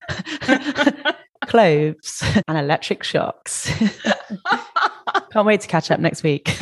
cloves, 1.45 2.23
and 2.47 2.57
electric 2.57 3.03
shocks. 3.03 3.71
Can't 5.31 5.45
wait 5.45 5.61
to 5.61 5.67
catch 5.67 5.91
up 5.91 6.01
next 6.01 6.23
week 6.23 6.57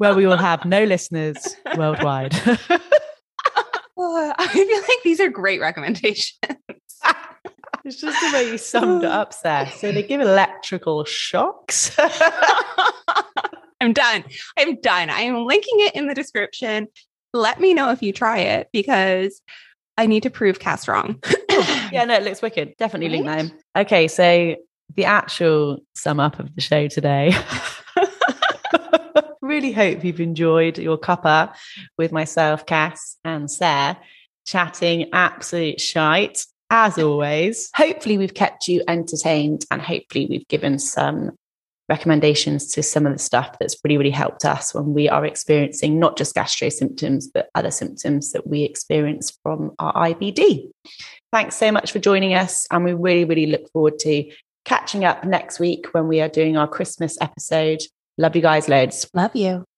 where 0.00 0.14
we 0.14 0.26
will 0.26 0.38
have 0.38 0.64
no 0.64 0.82
listeners 0.84 1.36
worldwide. 1.76 2.34
oh, 3.98 4.32
I 4.38 4.48
feel 4.48 4.66
like 4.66 5.02
these 5.04 5.20
are 5.20 5.28
great 5.28 5.60
recommendations. 5.60 6.38
it's 7.84 8.00
just 8.00 8.18
the 8.18 8.30
way 8.32 8.50
you 8.50 8.56
summed 8.56 9.04
it 9.04 9.10
up, 9.10 9.34
Seth. 9.34 9.76
So 9.76 9.92
they 9.92 10.02
give 10.02 10.22
electrical 10.22 11.04
shocks. 11.04 11.94
I'm 13.82 13.92
done. 13.92 14.24
I'm 14.58 14.80
done. 14.80 15.10
I 15.10 15.20
am 15.20 15.44
linking 15.44 15.80
it 15.80 15.94
in 15.94 16.06
the 16.06 16.14
description. 16.14 16.88
Let 17.34 17.60
me 17.60 17.74
know 17.74 17.90
if 17.90 18.02
you 18.02 18.14
try 18.14 18.38
it 18.38 18.68
because 18.72 19.42
I 19.98 20.06
need 20.06 20.22
to 20.22 20.30
prove 20.30 20.60
Cass 20.60 20.88
wrong. 20.88 21.22
yeah, 21.92 22.06
no, 22.06 22.14
it 22.14 22.22
looks 22.22 22.40
wicked. 22.40 22.74
Definitely 22.78 23.18
right? 23.18 23.26
link 23.26 23.50
them. 23.50 23.58
Okay, 23.76 24.08
so 24.08 24.56
the 24.96 25.04
actual 25.04 25.80
sum 25.94 26.20
up 26.20 26.38
of 26.38 26.54
the 26.54 26.62
show 26.62 26.88
today 26.88 27.34
really 29.50 29.72
hope 29.72 30.04
you've 30.04 30.20
enjoyed 30.20 30.78
your 30.78 30.96
cuppa 30.96 31.52
with 31.98 32.12
myself, 32.12 32.64
Cass, 32.66 33.16
and 33.24 33.50
Sarah 33.50 33.98
chatting 34.46 35.10
absolute 35.12 35.80
shite 35.80 36.46
as 36.70 36.98
always. 36.98 37.68
hopefully, 37.74 38.16
we've 38.16 38.34
kept 38.34 38.68
you 38.68 38.82
entertained 38.86 39.64
and 39.70 39.82
hopefully, 39.82 40.26
we've 40.30 40.46
given 40.48 40.78
some 40.78 41.32
recommendations 41.88 42.68
to 42.68 42.82
some 42.84 43.04
of 43.04 43.12
the 43.12 43.18
stuff 43.18 43.56
that's 43.58 43.76
really, 43.82 43.96
really 43.96 44.10
helped 44.10 44.44
us 44.44 44.72
when 44.72 44.94
we 44.94 45.08
are 45.08 45.26
experiencing 45.26 45.98
not 45.98 46.16
just 46.16 46.36
gastro 46.36 46.68
symptoms, 46.68 47.26
but 47.26 47.50
other 47.56 47.72
symptoms 47.72 48.30
that 48.30 48.46
we 48.46 48.62
experience 48.62 49.36
from 49.42 49.72
our 49.80 49.92
IBD. 49.94 50.70
Thanks 51.32 51.56
so 51.56 51.72
much 51.72 51.90
for 51.90 51.98
joining 51.98 52.34
us. 52.34 52.68
And 52.70 52.84
we 52.84 52.92
really, 52.94 53.24
really 53.24 53.46
look 53.46 53.68
forward 53.72 53.98
to 54.00 54.30
catching 54.64 55.04
up 55.04 55.24
next 55.24 55.58
week 55.58 55.86
when 55.90 56.06
we 56.06 56.20
are 56.20 56.28
doing 56.28 56.56
our 56.56 56.68
Christmas 56.68 57.18
episode 57.20 57.80
Love 58.20 58.36
you 58.36 58.42
guys 58.42 58.68
loads. 58.68 59.08
Love 59.14 59.34
you. 59.34 59.69